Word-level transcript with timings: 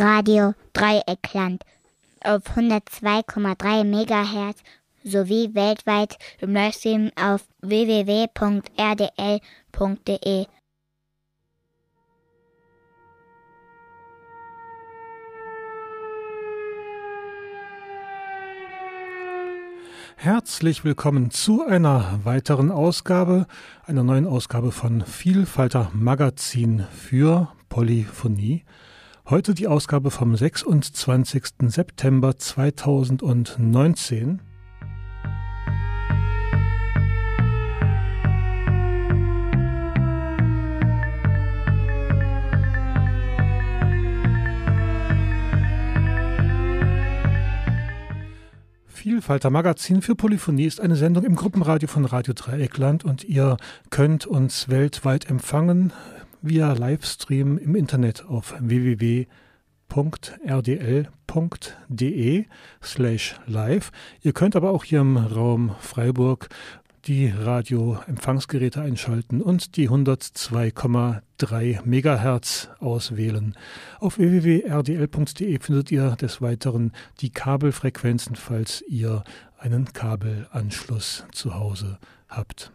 Radio 0.00 0.54
Dreieckland 0.72 1.62
auf 2.24 2.56
102,3 2.56 3.84
MHz 3.84 4.56
sowie 5.04 5.54
weltweit 5.54 6.16
im 6.40 6.54
Livestream 6.54 7.10
auf 7.20 7.42
www.rdl.de. 7.60 8.36
Herzlich 20.16 20.82
willkommen 20.82 21.30
zu 21.30 21.66
einer 21.66 22.20
weiteren 22.24 22.70
Ausgabe, 22.70 23.46
einer 23.84 24.02
neuen 24.02 24.26
Ausgabe 24.26 24.72
von 24.72 25.02
Vielfalter 25.02 25.90
Magazin 25.92 26.86
für 26.90 27.52
Polyphonie. 27.68 28.64
Heute 29.30 29.54
die 29.54 29.68
Ausgabe 29.68 30.10
vom 30.10 30.34
26. 30.34 31.44
September 31.68 32.36
2019. 32.36 34.40
Vielfalter 48.88 49.50
Magazin 49.50 50.02
für 50.02 50.16
Polyphonie 50.16 50.64
ist 50.64 50.80
eine 50.80 50.96
Sendung 50.96 51.22
im 51.22 51.36
Gruppenradio 51.36 51.88
von 51.88 52.04
Radio 52.04 52.34
Dreieckland 52.34 53.04
und 53.04 53.22
ihr 53.22 53.58
könnt 53.90 54.26
uns 54.26 54.68
weltweit 54.68 55.30
empfangen 55.30 55.92
via 56.42 56.72
Livestream 56.72 57.58
im 57.58 57.74
Internet 57.74 58.24
auf 58.26 58.54
www.rdl.de 58.58 59.26
slash 62.82 63.40
live. 63.46 63.92
Ihr 64.22 64.32
könnt 64.32 64.56
aber 64.56 64.70
auch 64.70 64.84
hier 64.84 65.00
im 65.00 65.16
Raum 65.16 65.74
Freiburg 65.80 66.48
die 67.06 67.28
Radioempfangsgeräte 67.28 68.82
einschalten 68.82 69.40
und 69.40 69.76
die 69.76 69.88
102,3 69.88 71.80
Megahertz 71.84 72.68
auswählen. 72.78 73.54
Auf 73.98 74.18
www.rdl.de 74.18 75.58
findet 75.60 75.90
ihr 75.90 76.10
des 76.16 76.42
Weiteren 76.42 76.92
die 77.20 77.30
Kabelfrequenzen, 77.30 78.36
falls 78.36 78.84
ihr 78.86 79.24
einen 79.58 79.92
Kabelanschluss 79.92 81.24
zu 81.32 81.54
Hause 81.54 81.98
habt. 82.28 82.70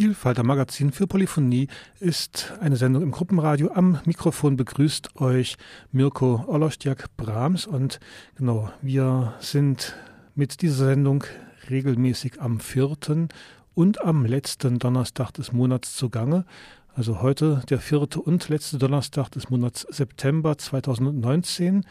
Vielfalter 0.00 0.44
Magazin 0.44 0.92
für 0.92 1.06
Polyphonie 1.06 1.68
ist 1.98 2.54
eine 2.58 2.76
Sendung 2.76 3.02
im 3.02 3.10
Gruppenradio. 3.10 3.72
Am 3.74 4.00
Mikrofon 4.06 4.56
begrüßt 4.56 5.20
euch 5.20 5.58
Mirko 5.92 6.42
Olostjak 6.46 7.14
Brahms 7.18 7.66
und 7.66 8.00
genau, 8.34 8.70
wir 8.80 9.34
sind 9.40 9.94
mit 10.34 10.62
dieser 10.62 10.86
Sendung 10.86 11.24
regelmäßig 11.68 12.40
am 12.40 12.60
vierten 12.60 13.28
und 13.74 14.00
am 14.00 14.24
letzten 14.24 14.78
Donnerstag 14.78 15.32
des 15.32 15.52
Monats 15.52 15.94
zugange. 15.94 16.46
Also 16.94 17.20
heute 17.20 17.60
der 17.68 17.78
vierte 17.78 18.22
und 18.22 18.48
letzte 18.48 18.78
Donnerstag 18.78 19.28
des 19.28 19.50
Monats 19.50 19.86
September 19.90 20.56
2019. 20.56 21.84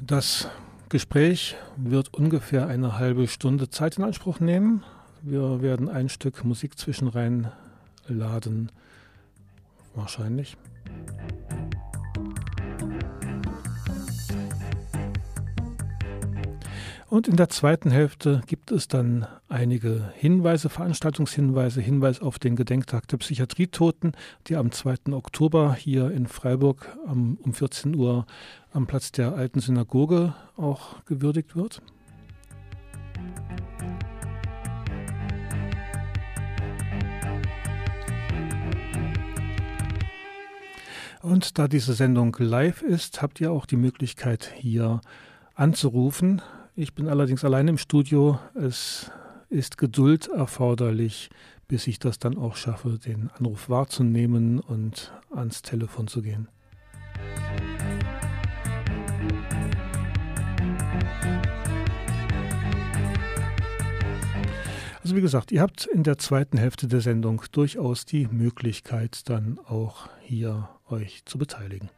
Das 0.00 0.48
Gespräch 0.88 1.54
wird 1.76 2.14
ungefähr 2.14 2.66
eine 2.66 2.98
halbe 2.98 3.28
Stunde 3.28 3.68
Zeit 3.68 3.98
in 3.98 4.04
Anspruch 4.04 4.40
nehmen. 4.40 4.84
Wir 5.22 5.60
werden 5.60 5.88
ein 5.88 6.08
Stück 6.08 6.44
Musik 6.44 6.78
zwischenrein 6.78 7.52
laden. 8.08 8.72
Wahrscheinlich. 9.94 10.56
Und 17.08 17.26
in 17.26 17.36
der 17.36 17.48
zweiten 17.48 17.90
Hälfte 17.90 18.40
gibt 18.46 18.70
es 18.70 18.86
dann 18.86 19.26
einige 19.48 20.12
Hinweise, 20.14 20.68
Veranstaltungshinweise, 20.68 21.80
Hinweis 21.80 22.22
auf 22.22 22.38
den 22.38 22.54
Gedenktag 22.54 23.08
der 23.08 23.16
Psychiatrietoten, 23.16 24.12
der 24.48 24.60
am 24.60 24.70
2. 24.70 25.12
Oktober 25.12 25.74
hier 25.74 26.12
in 26.12 26.28
Freiburg 26.28 26.96
um 27.04 27.52
14 27.52 27.96
Uhr 27.96 28.26
am 28.72 28.86
Platz 28.86 29.10
der 29.10 29.34
alten 29.34 29.58
Synagoge 29.58 30.34
auch 30.56 31.04
gewürdigt 31.04 31.56
wird. 31.56 31.82
Und 41.22 41.58
da 41.58 41.68
diese 41.68 41.92
Sendung 41.92 42.34
live 42.38 42.80
ist, 42.82 43.20
habt 43.20 43.40
ihr 43.40 43.52
auch 43.52 43.66
die 43.66 43.76
Möglichkeit, 43.76 44.52
hier 44.56 45.02
anzurufen. 45.54 46.40
Ich 46.74 46.94
bin 46.94 47.08
allerdings 47.08 47.44
allein 47.44 47.68
im 47.68 47.76
Studio. 47.76 48.38
Es 48.54 49.10
ist 49.50 49.76
Geduld 49.76 50.28
erforderlich, 50.28 51.28
bis 51.68 51.86
ich 51.86 51.98
das 51.98 52.18
dann 52.18 52.38
auch 52.38 52.56
schaffe, 52.56 52.98
den 52.98 53.30
Anruf 53.38 53.68
wahrzunehmen 53.68 54.60
und 54.60 55.12
ans 55.30 55.60
Telefon 55.60 56.08
zu 56.08 56.22
gehen. 56.22 56.48
Also 65.10 65.16
wie 65.16 65.22
gesagt, 65.22 65.50
ihr 65.50 65.60
habt 65.60 65.86
in 65.86 66.04
der 66.04 66.18
zweiten 66.18 66.56
Hälfte 66.56 66.86
der 66.86 67.00
Sendung 67.00 67.42
durchaus 67.50 68.04
die 68.04 68.28
Möglichkeit, 68.28 69.28
dann 69.28 69.58
auch 69.58 70.08
hier 70.20 70.68
euch 70.88 71.24
zu 71.24 71.36
beteiligen. 71.36 71.90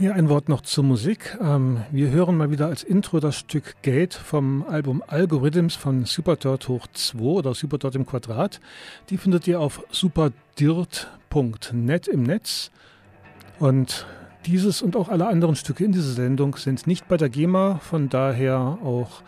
Hier 0.00 0.14
ein 0.14 0.28
Wort 0.28 0.48
noch 0.48 0.60
zur 0.60 0.84
Musik. 0.84 1.36
Ähm, 1.40 1.82
wir 1.90 2.10
hören 2.10 2.36
mal 2.36 2.52
wieder 2.52 2.66
als 2.66 2.84
Intro 2.84 3.18
das 3.18 3.34
Stück 3.34 3.82
Gate 3.82 4.14
vom 4.14 4.62
Album 4.62 5.02
Algorithms 5.04 5.74
von 5.74 6.04
Superdirt 6.04 6.68
hoch 6.68 6.86
2 6.92 7.18
oder 7.18 7.52
Superdirt 7.52 7.96
im 7.96 8.06
Quadrat. 8.06 8.60
Die 9.10 9.16
findet 9.16 9.48
ihr 9.48 9.58
auf 9.58 9.82
superdirt.net 9.90 12.06
im 12.06 12.22
Netz. 12.22 12.70
Und 13.58 14.06
dieses 14.46 14.82
und 14.82 14.94
auch 14.94 15.08
alle 15.08 15.26
anderen 15.26 15.56
Stücke 15.56 15.82
in 15.82 15.90
dieser 15.90 16.12
Sendung 16.12 16.54
sind 16.54 16.86
nicht 16.86 17.08
bei 17.08 17.16
der 17.16 17.28
GEMA, 17.28 17.80
von 17.82 18.08
daher 18.08 18.78
auch 18.84 19.22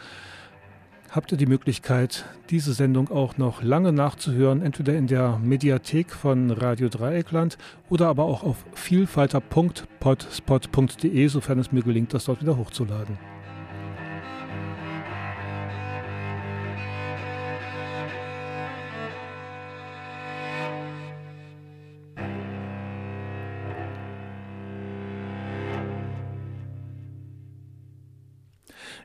habt 1.11 1.33
ihr 1.33 1.39
die 1.39 1.47
Möglichkeit, 1.47 2.25
diese 2.51 2.73
Sendung 2.73 3.11
auch 3.11 3.37
noch 3.37 3.63
lange 3.63 3.91
nachzuhören, 3.93 4.63
entweder 4.63 4.95
in 4.95 5.09
der 5.09 5.39
Mediathek 5.39 6.13
von 6.13 6.51
Radio 6.51 6.89
Dreieckland 6.89 7.59
oder 7.89 8.09
aber 8.09 8.25
auch 8.25 8.43
auf 8.43 8.65
vielfalter.potspot.de, 8.75 11.27
sofern 11.27 11.59
es 11.59 11.73
mir 11.73 11.83
gelingt, 11.83 12.15
das 12.15 12.27
dort 12.27 12.43
wieder 12.43 12.57
hochzuladen. 12.57 13.19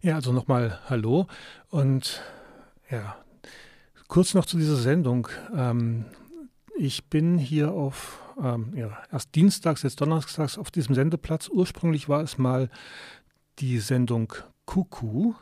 Ja, 0.02 0.16
also 0.16 0.32
nochmal 0.32 0.80
Hallo 0.90 1.28
und 1.70 2.22
ja, 2.92 3.16
kurz 4.08 4.34
noch 4.34 4.46
zu 4.46 4.58
dieser 4.58 4.76
Sendung. 4.76 5.28
Ähm, 5.56 6.06
ich 6.78 7.10
bin 7.10 7.38
hier 7.38 7.72
auf, 7.72 8.20
ähm, 8.42 8.74
ja, 8.76 8.98
erst 9.12 9.34
dienstags, 9.36 9.84
jetzt 9.84 10.02
donnerstags 10.02 10.58
auf 10.58 10.70
diesem 10.70 10.96
Sendeplatz. 10.96 11.48
Ursprünglich 11.48 12.10
war 12.10 12.22
es 12.22 12.38
mal 12.38 12.70
die 13.60 13.80
Sendung 13.80 14.34
Kuku. 14.66 15.34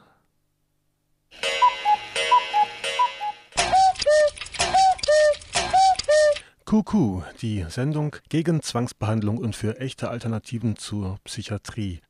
Kuku, 6.66 7.22
die 7.42 7.66
Sendung 7.70 8.16
gegen 8.30 8.62
Zwangsbehandlung 8.62 9.38
und 9.38 9.56
für 9.56 9.80
echte 9.80 10.10
Alternativen 10.10 10.76
zur 10.78 11.18
Psychiatrie. 11.24 12.02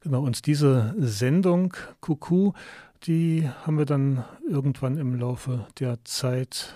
Genau, 0.00 0.22
und 0.22 0.46
diese 0.46 0.94
Sendung 0.98 1.74
Kuku, 2.00 2.52
die 3.04 3.48
haben 3.64 3.78
wir 3.78 3.86
dann 3.86 4.24
irgendwann 4.48 4.96
im 4.96 5.14
Laufe 5.18 5.66
der 5.78 6.04
Zeit 6.04 6.74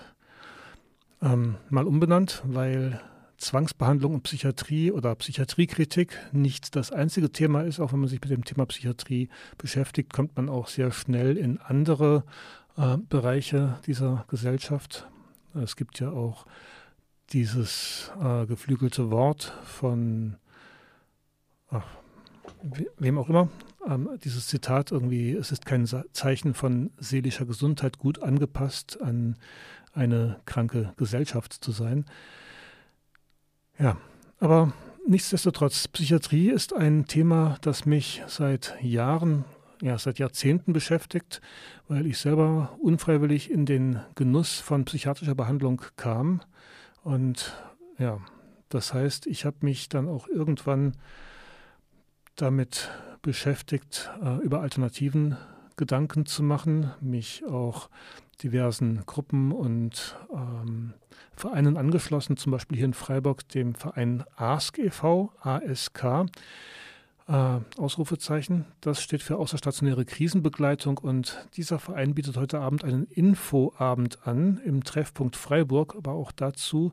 ähm, 1.21 1.55
mal 1.69 1.87
umbenannt, 1.87 2.43
weil 2.45 3.01
Zwangsbehandlung 3.37 4.13
und 4.13 4.23
Psychiatrie 4.23 4.91
oder 4.91 5.15
Psychiatriekritik 5.15 6.17
nicht 6.31 6.75
das 6.75 6.91
einzige 6.91 7.31
Thema 7.31 7.61
ist. 7.61 7.79
Auch 7.79 7.91
wenn 7.91 7.99
man 7.99 8.09
sich 8.09 8.21
mit 8.21 8.29
dem 8.29 8.45
Thema 8.45 8.65
Psychiatrie 8.67 9.29
beschäftigt, 9.57 10.13
kommt 10.13 10.35
man 10.35 10.47
auch 10.47 10.67
sehr 10.67 10.91
schnell 10.91 11.37
in 11.37 11.57
andere 11.57 12.23
äh, 12.77 12.97
Bereiche 13.09 13.79
dieser 13.87 14.25
Gesellschaft. 14.29 15.07
Es 15.53 15.75
gibt 15.75 15.99
ja 15.99 16.11
auch 16.11 16.45
dieses 17.33 18.11
äh, 18.21 18.45
geflügelte 18.45 19.09
Wort 19.09 19.53
von, 19.63 20.37
ach, 21.69 21.85
wem 22.97 23.17
auch 23.17 23.29
immer, 23.29 23.49
ähm, 23.87 24.09
dieses 24.23 24.47
Zitat 24.47 24.91
irgendwie, 24.91 25.31
es 25.33 25.51
ist 25.51 25.65
kein 25.65 25.85
Zeichen 26.13 26.53
von 26.53 26.91
seelischer 26.97 27.45
Gesundheit, 27.45 27.97
gut 27.97 28.21
angepasst 28.21 29.01
an 29.01 29.37
eine 29.93 30.39
kranke 30.45 30.93
Gesellschaft 30.97 31.53
zu 31.53 31.71
sein. 31.71 32.05
Ja, 33.77 33.97
aber 34.39 34.73
nichtsdestotrotz, 35.07 35.87
Psychiatrie 35.87 36.49
ist 36.49 36.73
ein 36.73 37.05
Thema, 37.05 37.57
das 37.61 37.85
mich 37.85 38.23
seit 38.27 38.75
Jahren, 38.81 39.45
ja, 39.81 39.97
seit 39.97 40.19
Jahrzehnten 40.19 40.73
beschäftigt, 40.73 41.41
weil 41.87 42.05
ich 42.05 42.19
selber 42.19 42.77
unfreiwillig 42.79 43.49
in 43.49 43.65
den 43.65 43.99
Genuss 44.15 44.59
von 44.59 44.85
psychiatrischer 44.85 45.35
Behandlung 45.35 45.81
kam. 45.97 46.41
Und 47.03 47.57
ja, 47.97 48.19
das 48.69 48.93
heißt, 48.93 49.27
ich 49.27 49.45
habe 49.45 49.57
mich 49.61 49.89
dann 49.89 50.07
auch 50.07 50.27
irgendwann 50.27 50.93
damit 52.35 52.89
beschäftigt, 53.21 54.09
äh, 54.23 54.37
über 54.37 54.61
Alternativen 54.61 55.37
Gedanken 55.75 56.25
zu 56.25 56.43
machen, 56.43 56.91
mich 57.01 57.45
auch 57.45 57.89
diversen 58.43 59.03
Gruppen 59.05 59.51
und 59.51 60.17
ähm, 60.33 60.93
Vereinen 61.35 61.77
angeschlossen, 61.77 62.37
zum 62.37 62.51
Beispiel 62.51 62.77
hier 62.77 62.85
in 62.85 62.93
Freiburg 62.93 63.47
dem 63.49 63.75
Verein 63.75 64.23
ASK 64.35 64.79
e.V., 64.79 65.31
ASK, 65.41 66.03
äh, 67.27 67.59
Ausrufezeichen. 67.77 68.65
Das 68.81 69.01
steht 69.01 69.23
für 69.23 69.37
außerstationäre 69.37 70.05
Krisenbegleitung 70.05 70.97
und 70.97 71.47
dieser 71.55 71.79
Verein 71.79 72.13
bietet 72.13 72.37
heute 72.37 72.59
Abend 72.59 72.83
einen 72.83 73.05
Infoabend 73.05 74.27
an 74.27 74.59
im 74.65 74.83
Treffpunkt 74.83 75.35
Freiburg, 75.35 75.95
aber 75.95 76.11
auch 76.11 76.31
dazu 76.31 76.91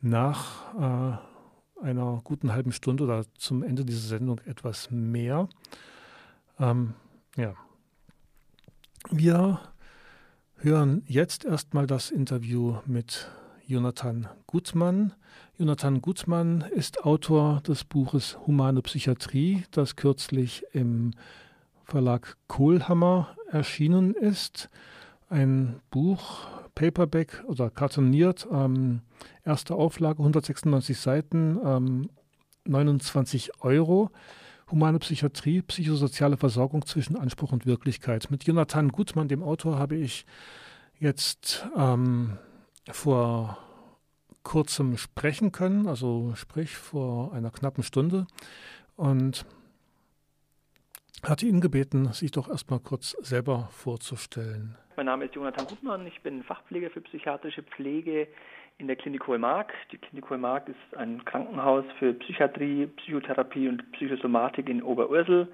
nach 0.00 1.18
äh, 1.18 1.33
einer 1.80 2.20
guten 2.24 2.52
halben 2.52 2.72
Stunde 2.72 3.04
oder 3.04 3.24
zum 3.36 3.62
Ende 3.62 3.84
dieser 3.84 4.06
Sendung 4.08 4.40
etwas 4.46 4.90
mehr. 4.90 5.48
Ähm, 6.58 6.94
ja. 7.36 7.54
Wir 9.10 9.60
hören 10.56 11.02
jetzt 11.06 11.44
erstmal 11.44 11.86
das 11.86 12.10
Interview 12.10 12.78
mit 12.86 13.28
Jonathan 13.66 14.28
Gutmann. 14.46 15.12
Jonathan 15.58 16.00
Gutmann 16.00 16.62
ist 16.62 17.04
Autor 17.04 17.60
des 17.62 17.84
Buches 17.84 18.38
Humane 18.46 18.82
Psychiatrie, 18.82 19.64
das 19.70 19.96
kürzlich 19.96 20.64
im 20.72 21.12
Verlag 21.84 22.36
Kohlhammer 22.48 23.36
erschienen 23.50 24.14
ist. 24.14 24.70
Ein 25.28 25.80
Buch, 25.90 26.46
Paperback 26.74 27.44
oder 27.46 27.70
kartoniert, 27.70 28.46
ähm, 28.50 29.02
erste 29.44 29.74
Auflage, 29.74 30.18
196 30.18 30.98
Seiten, 30.98 31.58
ähm, 31.64 32.10
29 32.66 33.62
Euro. 33.62 34.10
Humane 34.70 34.98
Psychiatrie, 34.98 35.60
psychosoziale 35.60 36.38
Versorgung 36.38 36.86
zwischen 36.86 37.16
Anspruch 37.16 37.52
und 37.52 37.66
Wirklichkeit. 37.66 38.30
Mit 38.30 38.44
Jonathan 38.44 38.88
Gutmann, 38.88 39.28
dem 39.28 39.42
Autor, 39.42 39.78
habe 39.78 39.96
ich 39.96 40.24
jetzt 40.98 41.66
ähm, 41.76 42.38
vor 42.90 43.58
kurzem 44.42 44.96
sprechen 44.96 45.52
können, 45.52 45.86
also 45.86 46.32
sprich 46.34 46.76
vor 46.76 47.32
einer 47.34 47.50
knappen 47.50 47.82
Stunde. 47.82 48.26
Und 48.96 49.44
hatte 51.28 51.46
ihn 51.46 51.60
gebeten, 51.60 52.12
sich 52.12 52.30
doch 52.30 52.48
erstmal 52.48 52.80
kurz 52.80 53.10
selber 53.20 53.68
vorzustellen. 53.70 54.76
Mein 54.96 55.06
Name 55.06 55.24
ist 55.24 55.34
Jonathan 55.34 55.66
Gutmann, 55.66 56.06
ich 56.06 56.20
bin 56.22 56.42
Fachpfleger 56.42 56.90
für 56.90 57.00
psychiatrische 57.00 57.62
Pflege 57.62 58.28
in 58.78 58.86
der 58.86 58.96
Klinik 58.96 59.26
Hohemark. 59.26 59.72
Die 59.92 59.98
Klinik 59.98 60.28
Hohemark 60.30 60.68
ist 60.68 60.96
ein 60.96 61.24
Krankenhaus 61.24 61.84
für 61.98 62.12
Psychiatrie, 62.14 62.86
Psychotherapie 62.86 63.68
und 63.68 63.90
Psychosomatik 63.92 64.68
in 64.68 64.82
Oberursel, 64.82 65.48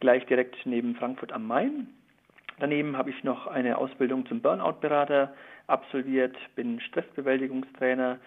gleich 0.00 0.26
direkt 0.26 0.56
neben 0.66 0.94
Frankfurt 0.96 1.32
am 1.32 1.46
Main. 1.46 1.88
Daneben 2.58 2.96
habe 2.96 3.10
ich 3.10 3.22
noch 3.24 3.46
eine 3.46 3.78
Ausbildung 3.78 4.26
zum 4.26 4.40
Burnout-Berater 4.40 5.34
absolviert, 5.66 6.36
bin 6.54 6.80
Stressbewältigungstrainer 6.80 8.18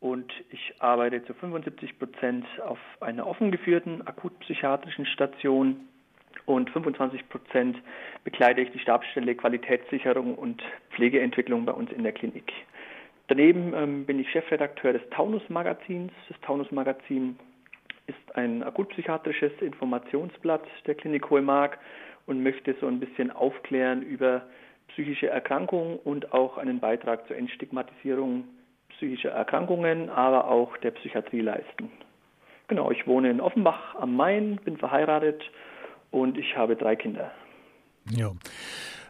und 0.00 0.30
ich 0.50 0.74
arbeite 0.80 1.24
zu 1.24 1.34
75 1.34 1.98
Prozent 1.98 2.46
auf 2.64 2.78
einer 3.00 3.26
offen 3.26 3.50
geführten 3.50 4.02
akutpsychiatrischen 4.06 5.06
Station 5.06 5.88
und 6.46 6.70
25 6.70 7.28
Prozent 7.28 7.76
begleite 8.24 8.60
ich 8.60 8.70
die 8.72 8.78
Stabsstelle 8.78 9.34
Qualitätssicherung 9.34 10.34
und 10.34 10.62
Pflegeentwicklung 10.90 11.64
bei 11.64 11.72
uns 11.72 11.90
in 11.92 12.02
der 12.02 12.12
Klinik. 12.12 12.52
Daneben 13.28 13.72
ähm, 13.74 14.04
bin 14.04 14.18
ich 14.18 14.30
Chefredakteur 14.30 14.92
des 14.92 15.02
Taunus-Magazins. 15.10 16.12
Das 16.28 16.38
Taunus-Magazin 16.42 17.38
ist 18.06 18.36
ein 18.36 18.62
akutpsychiatrisches 18.62 19.52
Informationsblatt 19.60 20.64
der 20.86 20.94
Klinik 20.94 21.30
Hohemark 21.30 21.78
und 22.26 22.42
möchte 22.42 22.74
so 22.80 22.86
ein 22.86 23.00
bisschen 23.00 23.30
aufklären 23.30 24.02
über 24.02 24.42
psychische 24.88 25.28
Erkrankungen 25.28 25.98
und 26.04 26.32
auch 26.32 26.58
einen 26.58 26.80
Beitrag 26.80 27.26
zur 27.26 27.36
Entstigmatisierung 27.36 28.44
psychischer 28.90 29.30
Erkrankungen, 29.30 30.10
aber 30.10 30.48
auch 30.48 30.76
der 30.78 30.92
Psychiatrie 30.92 31.40
leisten. 31.40 31.90
Genau, 32.68 32.90
ich 32.90 33.06
wohne 33.06 33.30
in 33.30 33.40
Offenbach 33.40 33.94
am 33.96 34.16
Main, 34.16 34.56
bin 34.64 34.76
verheiratet 34.76 35.42
und 36.14 36.38
ich 36.38 36.56
habe 36.56 36.76
drei 36.76 36.96
Kinder. 36.96 37.30
Ja. 38.10 38.30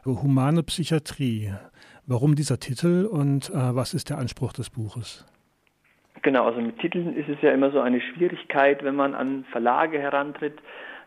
Humane 0.05 0.63
Psychiatrie. 0.63 1.53
Warum 2.07 2.35
dieser 2.35 2.59
Titel 2.59 3.07
und 3.11 3.51
äh, 3.51 3.55
was 3.55 3.95
ist 3.95 4.11
der 4.11 4.19
Anspruch 4.19 4.53
des 4.53 4.71
Buches? 4.71 5.25
Genau, 6.23 6.47
also 6.47 6.61
mit 6.61 6.79
Titeln 6.79 7.17
ist 7.17 7.29
es 7.29 7.41
ja 7.43 7.53
immer 7.53 7.71
so 7.71 7.81
eine 7.81 8.01
Schwierigkeit, 8.01 8.83
wenn 8.83 8.95
man 8.95 9.15
an 9.15 9.45
Verlage 9.51 9.99
herantritt. 9.99 10.59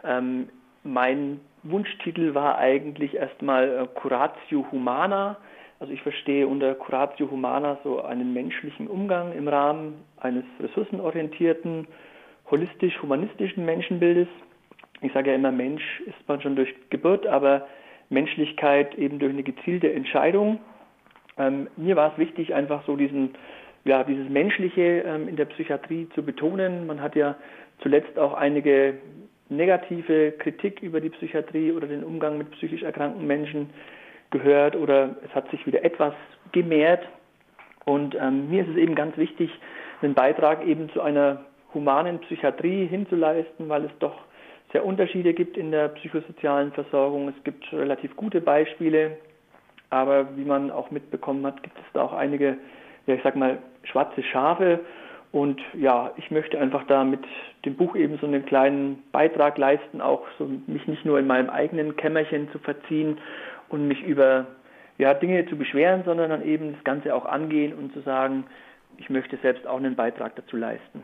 Ähm, 0.03 0.49
mein 0.83 1.39
Wunschtitel 1.63 2.33
war 2.33 2.57
eigentlich 2.57 3.15
erstmal 3.15 3.67
äh, 3.67 3.87
Curatio 3.99 4.65
Humana. 4.71 5.37
Also 5.79 5.93
ich 5.93 6.01
verstehe 6.01 6.47
unter 6.47 6.73
Curatio 6.75 7.29
Humana 7.29 7.77
so 7.83 8.01
einen 8.01 8.33
menschlichen 8.33 8.87
Umgang 8.87 9.33
im 9.33 9.47
Rahmen 9.47 10.03
eines 10.17 10.45
ressourcenorientierten, 10.59 11.87
holistisch-humanistischen 12.49 13.65
Menschenbildes. 13.65 14.27
Ich 15.01 15.13
sage 15.13 15.29
ja 15.29 15.35
immer, 15.35 15.51
Mensch 15.51 16.01
ist 16.05 16.27
man 16.27 16.41
schon 16.41 16.55
durch 16.55 16.73
Geburt, 16.89 17.27
aber 17.27 17.67
Menschlichkeit 18.09 18.95
eben 18.95 19.19
durch 19.19 19.33
eine 19.33 19.43
gezielte 19.43 19.91
Entscheidung. 19.91 20.59
Ähm, 21.37 21.67
mir 21.75 21.95
war 21.95 22.13
es 22.13 22.17
wichtig, 22.17 22.53
einfach 22.53 22.83
so 22.85 22.95
diesen, 22.95 23.35
ja, 23.85 24.03
dieses 24.03 24.29
Menschliche 24.29 25.03
ähm, 25.05 25.27
in 25.27 25.35
der 25.35 25.45
Psychiatrie 25.45 26.07
zu 26.15 26.23
betonen. 26.23 26.87
Man 26.87 27.01
hat 27.01 27.15
ja 27.15 27.35
zuletzt 27.81 28.17
auch 28.17 28.33
einige 28.33 28.95
negative 29.49 30.33
Kritik 30.33 30.81
über 30.81 30.99
die 30.99 31.09
Psychiatrie 31.09 31.71
oder 31.71 31.87
den 31.87 32.03
Umgang 32.03 32.37
mit 32.37 32.51
psychisch 32.51 32.83
erkrankten 32.83 33.25
Menschen 33.27 33.69
gehört 34.31 34.75
oder 34.75 35.15
es 35.23 35.33
hat 35.33 35.49
sich 35.51 35.65
wieder 35.65 35.83
etwas 35.85 36.13
gemehrt. 36.51 37.07
Und 37.85 38.15
ähm, 38.15 38.49
mir 38.49 38.63
ist 38.63 38.69
es 38.69 38.77
eben 38.77 38.95
ganz 38.95 39.15
wichtig, 39.17 39.49
einen 40.01 40.13
Beitrag 40.13 40.65
eben 40.65 40.89
zu 40.89 41.01
einer 41.01 41.45
humanen 41.73 42.19
Psychiatrie 42.19 42.85
hinzuleisten, 42.87 43.69
weil 43.69 43.85
es 43.85 43.91
doch 43.99 44.26
sehr 44.71 44.85
Unterschiede 44.85 45.33
gibt 45.33 45.57
in 45.57 45.71
der 45.71 45.89
psychosozialen 45.89 46.71
Versorgung. 46.71 47.29
Es 47.29 47.43
gibt 47.43 47.71
relativ 47.71 48.15
gute 48.15 48.41
Beispiele, 48.41 49.17
aber 49.89 50.35
wie 50.35 50.43
man 50.43 50.71
auch 50.71 50.91
mitbekommen 50.91 51.45
hat, 51.45 51.63
gibt 51.63 51.77
es 51.77 51.85
da 51.93 52.01
auch 52.01 52.13
einige, 52.13 52.57
ja 53.05 53.15
ich 53.15 53.23
sag 53.23 53.35
mal, 53.35 53.59
schwarze 53.83 54.23
Schafe. 54.23 54.79
Und 55.31 55.61
ja, 55.73 56.11
ich 56.17 56.31
möchte 56.31 56.59
einfach 56.59 56.85
da 56.87 57.03
mit 57.03 57.23
dem 57.65 57.75
Buch 57.75 57.95
eben 57.95 58.17
so 58.17 58.27
einen 58.27 58.45
kleinen 58.45 59.03
Beitrag 59.11 59.57
leisten, 59.57 60.01
auch 60.01 60.23
so 60.37 60.49
mich 60.67 60.87
nicht 60.87 61.05
nur 61.05 61.19
in 61.19 61.27
meinem 61.27 61.49
eigenen 61.49 61.95
Kämmerchen 61.95 62.49
zu 62.51 62.59
verziehen 62.59 63.17
und 63.69 63.87
mich 63.87 64.01
über 64.03 64.47
ja, 64.97 65.13
Dinge 65.13 65.45
zu 65.47 65.57
beschweren, 65.57 66.03
sondern 66.05 66.29
dann 66.29 66.45
eben 66.45 66.73
das 66.73 66.83
Ganze 66.83 67.13
auch 67.13 67.25
angehen 67.25 67.73
und 67.73 67.93
zu 67.93 68.01
sagen, 68.01 68.45
ich 68.97 69.09
möchte 69.09 69.37
selbst 69.37 69.67
auch 69.67 69.77
einen 69.77 69.95
Beitrag 69.95 70.35
dazu 70.35 70.57
leisten. 70.57 71.03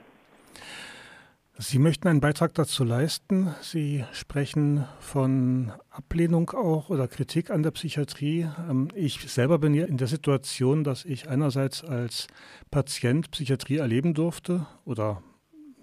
Sie 1.60 1.78
möchten 1.78 2.08
einen 2.08 2.20
Beitrag 2.20 2.56
dazu 2.56 2.84
leisten. 2.84 3.54
Sie 3.62 4.04
sprechen 4.12 4.86
von 5.00 5.72
Ablehnung 5.92 6.50
auch 6.50 6.90
oder 6.90 7.08
Kritik 7.08 7.52
an 7.52 7.62
der 7.62 7.70
Psychiatrie. 7.72 8.48
Ähm, 8.70 8.88
ich 8.96 9.20
selber 9.32 9.60
bin 9.60 9.76
ja 9.76 9.86
in 9.86 9.98
der 9.98 10.08
Situation, 10.08 10.84
dass 10.84 11.06
ich 11.06 11.30
einerseits 11.30 11.84
als 11.84 12.28
Patient 12.72 13.30
Psychiatrie 13.30 13.78
erleben 13.78 14.16
durfte 14.16 14.66
oder 14.84 15.22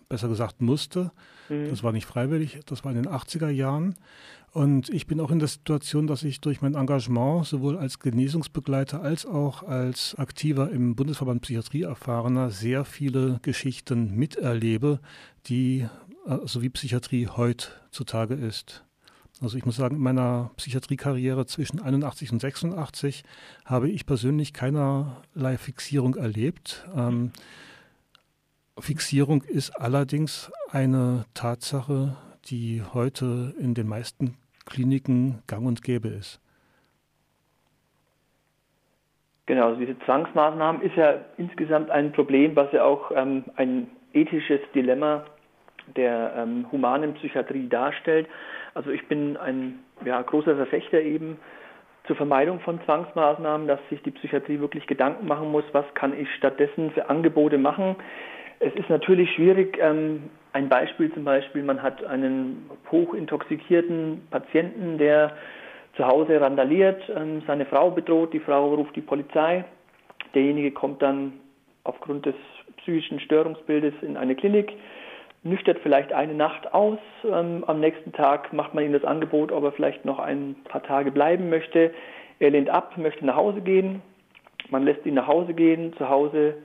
besser 0.09 0.29
gesagt 0.29 0.61
musste. 0.61 1.13
Mhm. 1.49 1.71
Das 1.71 1.83
war 1.83 1.93
nicht 1.93 2.07
freiwillig, 2.07 2.59
das 2.67 2.85
war 2.85 2.91
in 2.91 3.03
den 3.03 3.09
80er 3.09 3.49
Jahren. 3.49 3.95
Und 4.53 4.89
ich 4.89 5.07
bin 5.07 5.21
auch 5.21 5.31
in 5.31 5.39
der 5.39 5.47
Situation, 5.47 6.09
dass 6.09 6.25
ich 6.25 6.41
durch 6.41 6.61
mein 6.61 6.75
Engagement 6.75 7.47
sowohl 7.47 7.79
als 7.79 8.01
Genesungsbegleiter 8.01 9.01
als 9.01 9.25
auch 9.25 9.63
als 9.63 10.17
aktiver 10.17 10.71
im 10.73 10.97
Bundesverband 10.97 11.43
Psychiatrie 11.43 11.83
erfahrener 11.83 12.51
sehr 12.51 12.85
viele 12.85 13.39
Geschichten 13.43 14.17
miterlebe, 14.17 14.99
die 15.47 15.89
so 16.45 16.63
wie 16.63 16.69
Psychiatrie 16.69 17.29
heutzutage 17.29 18.35
ist. 18.35 18.85
Also 19.43 19.57
ich 19.57 19.65
muss 19.65 19.77
sagen, 19.77 19.97
in 19.97 20.03
meiner 20.03 20.51
Psychiatriekarriere 20.57 21.47
zwischen 21.47 21.81
81 21.81 22.33
und 22.33 22.41
86 22.41 23.25
habe 23.65 23.89
ich 23.89 24.05
persönlich 24.05 24.53
keinerlei 24.53 25.57
Fixierung 25.57 26.15
erlebt. 26.15 26.87
Ähm, 26.95 27.33
Fixierung 28.79 29.43
ist 29.43 29.71
allerdings 29.71 30.53
eine 30.71 31.25
Tatsache, 31.33 32.17
die 32.47 32.83
heute 32.93 33.55
in 33.59 33.75
den 33.75 33.89
meisten 33.89 34.37
Kliniken 34.67 35.43
gang 35.47 35.67
und 35.67 35.83
gäbe 35.83 36.09
ist. 36.09 36.41
Genau, 39.47 39.69
also 39.69 39.81
diese 39.81 39.99
Zwangsmaßnahmen 40.01 40.83
ist 40.83 40.97
ja 40.97 41.15
insgesamt 41.37 41.91
ein 41.91 42.13
Problem, 42.13 42.55
was 42.55 42.71
ja 42.73 42.85
auch 42.85 43.11
ähm, 43.15 43.45
ein 43.57 43.89
ethisches 44.13 44.61
Dilemma 44.75 45.25
der 45.97 46.35
ähm, 46.37 46.67
humanen 46.71 47.15
Psychiatrie 47.15 47.69
darstellt. 47.69 48.29
Also 48.75 48.91
ich 48.91 49.07
bin 49.09 49.37
ein 49.37 49.81
ja, 50.05 50.21
großer 50.23 50.57
Verfechter 50.57 51.01
eben 51.01 51.39
zur 52.07 52.17
Vermeidung 52.17 52.61
von 52.61 52.81
Zwangsmaßnahmen, 52.85 53.67
dass 53.67 53.81
sich 53.89 54.03
die 54.03 54.11
Psychiatrie 54.11 54.61
wirklich 54.61 54.87
Gedanken 54.87 55.27
machen 55.27 55.51
muss, 55.51 55.65
was 55.73 55.85
kann 55.95 56.19
ich 56.19 56.29
stattdessen 56.35 56.91
für 56.93 57.09
Angebote 57.09 57.59
machen. 57.59 57.97
Es 58.59 58.75
ist 58.75 58.89
natürlich 58.89 59.33
schwierig, 59.35 59.79
ähm, 59.81 60.31
ein 60.53 60.69
Beispiel 60.69 61.13
zum 61.13 61.25
Beispiel, 61.25 61.63
man 61.63 61.83
hat 61.83 62.05
einen 62.05 62.69
hochintoxikierten 62.91 64.27
Patienten, 64.31 64.99
der 64.99 65.37
zu 65.97 66.07
Hause 66.07 66.41
randaliert, 66.41 67.03
ähm, 67.15 67.43
seine 67.47 67.67
Frau 67.67 67.91
bedroht, 67.91 68.33
die 68.33 68.41
Frau 68.41 68.75
ruft 68.75 68.97
die 68.97 69.01
Polizei, 69.01 69.65
derjenige 70.35 70.73
kommt 70.73 71.03
dann 71.03 71.35
aufgrund 71.85 72.27
des 72.27 72.35
psychischen 72.91 73.21
Störungsbildes 73.21 73.95
in 74.03 74.17
eine 74.17 74.35
Klinik, 74.35 74.73
nüchtert 75.43 75.79
vielleicht 75.83 76.13
eine 76.13 76.35
Nacht 76.35 76.75
aus, 76.75 76.99
ähm, 77.25 77.65
am 77.67 77.81
nächsten 77.81 78.13
Tag 78.13 78.53
macht 78.53 78.75
man 78.75 78.85
ihm 78.85 78.93
das 78.93 79.05
Angebot, 79.05 79.53
ob 79.53 79.65
er 79.65 79.73
vielleicht 79.73 80.05
noch 80.05 80.19
ein 80.19 80.57
paar 80.65 80.83
Tage 80.83 81.11
bleiben 81.11 81.49
möchte, 81.49 81.93
er 82.41 82.51
lehnt 82.51 82.69
ab, 82.69 82.97
möchte 82.99 83.25
nach 83.25 83.37
Hause 83.37 83.61
gehen, 83.61 84.03
man 84.71 84.85
lässt 84.85 85.07
ihn 85.07 85.15
nach 85.15 85.27
Hause 85.27 85.55
gehen, 85.55 85.95
zu 85.97 86.09
Hause 86.09 86.57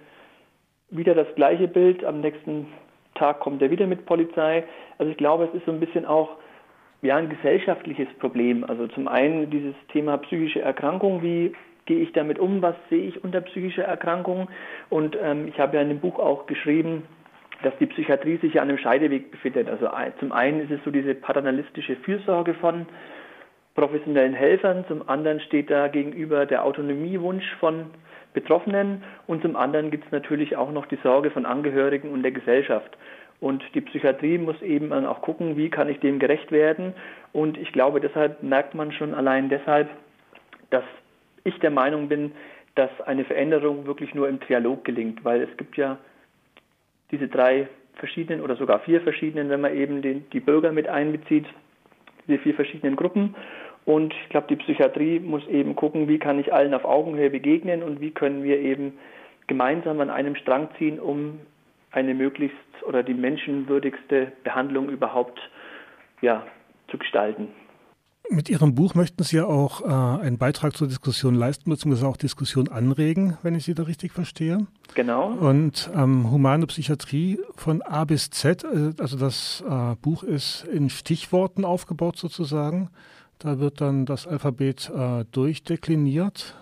wieder 0.90 1.14
das 1.14 1.28
gleiche 1.36 1.68
Bild, 1.68 2.04
am 2.04 2.22
nächsten 2.22 2.68
Tag 3.14 3.40
kommt 3.40 3.62
er 3.62 3.72
wieder 3.72 3.88
mit 3.88 4.06
Polizei. 4.06 4.66
Also 4.98 5.12
ich 5.12 5.18
glaube, 5.18 5.46
es 5.46 5.54
ist 5.54 5.66
so 5.66 5.72
ein 5.72 5.80
bisschen 5.80 6.06
auch 6.06 6.38
ja, 7.02 7.16
ein 7.16 7.30
gesellschaftliches 7.30 8.08
Problem. 8.20 8.64
Also 8.64 8.88
zum 8.88 9.08
einen 9.08 9.50
dieses 9.50 9.76
Thema 9.92 10.18
psychische 10.18 10.62
Erkrankung, 10.62 11.22
wie 11.22 11.54
gehe 11.86 12.00
ich 12.00 12.12
damit 12.14 12.40
um, 12.40 12.62
was 12.62 12.76
sehe 12.90 13.08
ich 13.08 13.24
unter 13.24 13.42
psychischer 13.42 13.84
Erkrankung. 13.84 14.50
Und 14.90 15.18
ähm, 15.22 15.48
ich 15.48 15.60
habe 15.60 15.76
ja 15.76 15.82
in 15.82 15.90
dem 15.90 16.00
Buch 16.00 16.20
auch 16.20 16.46
geschrieben, 16.46 17.04
dass 17.64 17.78
die 17.80 17.86
Psychiatrie 17.86 18.38
sich 18.38 18.60
an 18.60 18.70
einem 18.70 18.78
Scheideweg 18.78 19.32
befindet. 19.32 19.70
Also 19.70 19.90
zum 20.20 20.32
einen 20.32 20.62
ist 20.62 20.72
es 20.72 20.84
so 20.84 20.92
diese 20.92 21.16
paternalistische 21.16 21.96
Fürsorge 21.98 22.54
von 22.56 22.86
professionellen 23.76 24.34
Helfern, 24.34 24.86
zum 24.88 25.08
anderen 25.08 25.42
steht 25.42 25.70
da 25.70 25.90
gegenüber 25.90 26.46
der 26.46 26.64
Autonomiewunsch 26.64 27.46
von 27.60 27.88
Betroffenen 28.34 29.04
und 29.28 29.42
zum 29.42 29.56
anderen 29.56 29.92
gibt 29.92 30.06
es 30.06 30.12
natürlich 30.12 30.56
auch 30.56 30.72
noch 30.72 30.86
die 30.86 30.98
Sorge 31.04 31.30
von 31.30 31.46
Angehörigen 31.46 32.12
und 32.12 32.24
der 32.24 32.32
Gesellschaft. 32.32 32.98
Und 33.42 33.64
die 33.74 33.82
Psychiatrie 33.82 34.38
muss 34.38 34.62
eben 34.62 34.90
dann 34.90 35.06
auch 35.06 35.22
gucken, 35.22 35.58
wie 35.58 35.70
kann 35.70 35.90
ich 35.90 36.00
dem 36.00 36.20
gerecht 36.20 36.52
werden. 36.52 36.94
Und 37.34 37.58
ich 37.58 37.72
glaube, 37.74 38.00
deshalb 38.00 38.44
merkt 38.44 38.76
man 38.76 38.94
schon 38.94 39.14
allein 39.14 39.50
deshalb, 39.50 39.90
dass 40.70 40.84
ich 41.46 41.58
der 41.60 41.72
Meinung 41.72 42.10
bin, 42.10 42.34
dass 42.76 42.90
eine 43.06 43.24
Veränderung 43.24 43.86
wirklich 43.86 44.14
nur 44.14 44.28
im 44.28 44.42
Trialog 44.42 44.84
gelingt, 44.84 45.24
weil 45.24 45.42
es 45.42 45.58
gibt 45.58 45.78
ja 45.78 45.98
diese 47.12 47.30
drei 47.30 47.70
verschiedenen 47.96 48.42
oder 48.42 48.58
sogar 48.58 48.80
vier 48.82 49.00
verschiedenen, 49.00 49.50
wenn 49.50 49.62
man 49.62 49.76
eben 49.76 50.02
den, 50.02 50.30
die 50.32 50.42
Bürger 50.42 50.74
mit 50.74 50.90
einbezieht, 50.90 51.46
diese 52.28 52.40
vier 52.40 52.54
verschiedenen 52.54 52.98
Gruppen. 52.98 53.36
Und 53.86 54.14
ich 54.14 54.30
glaube, 54.30 54.48
die 54.50 54.58
Psychiatrie 54.58 55.20
muss 55.20 55.48
eben 55.48 55.76
gucken, 55.76 56.10
wie 56.10 56.20
kann 56.20 56.40
ich 56.40 56.52
allen 56.52 56.74
auf 56.74 56.84
Augenhöhe 56.84 57.30
begegnen 57.30 57.84
und 57.84 58.02
wie 58.02 58.12
können 58.12 58.44
wir 58.44 58.60
eben 58.60 58.98
gemeinsam 59.48 60.02
an 60.02 60.10
einem 60.10 60.36
Strang 60.36 60.70
ziehen, 60.78 61.00
um 61.00 61.40
eine 61.92 62.14
möglichst 62.14 62.58
oder 62.86 63.04
die 63.04 63.14
menschenwürdigste 63.14 64.34
Behandlung 64.44 64.90
überhaupt 64.90 65.40
ja, 66.22 66.46
zu 66.90 66.98
gestalten. 66.98 67.50
Mit 68.30 68.50
Ihrem 68.50 68.76
Buch 68.76 68.96
möchten 68.96 69.24
Sie 69.24 69.38
ja 69.38 69.46
auch 69.46 69.82
äh, 69.82 70.22
einen 70.24 70.38
Beitrag 70.38 70.76
zur 70.76 70.88
Diskussion 70.88 71.36
leisten, 71.36 71.70
beziehungsweise 71.70 72.08
auch 72.08 72.18
Diskussion 72.18 72.68
anregen, 72.68 73.38
wenn 73.44 73.56
ich 73.56 73.66
Sie 73.66 73.74
da 73.76 73.84
richtig 73.84 74.14
verstehe. 74.14 74.66
Genau. 74.96 75.32
Und 75.32 75.90
ähm, 75.96 76.32
humane 76.32 76.66
Psychiatrie 76.68 77.40
von 77.56 77.82
A 77.82 78.06
bis 78.06 78.30
Z, 78.32 78.64
äh, 78.64 78.94
also 79.00 79.18
das 79.18 79.64
äh, 79.68 79.96
Buch 80.02 80.24
ist 80.24 80.66
in 80.72 80.90
Stichworten 80.90 81.66
aufgebaut 81.66 82.18
sozusagen. 82.18 82.90
Da 83.40 83.60
wird 83.60 83.82
dann 83.82 84.06
das 84.06 84.28
Alphabet 84.28 84.90
äh, 84.96 85.26
durchdekliniert. 85.32 86.56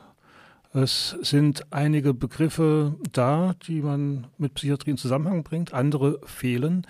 Es 0.74 1.16
sind 1.22 1.72
einige 1.72 2.16
Begriffe 2.16 2.96
da, 3.12 3.54
die 3.68 3.82
man 3.82 4.26
mit 4.40 4.56
Psychiatrie 4.56 4.92
in 4.92 4.98
Zusammenhang 4.98 5.44
bringt, 5.44 5.72
andere 5.72 6.20
fehlen. 6.26 6.88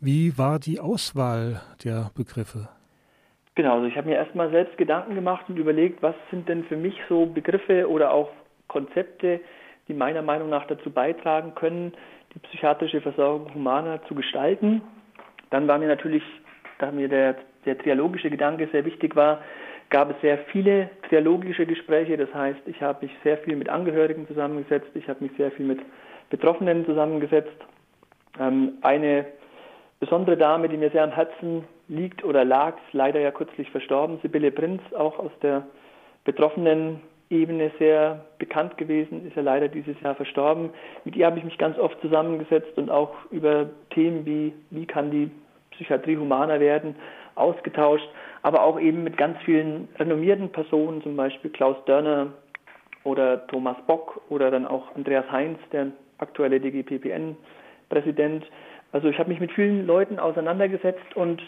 Wie 0.00 0.38
war 0.38 0.58
die 0.58 0.80
Auswahl 0.80 1.60
der 1.84 2.10
Begriffe? 2.14 2.70
Genau, 3.56 3.74
also 3.74 3.86
ich 3.86 3.96
habe 3.96 4.08
mir 4.08 4.16
erstmal 4.16 4.50
selbst 4.50 4.78
Gedanken 4.78 5.14
gemacht 5.14 5.46
und 5.48 5.56
überlegt, 5.56 6.02
was 6.02 6.14
sind 6.30 6.48
denn 6.48 6.64
für 6.64 6.76
mich 6.76 6.94
so 7.08 7.26
Begriffe 7.26 7.90
oder 7.90 8.12
auch 8.12 8.30
Konzepte, 8.68 9.40
die 9.88 9.94
meiner 9.94 10.22
Meinung 10.22 10.50
nach 10.50 10.66
dazu 10.66 10.90
beitragen 10.90 11.54
können, 11.54 11.94
die 12.34 12.38
psychiatrische 12.38 13.00
Versorgung 13.00 13.52
humaner 13.54 14.02
zu 14.06 14.14
gestalten. 14.14 14.82
Dann 15.50 15.66
war 15.66 15.78
mir 15.78 15.88
natürlich, 15.88 16.22
da 16.78 16.92
mir 16.92 17.08
der 17.08 17.36
der 17.66 17.76
trialogische 17.76 18.30
Gedanke 18.30 18.68
sehr 18.72 18.84
wichtig 18.84 19.14
war, 19.16 19.40
gab 19.90 20.10
es 20.10 20.20
sehr 20.20 20.38
viele 20.52 20.90
trialogische 21.08 21.66
Gespräche. 21.66 22.16
Das 22.16 22.32
heißt, 22.32 22.60
ich 22.66 22.80
habe 22.80 23.04
mich 23.06 23.14
sehr 23.22 23.38
viel 23.38 23.56
mit 23.56 23.68
Angehörigen 23.68 24.26
zusammengesetzt, 24.26 24.90
ich 24.94 25.08
habe 25.08 25.22
mich 25.24 25.32
sehr 25.36 25.50
viel 25.50 25.66
mit 25.66 25.80
Betroffenen 26.30 26.86
zusammengesetzt. 26.86 27.56
Ähm, 28.40 28.74
eine 28.82 29.26
besondere 30.00 30.36
Dame, 30.36 30.68
die 30.68 30.76
mir 30.76 30.90
sehr 30.90 31.04
am 31.04 31.12
Herzen 31.12 31.64
liegt 31.88 32.24
oder 32.24 32.44
lag, 32.44 32.74
leider 32.92 33.20
ja 33.20 33.30
kürzlich 33.30 33.70
verstorben, 33.70 34.18
Sibylle 34.22 34.50
Prinz, 34.50 34.82
auch 34.96 35.18
aus 35.18 35.32
der 35.42 35.66
betroffenen 36.24 37.00
Ebene 37.30 37.72
sehr 37.78 38.24
bekannt 38.38 38.76
gewesen, 38.76 39.26
ist 39.26 39.36
ja 39.36 39.42
leider 39.42 39.68
dieses 39.68 40.00
Jahr 40.00 40.14
verstorben. 40.14 40.70
Mit 41.04 41.16
ihr 41.16 41.26
habe 41.26 41.38
ich 41.38 41.44
mich 41.44 41.58
ganz 41.58 41.78
oft 41.78 42.00
zusammengesetzt 42.00 42.76
und 42.76 42.90
auch 42.90 43.14
über 43.30 43.70
Themen 43.90 44.24
wie, 44.24 44.52
wie 44.70 44.86
kann 44.86 45.10
die 45.10 45.30
Psychiatrie 45.72 46.16
humaner 46.16 46.60
werden, 46.60 46.94
ausgetauscht, 47.34 48.08
aber 48.42 48.62
auch 48.62 48.80
eben 48.80 49.02
mit 49.04 49.16
ganz 49.16 49.38
vielen 49.44 49.88
renommierten 49.98 50.50
Personen, 50.50 51.02
zum 51.02 51.16
Beispiel 51.16 51.50
Klaus 51.50 51.76
Dörner 51.84 52.32
oder 53.04 53.46
Thomas 53.48 53.76
Bock 53.86 54.20
oder 54.28 54.50
dann 54.50 54.66
auch 54.66 54.94
Andreas 54.94 55.30
Heinz, 55.30 55.58
der 55.72 55.88
aktuelle 56.18 56.60
DGPPN-Präsident. 56.60 58.44
Also 58.92 59.08
ich 59.08 59.18
habe 59.18 59.30
mich 59.30 59.40
mit 59.40 59.52
vielen 59.52 59.86
Leuten 59.86 60.18
auseinandergesetzt 60.18 61.14
und 61.14 61.42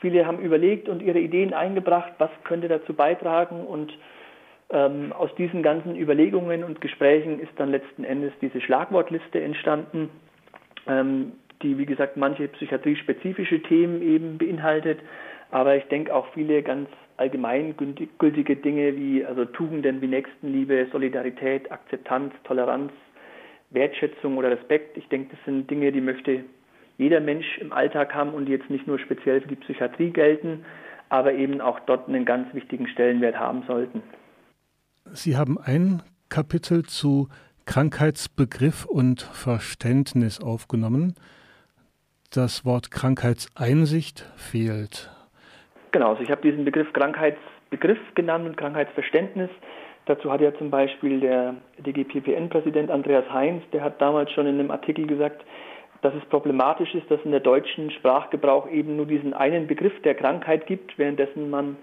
viele 0.00 0.26
haben 0.26 0.40
überlegt 0.40 0.88
und 0.88 1.02
ihre 1.02 1.20
Ideen 1.20 1.52
eingebracht, 1.54 2.12
was 2.18 2.30
könnte 2.44 2.68
dazu 2.68 2.94
beitragen 2.94 3.64
und 3.64 3.92
Ähm, 4.72 5.12
aus 5.12 5.34
diesen 5.34 5.64
ganzen 5.64 5.96
Überlegungen 5.96 6.62
und 6.62 6.80
Gesprächen 6.80 7.40
ist 7.40 7.50
dann 7.56 7.72
letzten 7.72 8.04
Endes 8.04 8.32
diese 8.40 8.60
Schlagwortliste 8.60 9.40
entstanden, 9.40 10.10
ähm, 10.86 11.32
die, 11.62 11.76
wie 11.76 11.86
gesagt, 11.86 12.16
manche 12.16 12.46
psychiatriespezifische 12.46 13.60
Themen 13.62 14.00
eben 14.00 14.38
beinhaltet, 14.38 15.00
aber 15.50 15.74
ich 15.74 15.82
denke 15.88 16.14
auch 16.14 16.28
viele 16.34 16.62
ganz 16.62 16.88
allgemeingültige 17.16 18.54
Dinge 18.54 18.96
wie 18.96 19.24
also 19.24 19.44
Tugenden 19.44 20.00
wie 20.02 20.06
Nächstenliebe, 20.06 20.86
Solidarität, 20.92 21.72
Akzeptanz, 21.72 22.32
Toleranz, 22.44 22.92
Wertschätzung 23.70 24.38
oder 24.38 24.52
Respekt. 24.52 24.96
Ich 24.96 25.08
denke, 25.08 25.34
das 25.34 25.44
sind 25.46 25.68
Dinge, 25.68 25.90
die 25.90 26.00
möchte 26.00 26.44
jeder 27.00 27.20
Mensch 27.20 27.56
im 27.58 27.72
Alltag 27.72 28.14
haben 28.14 28.34
und 28.34 28.44
die 28.44 28.52
jetzt 28.52 28.68
nicht 28.68 28.86
nur 28.86 28.98
speziell 28.98 29.40
für 29.40 29.48
die 29.48 29.56
Psychiatrie 29.56 30.10
gelten, 30.10 30.66
aber 31.08 31.32
eben 31.32 31.62
auch 31.62 31.80
dort 31.80 32.08
einen 32.08 32.26
ganz 32.26 32.52
wichtigen 32.54 32.86
Stellenwert 32.88 33.38
haben 33.38 33.62
sollten. 33.66 34.02
Sie 35.06 35.34
haben 35.36 35.56
ein 35.58 36.02
Kapitel 36.28 36.84
zu 36.84 37.28
Krankheitsbegriff 37.64 38.84
und 38.84 39.22
Verständnis 39.22 40.42
aufgenommen. 40.42 41.14
Das 42.34 42.66
Wort 42.66 42.90
Krankheitseinsicht 42.90 44.20
fehlt. 44.36 45.10
Genau, 45.92 46.10
also 46.10 46.22
ich 46.22 46.30
habe 46.30 46.42
diesen 46.42 46.66
Begriff 46.66 46.92
Krankheitsbegriff 46.92 47.98
genannt 48.14 48.46
und 48.46 48.58
Krankheitsverständnis. 48.58 49.50
Dazu 50.04 50.30
hat 50.30 50.42
ja 50.42 50.54
zum 50.54 50.70
Beispiel 50.70 51.20
der 51.20 51.54
DGPPN-Präsident 51.78 52.90
Andreas 52.90 53.24
Heinz, 53.32 53.62
der 53.72 53.82
hat 53.82 54.00
damals 54.02 54.30
schon 54.32 54.46
in 54.46 54.60
einem 54.60 54.70
Artikel 54.70 55.06
gesagt, 55.06 55.44
dass 56.02 56.14
es 56.14 56.24
problematisch 56.26 56.94
ist, 56.94 57.10
dass 57.10 57.20
in 57.24 57.30
der 57.30 57.40
deutschen 57.40 57.90
Sprachgebrauch 57.90 58.68
eben 58.70 58.96
nur 58.96 59.06
diesen 59.06 59.34
einen 59.34 59.66
Begriff 59.66 59.92
der 60.02 60.14
Krankheit 60.14 60.66
gibt, 60.66 60.98
währenddessen 60.98 61.50
man 61.50 61.76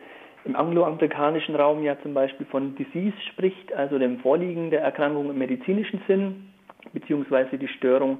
im 0.45 0.55
angloamerikanischen 0.55 1.55
Raum 1.55 1.83
ja 1.83 1.99
zum 2.01 2.13
Beispiel 2.13 2.45
von 2.47 2.75
Disease 2.75 3.17
spricht, 3.31 3.73
also 3.73 3.99
dem 3.99 4.19
Vorliegen 4.19 4.71
der 4.71 4.81
Erkrankung 4.81 5.29
im 5.29 5.37
medizinischen 5.37 6.01
Sinn, 6.07 6.49
beziehungsweise 6.93 7.57
die 7.57 7.67
Störung 7.67 8.19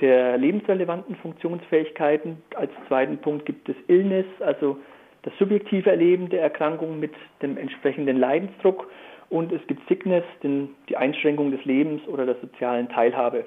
der 0.00 0.36
lebensrelevanten 0.36 1.16
Funktionsfähigkeiten. 1.16 2.42
Als 2.56 2.70
zweiten 2.88 3.18
Punkt 3.18 3.46
gibt 3.46 3.68
es 3.68 3.76
Illness, 3.86 4.26
also 4.40 4.78
das 5.22 5.32
subjektive 5.38 5.90
Erleben 5.90 6.28
der 6.30 6.42
Erkrankung 6.42 6.98
mit 6.98 7.12
dem 7.42 7.56
entsprechenden 7.56 8.18
Leidensdruck 8.18 8.90
und 9.28 9.52
es 9.52 9.64
gibt 9.68 9.86
Sickness, 9.88 10.24
den, 10.42 10.70
die 10.88 10.96
Einschränkung 10.96 11.50
des 11.50 11.64
Lebens 11.64 12.06
oder 12.08 12.26
der 12.26 12.36
sozialen 12.36 12.88
Teilhabe. 12.88 13.44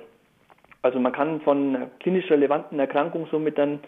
Also 0.84 1.00
man 1.00 1.14
kann 1.14 1.42
von 1.42 1.76
einer 1.76 1.88
klinisch 2.00 2.30
relevanten 2.30 2.78
Erkrankung 2.78 3.28
somit 3.32 3.58
dann 3.58 3.80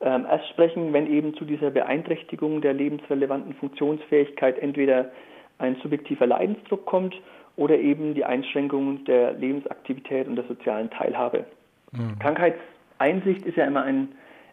ähm, 0.00 0.26
erst 0.28 0.48
sprechen, 0.50 0.92
wenn 0.92 1.06
eben 1.06 1.34
zu 1.34 1.44
dieser 1.44 1.70
Beeinträchtigung 1.70 2.60
der 2.60 2.74
lebensrelevanten 2.74 3.54
Funktionsfähigkeit 3.54 4.58
entweder 4.58 5.12
ein 5.58 5.76
subjektiver 5.76 6.26
Leidensdruck 6.26 6.84
kommt 6.84 7.14
oder 7.56 7.78
eben 7.78 8.14
die 8.14 8.24
Einschränkung 8.24 9.04
der 9.04 9.34
Lebensaktivität 9.34 10.26
und 10.26 10.36
der 10.36 10.44
sozialen 10.46 10.90
Teilhabe. 10.90 11.44
Mhm. 11.92 12.18
Krankheitseinsicht 12.18 13.46
ist 13.46 13.56
ja 13.56 13.64
immer 13.64 13.84
ein 13.84 14.08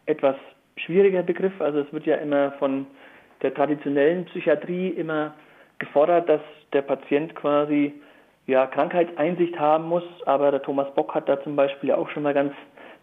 etwas 0.06 0.36
schwieriger 0.78 1.24
Begriff. 1.24 1.60
Also 1.60 1.80
es 1.80 1.92
wird 1.92 2.06
ja 2.06 2.18
immer 2.18 2.52
von 2.54 2.86
der 3.42 3.54
traditionellen 3.54 4.26
Psychiatrie 4.26 4.90
immer 4.90 5.34
gefordert, 5.80 6.30
dass 6.30 6.42
der 6.74 6.84
Patient 6.84 7.34
quasi 7.36 7.94
ja, 8.50 8.68
Krankheitseinsicht 8.68 9.58
haben 9.60 9.88
muss. 9.88 10.04
Aber 10.26 10.52
der 10.52 10.62
Thomas 10.62 10.94
Bock 10.96 11.14
hat 11.14 11.30
da 11.30 11.42
zum 11.44 11.56
Beispiel 11.56 11.92
auch 11.92 12.10
schon 12.10 12.24
mal 12.24 12.34
ganz 12.34 12.54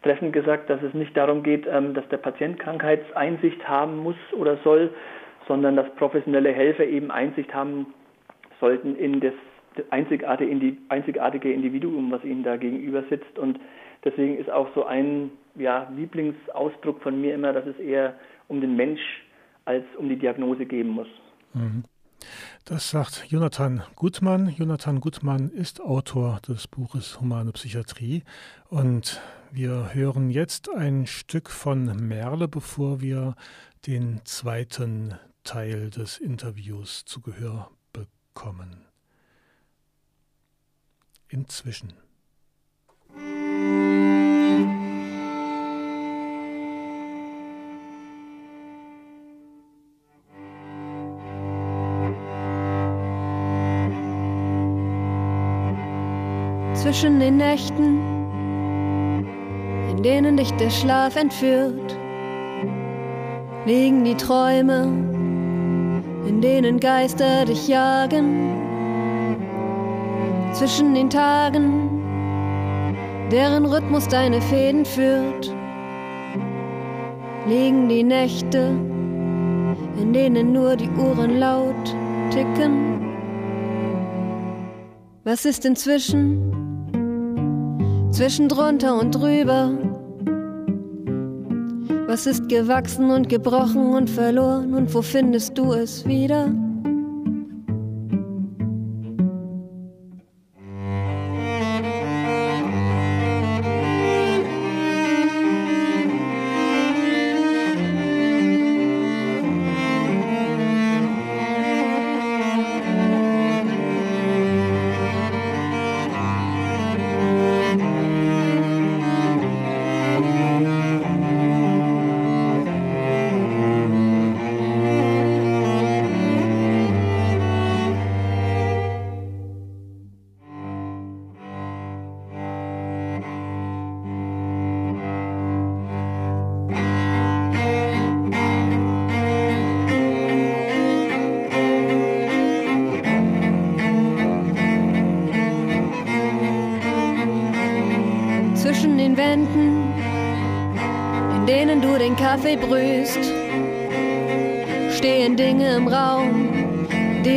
treffend 0.03 0.33
gesagt, 0.33 0.69
dass 0.69 0.83
es 0.83 0.93
nicht 0.95 1.17
darum 1.17 1.43
geht, 1.43 1.67
ähm, 1.67 1.95
dass 1.95 2.07
der 2.09 2.19
Patient 2.19 2.59
Krankheitseinsicht 2.59 3.67
haben 3.67 3.99
muss 3.99 4.17
oder 4.33 4.59
soll, 4.65 4.91
sondern 5.49 5.77
dass 5.77 5.89
professionelle 5.95 6.53
Helfer 6.53 6.85
eben 6.85 7.11
Einsicht 7.11 7.55
haben 7.55 7.87
sollten 8.61 8.97
in 8.97 9.21
das 9.21 9.33
einzigartige 9.91 11.53
Individuum, 11.53 12.11
was 12.11 12.25
ihnen 12.25 12.43
da 12.43 12.57
gegenüber 12.57 13.03
sitzt. 13.11 13.39
Und 13.39 13.61
deswegen 14.05 14.39
ist 14.39 14.51
auch 14.51 14.69
so 14.75 14.85
ein 14.85 15.31
ja, 15.55 15.87
Lieblingsausdruck 15.95 17.03
von 17.03 17.21
mir 17.21 17.35
immer, 17.35 17.53
dass 17.53 17.67
es 17.67 17.79
eher 17.79 18.15
um 18.49 18.61
den 18.61 18.77
Mensch 18.77 19.01
als 19.65 19.85
um 19.99 20.09
die 20.09 20.17
Diagnose 20.17 20.65
geben 20.65 20.91
muss. 20.91 21.09
Mhm. 21.55 21.85
Das 22.69 22.91
sagt 22.91 23.27
Jonathan 23.29 23.85
Gutmann. 23.95 24.49
Jonathan 24.49 24.99
Gutmann 24.99 25.51
ist 25.51 25.81
Autor 25.81 26.41
des 26.49 26.67
Buches 26.67 27.21
Humane 27.21 27.53
Psychiatrie. 27.53 28.25
Und 28.69 29.21
wir 29.53 29.95
hören 29.95 30.31
jetzt 30.31 30.69
ein 30.71 31.07
Stück 31.07 31.49
von 31.49 31.85
Merle, 31.85 32.49
bevor 32.49 33.01
wir 33.01 33.37
den 33.87 34.21
zweiten 34.25 35.15
Teil 35.45 35.91
des 35.91 36.19
Interviews 36.19 37.05
zu 37.05 37.21
Gehör 37.21 37.71
bekommen. 37.93 38.85
Inzwischen. 41.29 41.93
Zwischen 56.87 57.19
den 57.19 57.37
Nächten, 57.39 57.99
in 59.91 60.05
denen 60.05 60.37
dich 60.37 60.53
der 60.53 60.71
Schlaf 60.71 61.17
entführt, 61.17 61.99
liegen 63.65 64.05
die 64.05 64.15
Träume, 64.15 64.85
in 66.29 66.41
denen 66.41 66.79
Geister 66.79 67.45
dich 67.45 67.67
jagen. 67.67 68.63
Zwischen 70.53 70.95
den 70.95 71.11
Tagen, 71.11 72.05
deren 73.33 73.67
Rhythmus 73.67 74.07
deine 74.07 74.41
Fäden 74.41 74.85
führt, 74.85 75.53
liegen 77.49 77.89
die 77.89 78.05
Nächte, 78.05 78.79
in 80.01 80.13
denen 80.13 80.53
nur 80.53 80.77
die 80.77 80.91
Uhren 80.91 81.39
laut 81.41 81.97
ticken. 82.31 83.17
Was 85.25 85.45
ist 85.45 85.65
inzwischen? 85.67 86.66
Zwischen 88.17 88.49
drunter 88.49 88.99
und 88.99 89.15
drüber. 89.15 89.73
Was 92.07 92.27
ist 92.27 92.49
gewachsen 92.49 93.11
und 93.11 93.29
gebrochen 93.29 93.93
und 93.93 94.09
verloren 94.09 94.73
und 94.73 94.95
wo 94.95 95.03
findest 95.03 95.59
du 95.59 95.75
es 95.75 96.07
wieder? 96.07 96.51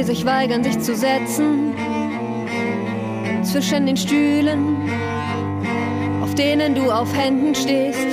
Sich 0.10 0.26
weigern, 0.26 0.63
sich 0.63 0.80
zu 0.80 0.95
setzen. 0.95 1.76
Zwischen 3.43 3.86
den 3.86 3.95
Stühlen, 3.95 4.89
auf 6.24 6.34
denen 6.34 6.74
du 6.74 6.91
auf 6.91 7.15
Händen 7.15 7.54
stehst. 7.54 8.08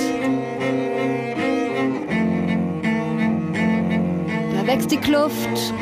Da 4.53 4.67
wächst 4.67 4.91
die 4.91 4.97
Kluft 4.97 5.73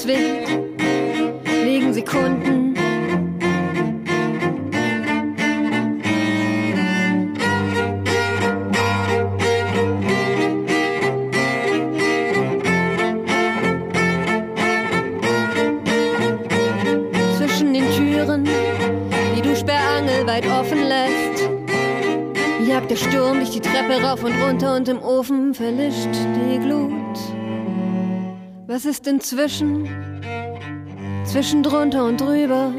Atmen 0.00 0.46
zwingt, 0.46 0.48
liegen 1.64 1.92
Sekunden. 1.92 2.70
Der 22.88 22.96
Sturm 22.96 23.38
dich 23.38 23.50
die 23.50 23.60
Treppe 23.60 24.02
rauf 24.02 24.24
und 24.24 24.32
runter 24.42 24.74
und 24.74 24.88
im 24.88 25.00
Ofen 25.00 25.54
verlischt. 25.54 26.08
die. 26.12 26.19
Was 28.70 28.84
ist 28.84 29.04
denn 29.04 29.20
zwischen, 29.20 29.88
zwischen 31.24 31.64
drunter 31.64 32.04
und 32.04 32.20
drüber? 32.20 32.72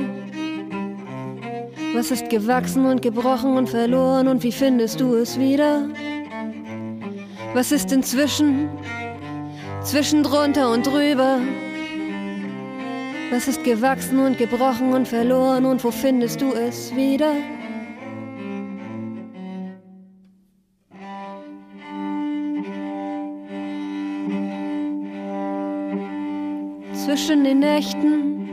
Was 1.94 2.12
ist 2.12 2.30
gewachsen 2.30 2.86
und 2.86 3.02
gebrochen 3.02 3.58
und 3.58 3.70
verloren 3.70 4.30
und 4.30 4.42
wie 4.42 4.54
findest 4.54 5.02
du 5.02 5.16
es 5.16 5.38
wieder? 5.38 5.90
Was 7.54 7.74
ist 7.74 7.92
inzwischen, 7.92 8.70
zwischen 9.84 10.24
drunter 10.24 10.72
und 10.72 10.88
drüber? 10.88 11.40
Was 13.30 13.50
ist 13.50 13.62
gewachsen 13.66 14.20
und 14.20 14.38
gebrochen 14.38 14.94
und 14.94 15.10
verloren 15.10 15.66
und 15.66 15.84
wo 15.84 15.92
findest 15.92 16.40
du 16.40 16.54
es 16.54 16.96
wieder? 16.96 17.34
Zwischen 27.12 27.44
den 27.44 27.60
Nächten, 27.60 28.48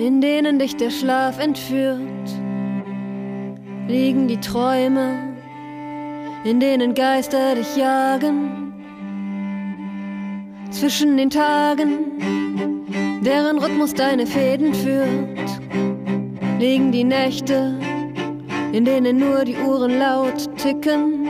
in 0.00 0.20
denen 0.20 0.58
dich 0.58 0.74
der 0.74 0.90
Schlaf 0.90 1.38
entführt, 1.38 2.00
liegen 3.86 4.26
die 4.26 4.40
Träume, 4.40 5.36
in 6.42 6.58
denen 6.58 6.94
Geister 6.94 7.54
dich 7.54 7.76
jagen. 7.76 8.74
Zwischen 10.70 11.16
den 11.16 11.30
Tagen, 11.30 13.20
deren 13.24 13.58
Rhythmus 13.58 13.94
deine 13.94 14.26
Fäden 14.26 14.74
führt, 14.74 15.60
liegen 16.58 16.90
die 16.90 17.04
Nächte, 17.04 17.78
in 18.72 18.84
denen 18.84 19.18
nur 19.18 19.44
die 19.44 19.54
Uhren 19.58 19.96
laut 19.96 20.50
ticken. 20.56 21.28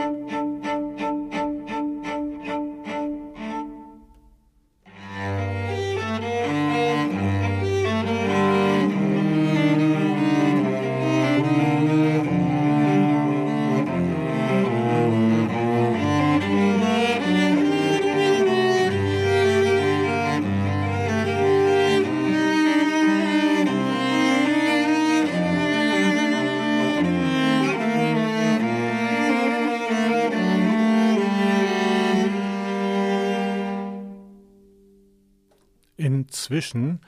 Zwischen. 36.63 36.99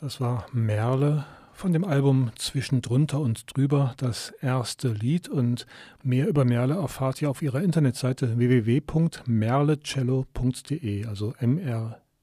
Das 0.00 0.20
war 0.20 0.46
Merle 0.52 1.24
von 1.54 1.72
dem 1.72 1.84
Album 1.84 2.30
Zwischen 2.36 2.82
drunter 2.82 3.20
und 3.20 3.56
drüber, 3.56 3.94
das 3.96 4.34
erste 4.42 4.88
Lied. 4.88 5.30
Und 5.30 5.66
mehr 6.02 6.28
über 6.28 6.44
Merle 6.44 6.74
erfahrt 6.74 7.22
ihr 7.22 7.30
auf 7.30 7.40
ihrer 7.40 7.62
Internetseite 7.62 8.36
www.merlecello.de, 8.36 11.06
also 11.06 11.32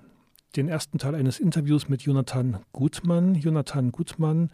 den 0.56 0.68
ersten 0.68 1.00
Teil 1.00 1.16
eines 1.16 1.40
Interviews 1.40 1.90
mit 1.90 2.04
Jonathan 2.04 2.60
Gutmann. 2.72 3.34
Jonathan 3.36 3.92
Gutmann 3.92 4.52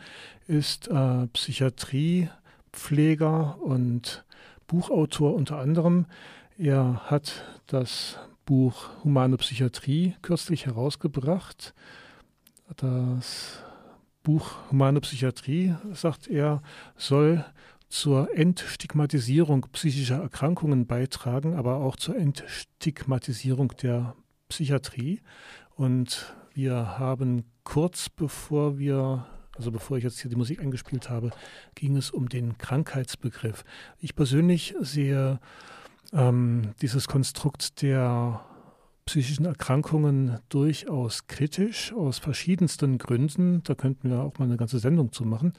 ist 0.48 0.88
äh, 0.88 1.28
Psychiatriepfleger 1.28 3.62
und 3.62 4.24
Buchautor 4.68 5.36
unter 5.36 5.60
anderem. 5.60 6.06
Er 6.58 7.02
hat 7.06 7.44
das 7.68 8.18
Buch 8.46 8.90
Humane 9.04 9.36
Psychiatrie 9.38 10.16
kürzlich 10.22 10.66
herausgebracht. 10.66 11.74
Das 12.78 13.62
Buch 14.24 14.52
Humane 14.72 15.02
Psychiatrie, 15.02 15.76
sagt 15.94 16.28
er, 16.28 16.62
soll 16.96 17.44
zur 17.90 18.38
Entstigmatisierung 18.38 19.66
psychischer 19.74 20.22
Erkrankungen 20.22 20.86
beitragen, 20.86 21.56
aber 21.56 21.78
auch 21.78 21.96
zur 21.96 22.16
Entstigmatisierung 22.16 23.74
der 23.82 24.16
Psychiatrie. 24.50 25.22
Und 25.80 26.36
wir 26.54 27.00
haben 27.00 27.46
kurz 27.63 28.10
bevor 28.10 28.78
wir, 28.78 29.26
also 29.56 29.72
bevor 29.72 29.96
ich 29.96 30.04
jetzt 30.04 30.20
hier 30.20 30.30
die 30.30 30.36
Musik 30.36 30.60
eingespielt 30.60 31.10
habe, 31.10 31.30
ging 31.74 31.96
es 31.96 32.12
um 32.12 32.28
den 32.28 32.58
Krankheitsbegriff. 32.58 33.63
Ich 33.98 34.13
persönlich 34.13 34.76
sehe 34.82 35.39
ähm, 36.12 36.74
dieses 36.82 37.08
Konstrukt 37.08 37.82
der 37.82 38.44
psychischen 39.06 39.46
Erkrankungen 39.46 40.39
durchaus 40.50 41.28
kritisch, 41.28 41.94
aus 41.94 42.20
verschiedensten 42.20 42.98
Gründen. 42.98 43.63
Da 43.63 43.74
könnten 43.74 44.10
wir 44.10 44.20
auch 44.20 44.38
mal 44.38 44.46
eine 44.46 44.58
ganze 44.58 44.80
Sendung 44.80 45.13
zu 45.13 45.24
machen. 45.24 45.54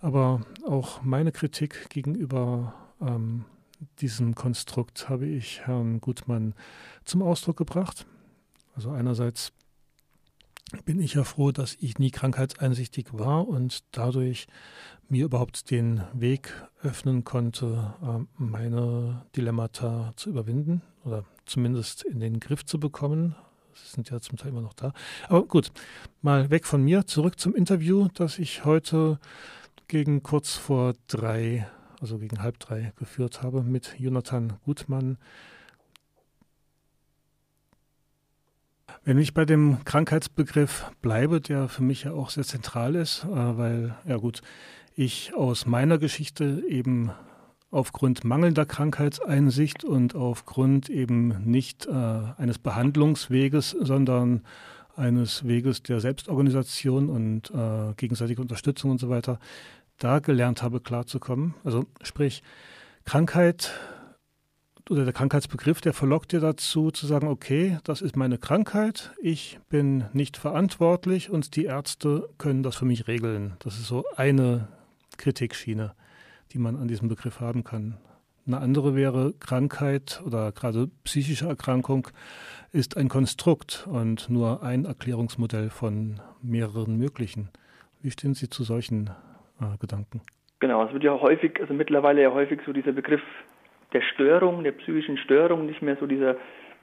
Aber 0.00 0.40
auch 0.66 1.00
meine 1.02 1.30
Kritik 1.30 1.90
gegenüber 1.90 2.74
ähm, 3.00 3.44
diesem 4.00 4.34
Konstrukt 4.34 5.08
habe 5.08 5.26
ich 5.26 5.60
Herrn 5.60 6.00
Gutmann 6.00 6.54
zum 7.04 7.22
Ausdruck 7.22 7.56
gebracht. 7.56 8.04
Also 8.74 8.90
einerseits 8.90 9.52
bin 10.84 11.00
ich 11.00 11.14
ja 11.14 11.24
froh, 11.24 11.52
dass 11.52 11.76
ich 11.80 11.98
nie 11.98 12.10
krankheitseinsichtig 12.10 13.08
war 13.12 13.46
und 13.46 13.84
dadurch 13.92 14.46
mir 15.08 15.26
überhaupt 15.26 15.70
den 15.70 16.02
Weg 16.12 16.52
öffnen 16.82 17.24
konnte, 17.24 17.94
ähm, 18.02 18.28
meine 18.36 19.24
Dilemmata 19.36 20.12
zu 20.16 20.30
überwinden 20.30 20.82
oder 21.04 21.24
zumindest 21.46 22.04
in 22.04 22.20
den 22.20 22.40
Griff 22.40 22.64
zu 22.64 22.80
bekommen. 22.80 23.36
Sie 23.74 23.90
sind 23.94 24.10
ja 24.10 24.20
zum 24.20 24.38
Teil 24.38 24.50
immer 24.50 24.60
noch 24.60 24.74
da. 24.74 24.92
Aber 25.28 25.44
gut, 25.46 25.70
mal 26.22 26.50
weg 26.50 26.64
von 26.64 26.82
mir, 26.82 27.06
zurück 27.06 27.38
zum 27.38 27.54
Interview, 27.54 28.08
das 28.14 28.38
ich 28.38 28.64
heute 28.64 29.18
gegen 29.88 30.22
kurz 30.22 30.54
vor 30.54 30.94
drei, 31.08 31.68
also 32.00 32.18
gegen 32.18 32.42
halb 32.42 32.58
drei 32.58 32.92
geführt 32.96 33.42
habe 33.42 33.62
mit 33.62 33.96
Jonathan 33.98 34.54
Gutmann, 34.64 35.18
Wenn 39.06 39.18
ich 39.18 39.34
bei 39.34 39.44
dem 39.44 39.84
Krankheitsbegriff 39.84 40.90
bleibe, 41.02 41.42
der 41.42 41.68
für 41.68 41.82
mich 41.82 42.04
ja 42.04 42.12
auch 42.12 42.30
sehr 42.30 42.44
zentral 42.44 42.94
ist, 42.94 43.24
äh, 43.24 43.58
weil, 43.58 43.94
ja 44.06 44.16
gut, 44.16 44.40
ich 44.94 45.34
aus 45.34 45.66
meiner 45.66 45.98
Geschichte 45.98 46.62
eben 46.66 47.10
aufgrund 47.70 48.24
mangelnder 48.24 48.64
Krankheitseinsicht 48.64 49.84
und 49.84 50.14
aufgrund 50.14 50.88
eben 50.88 51.44
nicht 51.44 51.84
äh, 51.84 51.90
eines 51.90 52.58
Behandlungsweges, 52.58 53.76
sondern 53.78 54.42
eines 54.96 55.46
Weges 55.46 55.82
der 55.82 56.00
Selbstorganisation 56.00 57.10
und 57.10 57.50
äh, 57.50 57.92
gegenseitiger 57.98 58.40
Unterstützung 58.40 58.90
und 58.92 59.00
so 59.00 59.10
weiter, 59.10 59.38
da 59.98 60.20
gelernt 60.20 60.62
habe, 60.62 60.80
klarzukommen. 60.80 61.52
Also 61.62 61.84
sprich, 62.02 62.42
Krankheit 63.04 63.70
oder 64.90 65.04
der 65.04 65.14
Krankheitsbegriff, 65.14 65.80
der 65.80 65.92
verlockt 65.92 66.32
dir 66.32 66.40
dazu 66.40 66.90
zu 66.90 67.06
sagen, 67.06 67.28
okay, 67.28 67.78
das 67.84 68.02
ist 68.02 68.16
meine 68.16 68.38
Krankheit, 68.38 69.12
ich 69.20 69.58
bin 69.70 70.04
nicht 70.12 70.36
verantwortlich 70.36 71.30
und 71.30 71.56
die 71.56 71.64
Ärzte 71.64 72.28
können 72.38 72.62
das 72.62 72.76
für 72.76 72.84
mich 72.84 73.08
regeln. 73.08 73.56
Das 73.60 73.74
ist 73.78 73.86
so 73.86 74.04
eine 74.16 74.68
Kritikschiene, 75.16 75.94
die 76.52 76.58
man 76.58 76.76
an 76.76 76.88
diesem 76.88 77.08
Begriff 77.08 77.40
haben 77.40 77.64
kann. 77.64 77.96
Eine 78.46 78.58
andere 78.58 78.94
wäre 78.94 79.32
Krankheit 79.40 80.22
oder 80.26 80.52
gerade 80.52 80.88
psychische 81.04 81.46
Erkrankung 81.46 82.08
ist 82.72 82.98
ein 82.98 83.08
Konstrukt 83.08 83.86
und 83.90 84.28
nur 84.28 84.62
ein 84.62 84.84
Erklärungsmodell 84.84 85.70
von 85.70 86.20
mehreren 86.42 86.98
möglichen. 86.98 87.48
Wie 88.02 88.10
stehen 88.10 88.34
Sie 88.34 88.50
zu 88.50 88.64
solchen 88.64 89.08
äh, 89.62 89.78
Gedanken? 89.78 90.20
Genau, 90.60 90.84
es 90.84 90.92
wird 90.92 91.04
ja 91.04 91.18
häufig, 91.18 91.58
also 91.58 91.72
mittlerweile 91.72 92.20
ja 92.20 92.32
häufig 92.32 92.60
so 92.66 92.74
dieser 92.74 92.92
Begriff 92.92 93.22
der 93.94 94.02
Störung, 94.02 94.64
der 94.64 94.72
psychischen 94.72 95.16
Störung, 95.18 95.66
nicht 95.66 95.80
mehr 95.80 95.96
so 95.96 96.06
dieser 96.06 96.36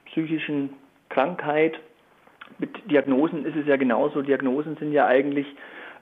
psychischen 0.06 0.70
Krankheit. 1.10 1.78
Mit 2.58 2.90
Diagnosen 2.90 3.44
ist 3.44 3.56
es 3.56 3.66
ja 3.66 3.76
genauso. 3.76 4.22
Diagnosen 4.22 4.76
sind 4.76 4.92
ja 4.92 5.06
eigentlich 5.06 5.46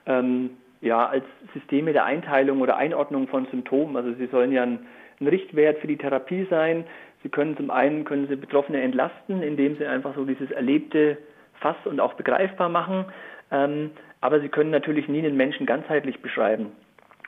ähm, 0.05 0.51
ja 0.79 1.05
als 1.05 1.25
Systeme 1.53 1.93
der 1.93 2.05
Einteilung 2.05 2.61
oder 2.61 2.77
Einordnung 2.77 3.27
von 3.27 3.45
Symptomen. 3.47 3.95
Also 3.95 4.13
sie 4.13 4.27
sollen 4.27 4.51
ja 4.51 4.63
ein, 4.63 4.79
ein 5.19 5.27
Richtwert 5.27 5.79
für 5.79 5.87
die 5.87 5.97
Therapie 5.97 6.47
sein. 6.49 6.85
Sie 7.23 7.29
können 7.29 7.55
zum 7.55 7.69
einen 7.69 8.05
können 8.05 8.27
sie 8.27 8.35
Betroffene 8.35 8.81
entlasten, 8.81 9.43
indem 9.43 9.77
sie 9.77 9.85
einfach 9.85 10.15
so 10.15 10.25
dieses 10.25 10.49
Erlebte 10.49 11.17
fass 11.59 11.75
und 11.85 11.99
auch 11.99 12.13
begreifbar 12.13 12.69
machen. 12.69 13.05
Ähm, 13.51 13.91
aber 14.21 14.39
sie 14.39 14.49
können 14.49 14.71
natürlich 14.71 15.07
nie 15.07 15.19
einen 15.19 15.37
Menschen 15.37 15.65
ganzheitlich 15.65 16.21
beschreiben. 16.21 16.71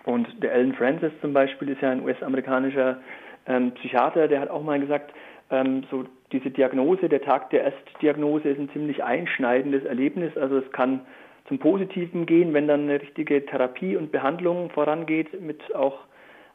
Und 0.05 0.27
der 0.43 0.53
Alan 0.53 0.73
Francis 0.73 1.11
zum 1.21 1.33
Beispiel 1.33 1.69
ist 1.69 1.81
ja 1.81 1.91
ein 1.91 2.03
US-amerikanischer 2.03 2.97
ähm, 3.47 3.71
Psychiater, 3.73 4.27
der 4.27 4.41
hat 4.41 4.49
auch 4.49 4.63
mal 4.63 4.79
gesagt, 4.79 5.13
ähm, 5.49 5.83
so 5.91 6.05
diese 6.31 6.49
Diagnose, 6.49 7.09
der 7.09 7.21
Tag 7.21 7.49
der 7.51 7.63
Erstdiagnose 7.63 8.49
ist 8.49 8.59
ein 8.59 8.69
ziemlich 8.71 9.03
einschneidendes 9.03 9.83
Erlebnis. 9.85 10.35
Also 10.37 10.57
es 10.57 10.71
kann 10.71 11.01
zum 11.47 11.59
Positiven 11.59 12.25
gehen, 12.25 12.53
wenn 12.53 12.67
dann 12.67 12.83
eine 12.83 13.01
richtige 13.01 13.45
Therapie 13.45 13.95
und 13.95 14.11
Behandlung 14.11 14.69
vorangeht 14.71 15.39
mit 15.41 15.75
auch 15.75 15.99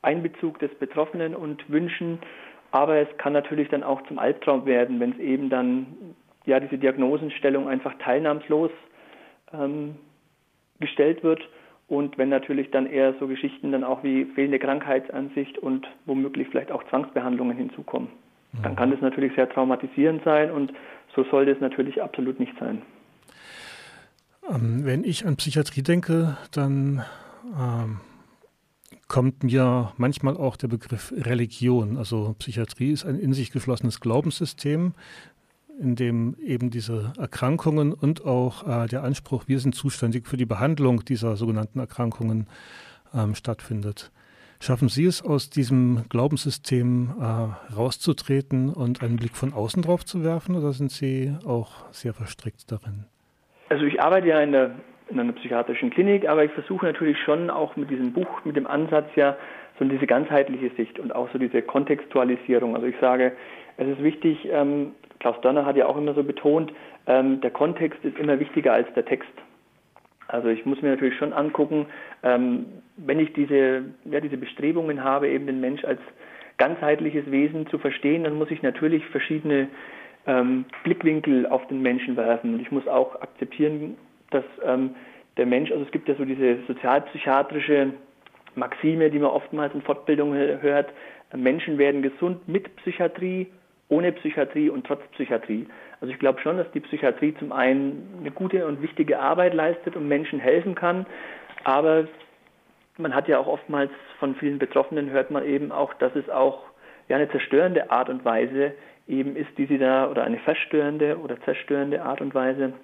Einbezug 0.02 0.58
des 0.58 0.74
Betroffenen 0.76 1.34
und 1.34 1.68
Wünschen. 1.70 2.18
Aber 2.70 2.96
es 2.96 3.08
kann 3.18 3.32
natürlich 3.32 3.68
dann 3.68 3.82
auch 3.82 4.02
zum 4.08 4.18
Albtraum 4.18 4.66
werden, 4.66 5.00
wenn 5.00 5.12
es 5.12 5.18
eben 5.18 5.48
dann 5.50 5.86
ja 6.44 6.60
diese 6.60 6.78
Diagnosenstellung 6.78 7.68
einfach 7.68 7.94
teilnahmslos 7.98 8.70
ähm, 9.52 9.96
gestellt 10.80 11.22
wird 11.22 11.40
und 11.88 12.18
wenn 12.18 12.28
natürlich 12.28 12.70
dann 12.70 12.86
eher 12.86 13.14
so 13.18 13.26
Geschichten 13.26 13.72
dann 13.72 13.84
auch 13.84 14.04
wie 14.04 14.26
fehlende 14.34 14.58
Krankheitsansicht 14.58 15.58
und 15.58 15.86
womöglich 16.06 16.48
vielleicht 16.48 16.70
auch 16.70 16.84
Zwangsbehandlungen 16.88 17.56
hinzukommen. 17.56 18.08
Dann 18.62 18.76
kann 18.76 18.90
das 18.90 19.00
natürlich 19.00 19.34
sehr 19.34 19.48
traumatisierend 19.48 20.22
sein 20.24 20.50
und 20.50 20.72
so 21.14 21.24
sollte 21.24 21.50
es 21.52 21.60
natürlich 21.60 22.02
absolut 22.02 22.40
nicht 22.40 22.52
sein. 22.58 22.82
Ähm, 24.48 24.84
wenn 24.84 25.04
ich 25.04 25.26
an 25.26 25.36
Psychiatrie 25.36 25.82
denke, 25.82 26.36
dann 26.52 27.04
ähm, 27.58 28.00
kommt 29.06 29.44
mir 29.44 29.92
manchmal 29.96 30.36
auch 30.36 30.56
der 30.56 30.68
Begriff 30.68 31.12
Religion. 31.16 31.96
Also 31.98 32.34
Psychiatrie 32.38 32.92
ist 32.92 33.04
ein 33.04 33.18
in 33.18 33.32
sich 33.32 33.50
geschlossenes 33.50 34.00
Glaubenssystem, 34.00 34.94
in 35.80 35.96
dem 35.96 36.36
eben 36.44 36.70
diese 36.70 37.12
Erkrankungen 37.18 37.92
und 37.92 38.24
auch 38.24 38.66
äh, 38.66 38.86
der 38.88 39.04
Anspruch, 39.04 39.44
wir 39.46 39.58
sind 39.60 39.74
zuständig 39.74 40.26
für 40.26 40.36
die 40.36 40.46
Behandlung 40.46 41.04
dieser 41.04 41.36
sogenannten 41.36 41.78
Erkrankungen 41.78 42.46
ähm, 43.14 43.34
stattfindet. 43.34 44.10
Schaffen 44.60 44.88
Sie 44.88 45.04
es, 45.04 45.24
aus 45.24 45.50
diesem 45.50 46.04
Glaubenssystem 46.08 47.10
äh, 47.20 47.74
rauszutreten 47.74 48.72
und 48.72 49.02
einen 49.02 49.16
Blick 49.16 49.36
von 49.36 49.52
außen 49.52 49.82
drauf 49.82 50.04
zu 50.04 50.24
werfen, 50.24 50.56
oder 50.56 50.72
sind 50.72 50.90
Sie 50.90 51.32
auch 51.46 51.90
sehr 51.92 52.12
verstrickt 52.12 52.72
darin? 52.72 53.04
Also 53.68 53.84
ich 53.84 54.02
arbeite 54.02 54.26
ja 54.26 54.40
in, 54.40 54.50
der, 54.50 54.72
in 55.10 55.20
einer 55.20 55.32
psychiatrischen 55.32 55.90
Klinik, 55.90 56.28
aber 56.28 56.44
ich 56.44 56.50
versuche 56.52 56.86
natürlich 56.86 57.18
schon 57.24 57.50
auch 57.50 57.76
mit 57.76 57.88
diesem 57.88 58.12
Buch, 58.12 58.44
mit 58.44 58.56
dem 58.56 58.66
Ansatz 58.66 59.06
ja, 59.14 59.36
so 59.78 59.84
diese 59.84 60.08
ganzheitliche 60.08 60.70
Sicht 60.76 60.98
und 60.98 61.14
auch 61.14 61.28
so 61.32 61.38
diese 61.38 61.62
Kontextualisierung. 61.62 62.74
Also 62.74 62.88
ich 62.88 62.96
sage, 63.00 63.36
es 63.76 63.86
ist 63.86 64.02
wichtig, 64.02 64.48
ähm, 64.50 64.92
Klaus 65.20 65.40
Dörner 65.40 65.66
hat 65.66 65.76
ja 65.76 65.86
auch 65.86 65.96
immer 65.96 66.14
so 66.14 66.22
betont, 66.22 66.72
ähm, 67.06 67.40
der 67.40 67.50
Kontext 67.50 68.04
ist 68.04 68.18
immer 68.18 68.38
wichtiger 68.40 68.72
als 68.72 68.92
der 68.94 69.04
Text. 69.04 69.30
Also 70.28 70.48
ich 70.48 70.66
muss 70.66 70.82
mir 70.82 70.90
natürlich 70.90 71.16
schon 71.16 71.32
angucken, 71.32 71.86
ähm, 72.22 72.66
wenn 72.96 73.18
ich 73.18 73.32
diese, 73.32 73.84
ja, 74.04 74.20
diese 74.20 74.36
Bestrebungen 74.36 75.02
habe, 75.02 75.28
eben 75.28 75.46
den 75.46 75.60
Mensch 75.60 75.84
als 75.84 76.00
ganzheitliches 76.58 77.30
Wesen 77.30 77.66
zu 77.68 77.78
verstehen, 77.78 78.24
dann 78.24 78.34
muss 78.34 78.50
ich 78.50 78.62
natürlich 78.62 79.04
verschiedene 79.06 79.68
ähm, 80.26 80.66
Blickwinkel 80.84 81.46
auf 81.46 81.66
den 81.68 81.80
Menschen 81.80 82.16
werfen. 82.16 82.54
Und 82.54 82.60
ich 82.60 82.70
muss 82.70 82.86
auch 82.86 83.20
akzeptieren, 83.22 83.96
dass 84.30 84.44
ähm, 84.64 84.94
der 85.38 85.46
Mensch, 85.46 85.70
also 85.70 85.84
es 85.84 85.90
gibt 85.90 86.08
ja 86.08 86.14
so 86.16 86.24
diese 86.24 86.58
sozialpsychiatrische 86.66 87.92
Maxime, 88.54 89.08
die 89.10 89.18
man 89.18 89.30
oftmals 89.30 89.72
in 89.74 89.82
Fortbildungen 89.82 90.60
hört, 90.60 90.92
Menschen 91.34 91.78
werden 91.78 92.02
gesund 92.02 92.46
mit 92.48 92.74
Psychiatrie 92.76 93.46
ohne 93.88 94.12
Psychiatrie 94.12 94.68
und 94.70 94.86
trotz 94.86 95.02
Psychiatrie. 95.12 95.66
Also 96.00 96.12
ich 96.12 96.18
glaube 96.18 96.40
schon, 96.40 96.58
dass 96.58 96.70
die 96.72 96.80
Psychiatrie 96.80 97.34
zum 97.38 97.52
einen 97.52 98.18
eine 98.20 98.30
gute 98.30 98.66
und 98.66 98.82
wichtige 98.82 99.18
Arbeit 99.18 99.54
leistet 99.54 99.96
und 99.96 100.08
Menschen 100.08 100.38
helfen 100.38 100.74
kann, 100.74 101.06
aber 101.64 102.06
man 102.98 103.14
hat 103.14 103.28
ja 103.28 103.38
auch 103.38 103.46
oftmals 103.46 103.90
von 104.18 104.34
vielen 104.34 104.58
Betroffenen 104.58 105.10
hört 105.10 105.30
man 105.30 105.44
eben 105.44 105.72
auch, 105.72 105.94
dass 105.94 106.14
es 106.16 106.28
auch 106.28 106.64
ja 107.08 107.16
eine 107.16 107.30
zerstörende 107.30 107.90
Art 107.90 108.08
und 108.08 108.24
Weise 108.24 108.74
eben 109.06 109.36
ist, 109.36 109.56
die 109.56 109.66
sie 109.66 109.78
da 109.78 110.08
oder 110.10 110.24
eine 110.24 110.38
verstörende 110.38 111.18
oder 111.18 111.40
zerstörende 111.42 112.02
Art 112.02 112.20
und 112.20 112.34
Weise, 112.34 112.74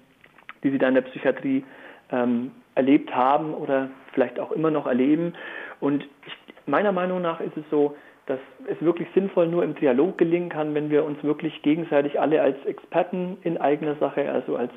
die 0.63 0.71
sie 0.71 0.77
da 0.77 0.87
in 0.87 0.95
der 0.95 1.01
Psychiatrie 1.01 1.63
ähm, 2.11 2.51
erlebt 2.73 3.13
haben 3.13 3.53
oder 3.53 3.89
vielleicht 4.13 4.39
auch 4.39 4.51
immer 4.51 4.71
noch 4.71 4.87
erleben. 4.87 5.33
Und 5.79 6.03
ich, 6.25 6.33
meiner 6.65 6.91
Meinung 6.91 7.21
nach 7.21 7.39
ist 7.39 7.55
es 7.55 7.63
so, 7.69 7.95
dass 8.27 8.39
es 8.67 8.81
wirklich 8.81 9.07
sinnvoll 9.13 9.47
nur 9.47 9.63
im 9.63 9.75
Dialog 9.75 10.17
gelingen 10.17 10.49
kann, 10.49 10.73
wenn 10.73 10.89
wir 10.89 11.05
uns 11.05 11.23
wirklich 11.23 11.61
gegenseitig 11.61 12.19
alle 12.19 12.41
als 12.41 12.57
Experten 12.65 13.37
in 13.43 13.57
eigener 13.57 13.95
Sache, 13.95 14.31
also 14.31 14.55
als 14.55 14.71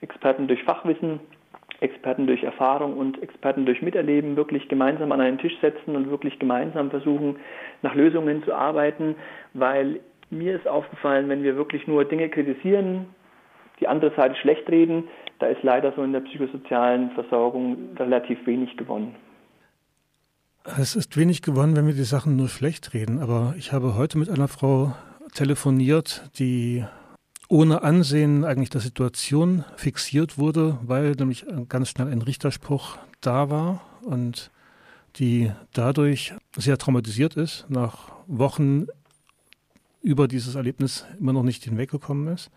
Experten 0.00 0.48
durch 0.48 0.62
Fachwissen, 0.64 1.20
Experten 1.80 2.26
durch 2.26 2.42
Erfahrung 2.42 2.96
und 2.96 3.22
Experten 3.22 3.64
durch 3.64 3.82
Miterleben 3.82 4.36
wirklich 4.36 4.68
gemeinsam 4.68 5.12
an 5.12 5.20
einen 5.20 5.38
Tisch 5.38 5.56
setzen 5.60 5.94
und 5.94 6.10
wirklich 6.10 6.38
gemeinsam 6.40 6.90
versuchen, 6.90 7.36
nach 7.82 7.94
Lösungen 7.94 8.42
zu 8.42 8.52
arbeiten, 8.52 9.14
weil 9.54 10.00
mir 10.30 10.56
ist 10.56 10.66
aufgefallen, 10.66 11.28
wenn 11.28 11.44
wir 11.44 11.56
wirklich 11.56 11.86
nur 11.86 12.04
Dinge 12.04 12.28
kritisieren, 12.28 13.06
die 13.80 13.86
andere 13.86 14.12
Seite 14.16 14.34
schlecht 14.36 14.68
reden, 14.68 15.04
da 15.38 15.46
ist 15.46 15.62
leider 15.62 15.92
so 15.92 16.02
in 16.02 16.12
der 16.12 16.20
psychosozialen 16.20 17.10
Versorgung 17.12 17.90
relativ 17.96 18.44
wenig 18.44 18.76
gewonnen. 18.76 19.14
Es 20.76 20.96
ist 20.96 21.16
wenig 21.16 21.42
gewonnen, 21.42 21.76
wenn 21.76 21.86
wir 21.86 21.94
die 21.94 22.04
Sachen 22.04 22.36
nur 22.36 22.48
schlecht 22.48 22.92
reden. 22.92 23.20
Aber 23.20 23.54
ich 23.56 23.72
habe 23.72 23.94
heute 23.94 24.18
mit 24.18 24.28
einer 24.28 24.48
Frau 24.48 24.94
telefoniert, 25.32 26.30
die 26.38 26.84
ohne 27.48 27.82
Ansehen 27.82 28.44
eigentlich 28.44 28.70
der 28.70 28.80
Situation 28.80 29.64
fixiert 29.76 30.36
wurde, 30.36 30.78
weil 30.82 31.12
nämlich 31.12 31.46
ganz 31.68 31.88
schnell 31.88 32.08
ein 32.08 32.22
Richterspruch 32.22 32.98
da 33.20 33.48
war 33.50 33.80
und 34.02 34.50
die 35.16 35.50
dadurch 35.72 36.34
sehr 36.56 36.76
traumatisiert 36.76 37.34
ist, 37.34 37.64
nach 37.68 38.12
Wochen 38.26 38.86
über 40.02 40.28
dieses 40.28 40.54
Erlebnis 40.54 41.06
immer 41.18 41.32
noch 41.32 41.42
nicht 41.42 41.64
hinweggekommen 41.64 42.28
ist 42.28 42.50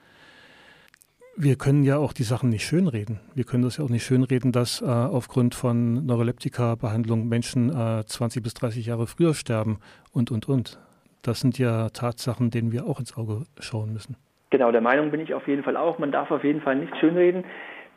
wir 1.37 1.55
können 1.55 1.83
ja 1.83 1.97
auch 1.97 2.13
die 2.13 2.23
Sachen 2.23 2.49
nicht 2.49 2.65
schönreden. 2.65 3.19
Wir 3.33 3.43
können 3.43 3.63
das 3.63 3.77
ja 3.77 3.85
auch 3.85 3.89
nicht 3.89 4.03
schönreden, 4.03 4.51
dass 4.51 4.81
äh, 4.81 4.85
aufgrund 4.85 5.55
von 5.55 6.05
Neuroleptika-Behandlung 6.05 7.27
Menschen 7.27 7.69
äh, 7.69 8.03
20 8.05 8.43
bis 8.43 8.53
30 8.53 8.85
Jahre 8.85 9.07
früher 9.07 9.33
sterben 9.33 9.79
und, 10.13 10.31
und, 10.31 10.47
und. 10.49 10.79
Das 11.23 11.39
sind 11.39 11.57
ja 11.57 11.89
Tatsachen, 11.89 12.49
denen 12.49 12.71
wir 12.71 12.85
auch 12.85 12.99
ins 12.99 13.17
Auge 13.17 13.45
schauen 13.59 13.93
müssen. 13.93 14.17
Genau, 14.49 14.71
der 14.71 14.81
Meinung 14.81 15.11
bin 15.11 15.21
ich 15.21 15.33
auf 15.33 15.47
jeden 15.47 15.63
Fall 15.63 15.77
auch. 15.77 15.99
Man 15.99 16.11
darf 16.11 16.31
auf 16.31 16.43
jeden 16.43 16.61
Fall 16.61 16.75
nicht 16.75 16.95
schönreden. 16.97 17.45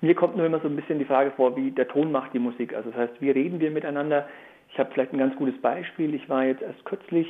Mir 0.00 0.14
kommt 0.14 0.36
nur 0.36 0.46
immer 0.46 0.60
so 0.60 0.68
ein 0.68 0.76
bisschen 0.76 0.98
die 0.98 1.04
Frage 1.04 1.32
vor, 1.32 1.56
wie 1.56 1.70
der 1.70 1.88
Ton 1.88 2.12
macht 2.12 2.34
die 2.34 2.38
Musik. 2.38 2.74
Also 2.74 2.90
das 2.90 2.98
heißt, 2.98 3.20
wie 3.20 3.30
reden 3.30 3.58
wir 3.58 3.70
miteinander? 3.70 4.28
Ich 4.70 4.78
habe 4.78 4.90
vielleicht 4.92 5.12
ein 5.12 5.18
ganz 5.18 5.34
gutes 5.36 5.60
Beispiel. 5.60 6.14
Ich 6.14 6.28
war 6.28 6.44
jetzt 6.44 6.62
erst 6.62 6.84
kürzlich 6.84 7.26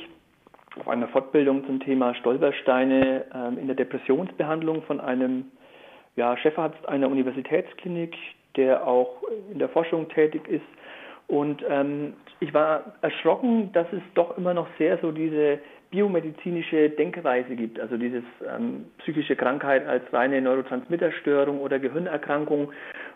auf 0.79 0.87
einer 0.87 1.07
Fortbildung 1.07 1.65
zum 1.65 1.79
Thema 1.79 2.13
Stolpersteine 2.15 3.25
ähm, 3.33 3.57
in 3.57 3.67
der 3.67 3.75
Depressionsbehandlung 3.75 4.83
von 4.83 4.99
einem 4.99 5.45
ja, 6.15 6.37
Chefarzt 6.37 6.87
einer 6.87 7.09
Universitätsklinik, 7.09 8.15
der 8.55 8.87
auch 8.87 9.23
in 9.51 9.59
der 9.59 9.69
Forschung 9.69 10.07
tätig 10.09 10.47
ist. 10.47 10.65
Und 11.27 11.63
ähm, 11.67 12.13
ich 12.39 12.53
war 12.53 12.93
erschrocken, 13.01 13.71
dass 13.73 13.87
es 13.91 14.01
doch 14.13 14.37
immer 14.37 14.53
noch 14.53 14.67
sehr 14.77 14.97
so 14.99 15.11
diese 15.11 15.59
biomedizinische 15.91 16.89
Denkweise 16.89 17.55
gibt, 17.55 17.79
also 17.79 17.97
dieses 17.97 18.23
ähm, 18.47 18.85
psychische 18.99 19.35
Krankheit 19.35 19.87
als 19.87 20.03
reine 20.11 20.41
Neurotransmitterstörung 20.41 21.59
oder 21.61 21.79
Gehirnerkrankung 21.79 22.71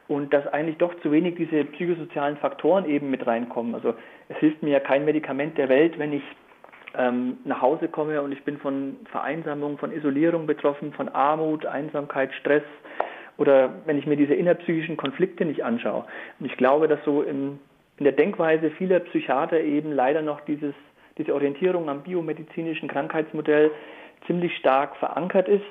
und 0.08 0.34
dass 0.34 0.48
eigentlich 0.48 0.78
doch 0.78 0.94
zu 1.02 1.12
wenig 1.12 1.36
diese 1.36 1.66
psychosozialen 1.66 2.38
Faktoren 2.38 2.86
eben 2.86 3.10
mit 3.10 3.28
reinkommen. 3.28 3.76
Also 3.76 3.96
es 4.30 4.38
hilft 4.38 4.64
mir 4.64 4.72
ja 4.72 4.80
kein 4.80 5.06
Medikament 5.06 5.58
der 5.58 5.70
Welt, 5.70 6.00
wenn 6.00 6.14
ich 6.14 6.24
ähm, 6.98 7.38
nach 7.46 7.62
Hause 7.62 7.88
komme 7.88 8.22
und 8.22 8.32
ich 8.32 8.44
bin 8.44 8.58
von 8.58 8.98
Vereinsamung, 9.12 9.78
von 9.78 9.92
Isolierung 9.92 10.48
betroffen, 10.48 10.94
von 10.94 11.10
Armut, 11.10 11.66
Einsamkeit, 11.66 12.34
Stress 12.34 12.64
oder 13.38 13.72
wenn 13.86 13.98
ich 13.98 14.06
mir 14.06 14.18
diese 14.18 14.34
innerpsychischen 14.34 14.98
Konflikte 14.98 15.46
nicht 15.46 15.64
anschaue. 15.64 16.06
Und 16.40 16.46
ich 16.46 16.58
glaube, 16.58 16.88
dass 16.88 17.00
so 17.06 17.22
in, 17.22 17.60
in 17.98 18.04
der 18.04 18.14
Denkweise 18.14 18.72
vieler 18.72 19.00
Psychiater 19.00 19.60
eben 19.60 19.92
leider 19.92 20.22
noch 20.22 20.42
dieses, 20.42 20.74
diese 21.18 21.34
Orientierung 21.34 21.90
am 21.90 22.04
biomedizinischen 22.04 22.90
Krankheitsmodell 22.90 23.72
ziemlich 24.28 24.56
stark 24.58 24.96
verankert 24.98 25.48
ist 25.48 25.64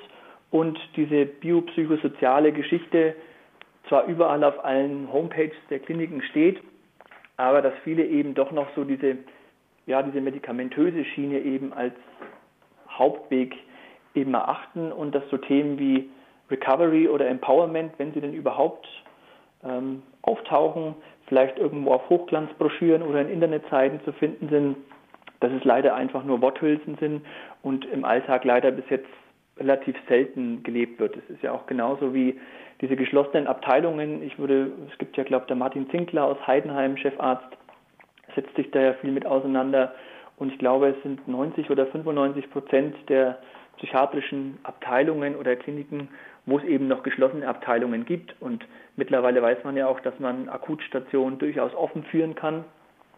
und 0.51 0.79
diese 0.97 1.27
biopsychosoziale 1.27 2.53
Geschichte 2.53 3.15
zwar 3.89 4.07
überall 4.07 4.45
auf 4.45 4.65
allen 4.65 5.13
Homepages 5.13 5.57
der 5.71 5.79
Kliniken 5.79 6.23
steht, 6.23 6.63
aber 7.37 7.63
dass 7.63 7.75
viele 7.85 8.05
eben 8.05 8.35
doch 8.35 8.51
noch 8.51 8.69
so 8.75 8.85
diese, 8.85 9.17
ja, 9.89 10.03
diese 10.03 10.21
medikamentöse 10.21 11.05
Schiene 11.05 11.41
eben 11.41 11.73
als 11.73 11.95
Hauptweg 12.91 13.57
eben 14.15 14.35
erachten 14.35 14.93
und 14.93 15.15
dass 15.15 15.23
so 15.31 15.39
Themen 15.39 15.79
wie 15.79 16.11
Recovery 16.51 17.09
oder 17.09 17.27
Empowerment, 17.27 17.93
wenn 17.99 18.13
sie 18.13 18.21
denn 18.21 18.35
überhaupt 18.35 18.87
ähm, 19.65 20.03
auftauchen, 20.23 20.95
vielleicht 21.27 21.59
irgendwo 21.59 21.93
auf 21.93 22.09
Hochglanzbroschüren 22.11 23.03
oder 23.03 23.23
in 23.23 23.29
Internetseiten 23.29 24.01
zu 24.05 24.13
finden 24.13 24.49
sind, 24.51 24.77
dass 25.41 25.53
es 25.53 25.65
leider 25.65 25.95
einfach 25.95 26.23
nur 26.23 26.43
Worthülsen 26.43 26.97
sind 26.99 27.25
und 27.63 27.85
im 27.87 28.05
Alltag 28.05 28.45
leider 28.45 28.71
bis 28.71 28.89
jetzt 28.91 29.09
relativ 29.57 29.97
selten 30.07 30.63
gelebt 30.63 31.01
wird. 31.01 31.17
Es 31.17 31.31
ist 31.31 31.43
ja 31.43 31.53
auch 31.53 31.67
genauso 31.67 32.13
wie 32.13 32.39
diese 32.81 32.97
geschlossenen 32.97 33.47
Abteilungen. 33.47 34.23
Ich 34.23 34.39
würde, 34.39 34.71
es 34.91 34.99
gibt 34.99 35.17
ja, 35.17 35.25
glaube 35.25 35.45
ich, 35.45 35.47
der 35.49 35.57
Martin 35.57 35.89
Zinkler 35.91 36.25
aus 36.25 36.47
Heidenheim, 36.47 36.97
Chefarzt, 36.97 37.57
setzt 38.39 38.55
sich 38.55 38.71
da 38.71 38.81
ja 38.81 38.93
viel 38.95 39.11
mit 39.11 39.27
auseinander. 39.27 39.93
Und 40.37 40.53
ich 40.53 40.59
glaube, 40.59 40.89
es 40.89 41.03
sind 41.03 41.27
90 41.27 41.71
oder 41.71 41.87
95 41.87 42.51
Prozent 42.51 42.95
der 43.09 43.39
psychiatrischen 43.79 44.59
Abteilungen 44.63 45.35
oder 45.35 45.57
Kliniken, 45.57 46.09
wo 46.47 46.59
es 46.59 46.65
eben 46.65 46.87
noch 46.87 47.03
geschlossene 47.03 47.47
Abteilungen 47.47 48.05
gibt. 48.05 48.35
Und 48.41 48.65
mittlerweile 48.97 49.43
weiß 49.43 49.65
man 49.65 49.77
ja 49.77 49.89
auch, 49.89 50.01
dass 50.01 50.19
man 50.21 50.49
Akutstationen 50.49 51.39
durchaus 51.39 51.75
offen 51.75 52.05
führen 52.05 52.37
kann, 52.37 52.65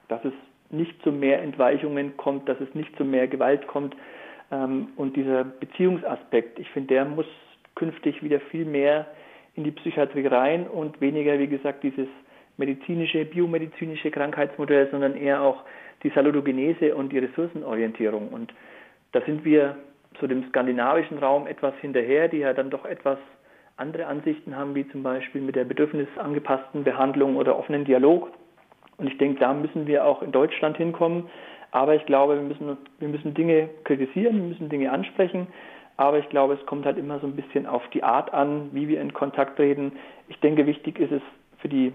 dass 0.08 0.24
es 0.24 0.32
nicht 0.70 1.02
zu 1.02 1.12
mehr 1.12 1.42
Entweichungen 1.42 2.16
kommt, 2.16 2.48
dass 2.48 2.60
es 2.60 2.74
nicht 2.74 2.96
zu 2.96 3.04
mehr 3.04 3.28
Gewalt 3.28 3.66
kommt. 3.66 3.94
Ähm, 4.50 4.88
und 4.96 5.16
dieser 5.16 5.44
Beziehungsaspekt, 5.44 6.58
ich 6.58 6.70
finde, 6.70 6.94
der 6.94 7.04
muss 7.04 7.26
künftig 7.74 8.22
wieder 8.22 8.40
viel 8.40 8.64
mehr 8.64 9.06
in 9.54 9.64
die 9.64 9.70
Psychiatrie 9.72 10.26
rein 10.26 10.66
und 10.66 11.00
weniger, 11.00 11.38
wie 11.38 11.48
gesagt, 11.48 11.82
dieses 11.82 12.08
medizinische, 12.60 13.24
biomedizinische 13.24 14.12
Krankheitsmodell, 14.12 14.88
sondern 14.92 15.16
eher 15.16 15.42
auch 15.42 15.64
die 16.04 16.10
Saludogenese 16.10 16.94
und 16.94 17.10
die 17.10 17.18
Ressourcenorientierung. 17.18 18.28
Und 18.28 18.54
da 19.12 19.20
sind 19.22 19.44
wir 19.44 19.76
so 20.20 20.26
dem 20.26 20.46
skandinavischen 20.48 21.18
Raum 21.18 21.46
etwas 21.46 21.74
hinterher, 21.80 22.28
die 22.28 22.38
ja 22.38 22.52
dann 22.52 22.70
doch 22.70 22.84
etwas 22.84 23.18
andere 23.76 24.06
Ansichten 24.06 24.54
haben, 24.56 24.74
wie 24.74 24.86
zum 24.88 25.02
Beispiel 25.02 25.40
mit 25.40 25.56
der 25.56 25.64
bedürfnisangepassten 25.64 26.84
Behandlung 26.84 27.36
oder 27.36 27.58
offenen 27.58 27.84
Dialog. 27.84 28.28
Und 28.98 29.06
ich 29.06 29.16
denke, 29.18 29.40
da 29.40 29.54
müssen 29.54 29.86
wir 29.86 30.04
auch 30.04 30.22
in 30.22 30.30
Deutschland 30.32 30.76
hinkommen. 30.76 31.28
Aber 31.70 31.94
ich 31.94 32.04
glaube, 32.04 32.34
wir 32.36 32.42
müssen, 32.42 32.76
wir 32.98 33.08
müssen 33.08 33.32
Dinge 33.32 33.70
kritisieren, 33.84 34.36
wir 34.36 34.48
müssen 34.48 34.68
Dinge 34.68 34.92
ansprechen. 34.92 35.46
Aber 35.96 36.18
ich 36.18 36.28
glaube, 36.28 36.54
es 36.54 36.66
kommt 36.66 36.84
halt 36.84 36.98
immer 36.98 37.20
so 37.20 37.26
ein 37.26 37.36
bisschen 37.36 37.66
auf 37.66 37.82
die 37.94 38.02
Art 38.02 38.32
an, 38.34 38.70
wie 38.72 38.88
wir 38.88 39.00
in 39.00 39.12
Kontakt 39.12 39.58
reden. 39.58 39.92
Ich 40.28 40.38
denke, 40.40 40.66
wichtig 40.66 40.98
ist 40.98 41.12
es 41.12 41.22
für 41.58 41.68
die 41.68 41.92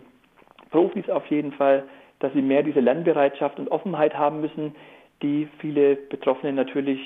Profis 0.76 1.10
auf 1.10 1.26
jeden 1.28 1.54
Fall, 1.54 1.86
dass 2.20 2.34
sie 2.34 2.42
mehr 2.42 2.62
diese 2.62 2.82
Lernbereitschaft 2.82 3.60
und 3.60 3.72
Offenheit 3.72 4.14
haben 4.18 4.42
müssen, 4.42 4.76
die 5.22 5.48
viele 5.60 5.96
Betroffene 5.96 6.52
natürlich 6.52 7.00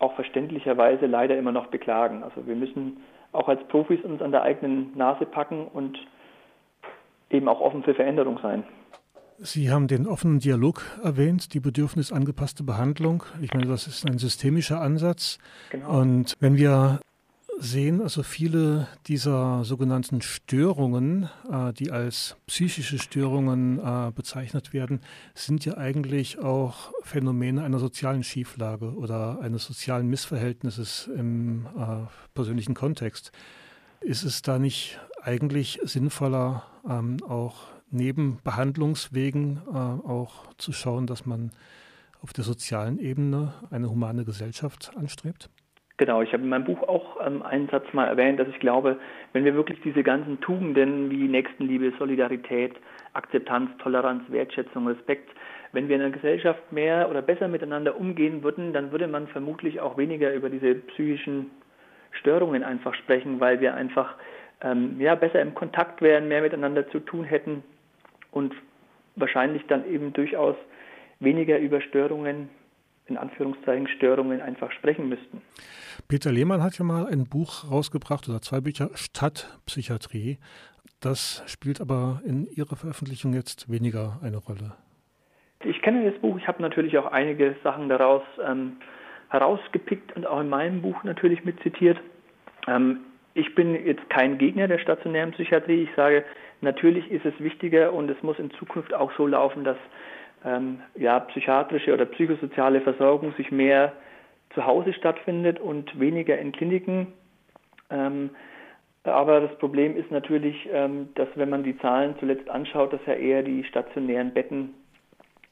auch 0.00 0.12
verständlicherweise 0.16 1.06
leider 1.06 1.38
immer 1.38 1.52
noch 1.52 1.68
beklagen. 1.68 2.24
Also 2.24 2.44
wir 2.48 2.56
müssen 2.56 2.96
auch 3.30 3.46
als 3.46 3.62
Profis 3.68 4.00
uns 4.02 4.20
an 4.22 4.32
der 4.32 4.42
eigenen 4.42 4.90
Nase 4.96 5.24
packen 5.24 5.68
und 5.68 5.96
eben 7.30 7.48
auch 7.48 7.60
offen 7.60 7.84
für 7.84 7.94
Veränderung 7.94 8.40
sein. 8.42 8.64
Sie 9.38 9.70
haben 9.70 9.86
den 9.86 10.08
offenen 10.08 10.40
Dialog 10.40 10.82
erwähnt, 11.04 11.54
die 11.54 11.60
bedürfnisangepasste 11.60 12.64
Behandlung. 12.64 13.22
Ich 13.40 13.54
meine, 13.54 13.68
das 13.68 13.86
ist 13.86 14.04
ein 14.04 14.18
systemischer 14.18 14.80
Ansatz. 14.80 15.38
Genau. 15.70 16.00
Und 16.00 16.34
wenn 16.40 16.56
wir 16.56 16.98
sehen, 17.62 18.00
also 18.00 18.22
viele 18.22 18.88
dieser 19.06 19.64
sogenannten 19.64 20.20
Störungen, 20.20 21.28
äh, 21.50 21.72
die 21.72 21.90
als 21.90 22.36
psychische 22.46 22.98
Störungen 22.98 23.78
äh, 23.78 24.10
bezeichnet 24.12 24.72
werden, 24.72 25.00
sind 25.34 25.64
ja 25.64 25.76
eigentlich 25.76 26.40
auch 26.40 26.92
Phänomene 27.02 27.62
einer 27.62 27.78
sozialen 27.78 28.24
Schieflage 28.24 28.94
oder 28.94 29.38
eines 29.40 29.64
sozialen 29.64 30.08
Missverhältnisses 30.08 31.08
im 31.16 31.66
äh, 31.66 32.06
persönlichen 32.34 32.74
Kontext. 32.74 33.32
Ist 34.00 34.24
es 34.24 34.42
da 34.42 34.58
nicht 34.58 34.98
eigentlich 35.22 35.78
sinnvoller, 35.84 36.64
ähm, 36.88 37.18
auch 37.22 37.68
neben 37.90 38.38
Behandlungswegen 38.42 39.60
auch 39.68 40.46
zu 40.56 40.72
schauen, 40.72 41.06
dass 41.06 41.26
man 41.26 41.50
auf 42.22 42.32
der 42.32 42.42
sozialen 42.42 42.98
Ebene 42.98 43.52
eine 43.70 43.90
humane 43.90 44.24
Gesellschaft 44.24 44.92
anstrebt? 44.96 45.50
Genau, 46.02 46.20
ich 46.20 46.32
habe 46.32 46.42
in 46.42 46.48
meinem 46.48 46.64
Buch 46.64 46.82
auch 46.88 47.24
ähm, 47.24 47.42
einen 47.42 47.68
Satz 47.68 47.84
mal 47.92 48.08
erwähnt, 48.08 48.40
dass 48.40 48.48
ich 48.48 48.58
glaube, 48.58 48.98
wenn 49.32 49.44
wir 49.44 49.54
wirklich 49.54 49.80
diese 49.82 50.02
ganzen 50.02 50.40
Tugenden 50.40 51.12
wie 51.12 51.28
Nächstenliebe, 51.28 51.92
Solidarität, 51.96 52.74
Akzeptanz, 53.12 53.70
Toleranz, 53.78 54.24
Wertschätzung, 54.26 54.88
Respekt, 54.88 55.30
wenn 55.70 55.88
wir 55.88 55.94
in 55.94 56.02
einer 56.02 56.10
Gesellschaft 56.10 56.72
mehr 56.72 57.08
oder 57.08 57.22
besser 57.22 57.46
miteinander 57.46 57.96
umgehen 57.96 58.42
würden, 58.42 58.72
dann 58.72 58.90
würde 58.90 59.06
man 59.06 59.28
vermutlich 59.28 59.80
auch 59.80 59.96
weniger 59.96 60.34
über 60.34 60.50
diese 60.50 60.74
psychischen 60.74 61.52
Störungen 62.10 62.64
einfach 62.64 62.94
sprechen, 62.94 63.38
weil 63.38 63.60
wir 63.60 63.74
einfach 63.74 64.16
ähm, 64.60 64.96
ja, 64.98 65.14
besser 65.14 65.40
im 65.40 65.54
Kontakt 65.54 66.02
wären, 66.02 66.26
mehr 66.26 66.42
miteinander 66.42 66.88
zu 66.88 66.98
tun 66.98 67.22
hätten 67.22 67.62
und 68.32 68.52
wahrscheinlich 69.14 69.64
dann 69.68 69.88
eben 69.88 70.12
durchaus 70.12 70.56
weniger 71.20 71.60
über 71.60 71.80
Störungen, 71.80 72.48
in 73.06 73.16
Anführungszeichen 73.16 73.88
Störungen, 73.88 74.40
einfach 74.40 74.70
sprechen 74.72 75.08
müssten. 75.08 75.42
Peter 76.08 76.32
Lehmann 76.32 76.62
hat 76.62 76.78
ja 76.78 76.84
mal 76.84 77.06
ein 77.06 77.24
Buch 77.24 77.70
rausgebracht 77.70 78.28
oder 78.28 78.40
zwei 78.40 78.60
Bücher, 78.60 78.90
Stadtpsychiatrie. 78.94 80.38
Das 81.00 81.42
spielt 81.46 81.80
aber 81.80 82.20
in 82.24 82.46
Ihrer 82.46 82.76
Veröffentlichung 82.76 83.34
jetzt 83.34 83.70
weniger 83.70 84.20
eine 84.22 84.36
Rolle. 84.36 84.74
Ich 85.64 85.80
kenne 85.82 86.10
das 86.10 86.20
Buch, 86.20 86.36
ich 86.38 86.46
habe 86.48 86.62
natürlich 86.62 86.96
auch 86.98 87.06
einige 87.06 87.56
Sachen 87.62 87.88
daraus 87.88 88.22
ähm, 88.44 88.78
herausgepickt 89.30 90.14
und 90.16 90.26
auch 90.26 90.40
in 90.40 90.48
meinem 90.48 90.82
Buch 90.82 91.02
natürlich 91.04 91.44
mitzitiert. 91.44 91.98
Ähm, 92.66 93.00
ich 93.34 93.54
bin 93.54 93.74
jetzt 93.86 94.08
kein 94.10 94.38
Gegner 94.38 94.68
der 94.68 94.78
stationären 94.78 95.32
Psychiatrie. 95.32 95.84
Ich 95.84 95.90
sage, 95.96 96.24
natürlich 96.60 97.10
ist 97.10 97.24
es 97.24 97.34
wichtiger 97.38 97.92
und 97.92 98.10
es 98.10 98.22
muss 98.22 98.38
in 98.38 98.50
Zukunft 98.52 98.92
auch 98.92 99.10
so 99.16 99.26
laufen, 99.26 99.64
dass 99.64 99.78
ähm, 100.44 100.80
ja, 100.96 101.20
psychiatrische 101.20 101.92
oder 101.92 102.04
psychosoziale 102.06 102.80
Versorgung 102.80 103.32
sich 103.34 103.50
mehr 103.50 103.92
zu 104.54 104.66
Hause 104.66 104.92
stattfindet 104.92 105.60
und 105.60 105.98
weniger 105.98 106.38
in 106.38 106.52
Kliniken. 106.52 107.08
Ähm, 107.90 108.30
aber 109.04 109.40
das 109.40 109.56
Problem 109.58 109.96
ist 109.96 110.10
natürlich, 110.10 110.68
ähm, 110.72 111.08
dass 111.14 111.28
wenn 111.34 111.50
man 111.50 111.64
die 111.64 111.76
Zahlen 111.78 112.14
zuletzt 112.20 112.48
anschaut, 112.48 112.92
dass 112.92 113.00
ja 113.06 113.14
eher 113.14 113.42
die 113.42 113.64
stationären 113.64 114.32
Betten 114.32 114.74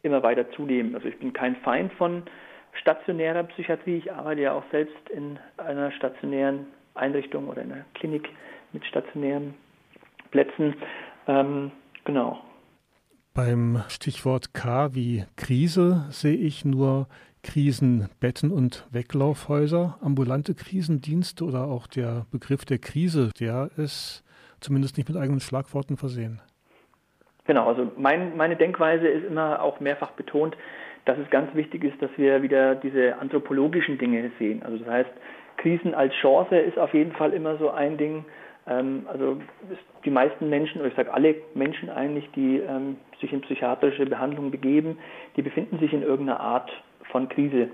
immer 0.03 0.23
weiter 0.23 0.51
zunehmen. 0.53 0.95
Also 0.95 1.09
ich 1.09 1.19
bin 1.19 1.33
kein 1.33 1.57
Feind 1.57 1.93
von 1.95 2.23
stationärer 2.73 3.43
Psychiatrie. 3.45 3.99
Ich 3.99 4.13
arbeite 4.13 4.43
ja 4.43 4.53
auch 4.53 4.65
selbst 4.71 5.11
in 5.11 5.39
einer 5.57 5.91
stationären 5.93 6.67
Einrichtung 6.95 7.49
oder 7.49 7.63
in 7.63 7.73
einer 7.73 7.85
Klinik 7.95 8.29
mit 8.73 8.85
stationären 8.85 9.55
Plätzen. 10.31 10.75
Ähm, 11.27 11.73
genau. 12.05 12.41
Beim 13.33 13.83
Stichwort 13.89 14.55
K 14.55 14.93
wie 14.93 15.25
Krise 15.37 16.07
sehe 16.11 16.37
ich 16.37 16.65
nur 16.65 17.07
Krisenbetten 17.45 18.51
und 18.51 18.87
Weglaufhäuser, 18.91 19.99
ambulante 20.03 20.55
Krisendienste 20.55 21.45
oder 21.45 21.65
auch 21.65 21.87
der 21.87 22.27
Begriff 22.33 22.65
der 22.65 22.79
Krise, 22.79 23.31
der 23.39 23.71
ist 23.77 24.25
zumindest 24.61 24.99
nicht 24.99 25.09
mit 25.09 25.17
eigenen 25.17 25.41
Schlagworten 25.41 25.97
versehen. 25.97 26.41
Genau, 27.45 27.69
also 27.69 27.91
mein, 27.97 28.37
meine 28.37 28.57
Denkweise 28.57 29.07
ist 29.07 29.25
immer 29.25 29.63
auch 29.63 29.79
mehrfach 29.79 30.11
betont, 30.11 30.57
dass 31.05 31.17
es 31.19 31.31
ganz 31.31 31.55
wichtig 31.55 31.85
ist, 31.85 32.03
dass 32.03 32.11
wir 32.17 32.43
wieder 32.43 32.75
diese 32.75 33.17
anthropologischen 33.19 33.97
Dinge 33.97 34.31
sehen. 34.39 34.63
Also 34.65 34.79
das 34.79 34.89
heißt, 34.89 35.11
Krisen 35.57 35.95
als 35.95 36.13
Chance 36.15 36.57
ist 36.57 36.79
auf 36.79 36.93
jeden 36.95 37.13
Fall 37.13 37.33
immer 37.33 37.57
so 37.59 37.71
ein 37.71 37.97
Ding. 37.97 38.25
Ähm, 38.67 39.07
also 39.09 39.41
die 40.05 40.11
meisten 40.11 40.49
Menschen, 40.49 40.81
oder 40.81 40.89
ich 40.89 40.97
sage 40.97 41.13
alle 41.13 41.35
Menschen 41.55 41.91
eigentlich, 41.91 42.29
die 42.35 42.59
ähm, 42.59 42.97
sich 43.21 43.33
in 43.33 43.41
psychiatrische 43.43 44.07
Behandlung 44.07 44.51
begeben, 44.51 44.99
die 45.37 45.43
befinden 45.43 45.79
sich 45.79 45.93
in 45.93 46.03
irgendeiner 46.03 46.41
Art 46.41 46.71
von 47.11 47.29
Krise. 47.29 47.69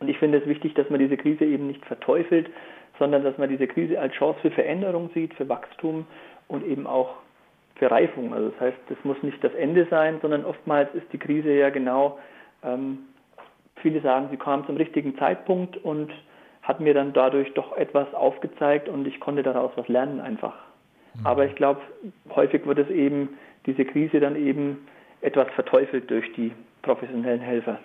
Und 0.00 0.08
ich 0.08 0.18
finde 0.18 0.38
es 0.38 0.46
wichtig, 0.46 0.74
dass 0.74 0.90
man 0.90 1.00
diese 1.00 1.16
Krise 1.16 1.44
eben 1.44 1.66
nicht 1.66 1.84
verteufelt, 1.86 2.50
sondern 2.98 3.24
dass 3.24 3.38
man 3.38 3.48
diese 3.48 3.66
Krise 3.66 3.98
als 3.98 4.12
Chance 4.14 4.40
für 4.40 4.50
Veränderung 4.50 5.10
sieht, 5.14 5.34
für 5.34 5.48
Wachstum 5.48 6.06
und 6.48 6.64
eben 6.64 6.86
auch 6.86 7.14
für 7.76 7.90
Reifung. 7.90 8.32
Also 8.32 8.50
das 8.50 8.60
heißt, 8.60 8.78
es 8.90 9.04
muss 9.04 9.20
nicht 9.22 9.42
das 9.42 9.54
Ende 9.54 9.86
sein, 9.90 10.18
sondern 10.20 10.44
oftmals 10.44 10.94
ist 10.94 11.12
die 11.12 11.18
Krise 11.18 11.52
ja 11.52 11.70
genau, 11.70 12.18
ähm, 12.62 12.98
viele 13.76 14.00
sagen, 14.00 14.28
sie 14.30 14.36
kam 14.36 14.64
zum 14.66 14.76
richtigen 14.76 15.16
Zeitpunkt 15.18 15.76
und 15.78 16.12
hat 16.62 16.80
mir 16.80 16.94
dann 16.94 17.12
dadurch 17.12 17.52
doch 17.54 17.76
etwas 17.76 18.12
aufgezeigt 18.14 18.88
und 18.88 19.06
ich 19.06 19.20
konnte 19.20 19.42
daraus 19.42 19.72
was 19.76 19.88
lernen 19.88 20.20
einfach. 20.20 20.54
Mhm. 21.14 21.26
Aber 21.26 21.46
ich 21.46 21.54
glaube, 21.54 21.80
häufig 22.34 22.66
wird 22.66 22.78
es 22.78 22.90
eben, 22.90 23.30
diese 23.66 23.84
Krise 23.84 24.20
dann 24.20 24.36
eben 24.36 24.86
etwas 25.20 25.48
verteufelt 25.54 26.10
durch 26.10 26.30
die 26.34 26.52
professionellen 26.82 27.40
Helfer. 27.40 27.78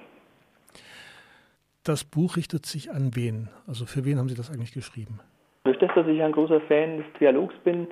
Das 1.84 2.04
Buch 2.04 2.36
richtet 2.36 2.66
sich 2.66 2.92
an 2.92 3.16
wen? 3.16 3.48
Also 3.66 3.86
für 3.86 4.06
wen 4.06 4.20
haben 4.20 4.30
Sie 4.30 4.36
das 4.36 4.52
eigentlich 4.52 4.74
geschrieben? 4.74 5.20
Durch 5.64 5.80
das, 5.80 5.90
dass 5.96 6.08
ich 6.08 6.22
ein 6.22 6.34
großer 6.34 6.62
Fan 6.62 6.98
des 6.98 7.06
Dialogs 7.20 7.56
bin, 7.64 7.88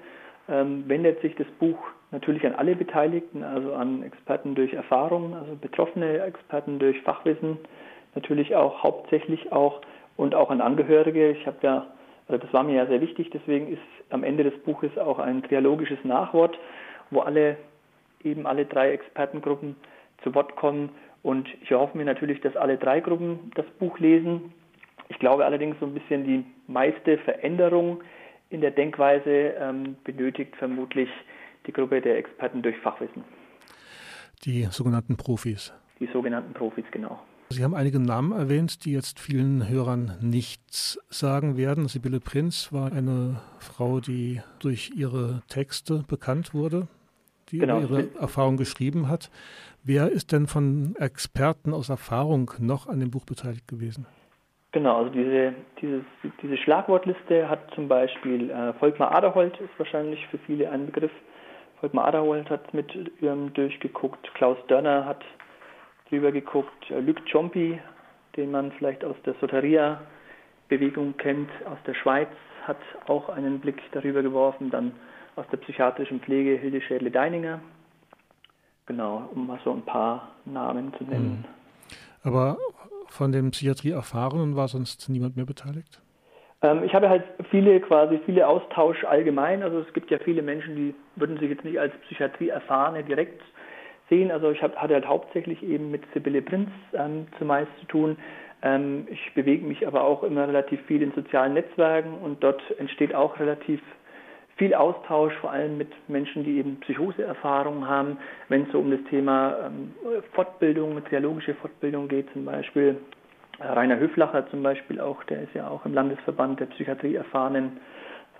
ähm, 0.50 0.84
wendet 0.88 1.22
sich 1.22 1.36
das 1.36 1.48
Buch 1.60 1.78
natürlich 2.12 2.46
an 2.46 2.56
alle 2.56 2.76
Beteiligten, 2.76 3.44
also 3.44 3.74
an 3.74 4.04
Experten 4.04 4.56
durch 4.56 4.74
Erfahrung, 4.74 5.36
also 5.36 5.56
betroffene 5.56 6.20
Experten 6.20 6.80
durch 6.80 7.02
Fachwissen, 7.02 7.58
natürlich 8.16 8.56
auch 8.56 8.84
hauptsächlich 8.84 9.52
auch 9.52 9.82
und 10.16 10.36
auch 10.36 10.50
an 10.50 10.62
Angehörige. 10.62 11.32
Ich 11.32 11.46
habe 11.46 11.58
ja, 11.62 11.88
also 12.28 12.44
das 12.44 12.54
war 12.54 12.64
mir 12.64 12.76
ja 12.76 12.86
sehr 12.88 13.02
wichtig, 13.02 13.30
deswegen 13.32 13.72
ist 13.72 13.82
am 14.10 14.24
Ende 14.24 14.44
des 14.44 14.58
Buches 14.64 14.98
auch 14.98 15.20
ein 15.20 15.44
trialogisches 15.44 16.04
Nachwort, 16.04 16.58
wo 17.10 17.22
alle 17.22 17.58
eben 18.24 18.46
alle 18.46 18.66
drei 18.66 18.92
Expertengruppen 18.92 19.76
zu 20.24 20.34
Wort 20.36 20.56
kommen 20.56 20.90
und 21.24 21.48
ich 21.62 21.72
hoffe 21.72 21.98
mir 21.98 22.06
natürlich, 22.06 22.42
dass 22.42 22.56
alle 22.56 22.78
drei 22.78 23.00
Gruppen 23.00 23.52
das 23.56 23.66
Buch 23.80 24.00
lesen. 24.00 24.54
Ich 25.10 25.20
glaube 25.20 25.46
allerdings 25.46 25.78
so 25.80 25.86
ein 25.86 25.94
bisschen 25.94 26.24
die 26.26 26.46
meiste 26.68 27.18
Veränderung 27.20 28.02
in 28.50 28.62
der 28.62 28.72
Denkweise 28.72 29.54
ähm, 29.60 29.96
benötigt 30.04 30.56
vermutlich 30.56 31.10
die 31.66 31.74
Gruppe 31.74 32.02
der 32.02 32.18
Experten 32.18 32.62
durch 32.62 32.78
Fachwissen. 32.78 33.24
Die 34.46 34.64
sogenannten 34.66 35.18
Profis. 35.18 35.74
Die 36.00 36.08
sogenannten 36.08 36.54
Profis, 36.54 36.86
genau. 36.92 37.20
Sie 37.50 37.64
haben 37.64 37.76
einige 37.76 38.00
Namen 38.00 38.38
erwähnt, 38.38 38.84
die 38.84 38.92
jetzt 38.92 39.20
vielen 39.20 39.70
Hörern 39.70 40.18
nichts 40.20 41.00
sagen 41.10 41.56
werden. 41.56 41.88
Sibylle 41.88 42.20
Prinz 42.20 42.74
war 42.74 42.92
eine 42.92 43.40
Frau, 43.60 44.02
die 44.02 44.42
durch 44.60 44.92
ihre 44.96 45.42
Texte 45.48 46.04
bekannt 46.08 46.54
wurde, 46.54 46.88
die 47.50 47.60
genau. 47.60 47.80
ihre 47.80 48.10
Erfahrung 48.20 48.58
geschrieben 48.58 49.08
hat. 49.08 49.32
Wer 49.82 50.12
ist 50.12 50.34
denn 50.34 50.48
von 50.48 50.96
Experten 51.00 51.74
aus 51.74 51.88
Erfahrung 51.88 52.52
noch 52.60 52.88
an 52.88 53.00
dem 53.00 53.12
Buch 53.12 53.26
beteiligt 53.26 53.68
gewesen? 53.68 54.06
Genau, 54.74 54.98
also 54.98 55.10
diese, 55.10 55.54
dieses, 55.82 56.04
diese 56.42 56.58
Schlagwortliste 56.58 57.50
hat 57.50 57.74
zum 57.74 57.88
Beispiel 57.88 58.50
äh, 58.50 58.74
Volkmar 58.74 59.16
Aderholt, 59.16 59.58
ist 59.62 59.72
wahrscheinlich 59.78 60.28
für 60.28 60.38
viele 60.40 60.70
ein 60.70 60.88
Begriff. 60.88 61.12
Volkmar 61.80 62.08
Aderholt 62.08 62.50
hat 62.50 62.74
mit 62.74 62.92
ähm, 63.22 63.54
durchgeguckt, 63.54 64.34
Klaus 64.34 64.58
Dörner 64.68 65.06
hat 65.06 65.24
drüber 66.10 66.32
geguckt, 66.32 66.90
äh, 66.90 67.00
Luc 67.00 67.18
Ciompi, 67.30 67.80
den 68.36 68.52
man 68.52 68.72
vielleicht 68.74 69.04
aus 69.04 69.16
der 69.26 69.36
Soteria-Bewegung 69.42 71.18
kennt, 71.18 71.50
aus 71.66 71.78
der 71.86 71.94
Schweiz, 71.94 72.30
hat 72.64 72.78
auch 73.08 73.30
einen 73.30 73.60
Blick 73.60 73.82
darüber 73.92 74.22
geworfen, 74.22 74.70
dann 74.70 74.92
aus 75.36 75.46
der 75.52 75.58
psychiatrischen 75.58 76.20
Pflege 76.20 76.58
Hilde 76.58 76.82
Schädle-Deininger. 76.82 77.60
Genau, 78.86 79.30
um 79.34 79.48
mal 79.48 79.60
so 79.64 79.72
ein 79.72 79.84
paar 79.84 80.32
Namen 80.46 80.94
zu 80.98 81.04
nennen. 81.04 81.44
Hm. 81.44 81.94
Aber 82.24 82.58
von 83.10 83.32
den 83.32 83.52
Psychiatrie-Erfahrenen 83.52 84.56
war 84.56 84.68
sonst 84.68 85.10
niemand 85.10 85.36
mehr 85.36 85.46
beteiligt? 85.46 86.02
Ähm, 86.62 86.84
ich 86.84 86.94
habe 86.94 87.10
halt 87.10 87.24
viele 87.50 87.80
quasi, 87.82 88.20
viele 88.26 88.48
Austausch 88.48 89.04
allgemein. 89.04 89.64
Also 89.64 89.80
es 89.80 89.94
gibt 89.94 90.10
ja 90.10 90.20
viele 90.20 90.42
Menschen, 90.42 90.76
die 90.76 90.96
würden 91.16 91.38
sich 91.38 91.50
jetzt 91.50 91.64
nicht 91.64 91.80
als 91.80 91.94
Psychiatrie-Erfahrene 92.02 93.04
direkt 93.04 93.42
sehen. 94.10 94.32
Also 94.32 94.52
ich 94.52 94.62
hab, 94.62 94.76
hatte 94.76 94.94
halt 94.94 95.08
hauptsächlich 95.08 95.64
eben 95.64 95.92
mit 95.92 96.04
Sibylle 96.14 96.42
Prinz 96.42 96.70
ähm, 96.94 97.28
zumeist 97.38 97.72
zu 97.80 97.86
tun. 97.88 98.18
Ähm, 98.62 99.08
ich 99.10 99.34
bewege 99.34 99.66
mich 99.66 99.86
aber 99.88 100.04
auch 100.04 100.24
immer 100.24 100.48
relativ 100.48 100.82
viel 100.86 101.02
in 101.02 101.12
sozialen 101.14 101.54
Netzwerken 101.54 102.14
und 102.14 102.44
dort 102.44 102.62
entsteht 102.80 103.14
auch 103.14 103.40
relativ 103.40 103.82
viel 104.58 104.74
Austausch, 104.74 105.34
vor 105.36 105.52
allem 105.52 105.78
mit 105.78 105.90
Menschen, 106.10 106.44
die 106.44 106.58
eben 106.58 106.80
Psychoseerfahrungen 106.80 107.88
haben, 107.88 108.18
wenn 108.50 108.64
es 108.64 108.72
so 108.72 108.80
um 108.80 108.90
das 108.90 109.00
Thema 109.10 109.56
ähm, 109.68 109.94
Fortbildung, 110.34 111.04
triologische 111.06 111.54
Fortbildung 111.56 112.08
geht, 112.08 112.32
zum 112.34 112.46
Beispiel. 112.46 112.98
Äh, 113.60 113.68
Rainer 113.68 114.00
Höflacher 114.00 114.50
zum 114.50 114.64
Beispiel 114.64 115.00
auch, 115.00 115.24
der 115.26 115.44
ist 115.44 115.54
ja 115.54 115.68
auch 115.68 115.86
im 115.86 115.94
Landesverband 115.94 116.60
der 116.60 116.66
Psychiatrieerfahrenen 116.68 117.80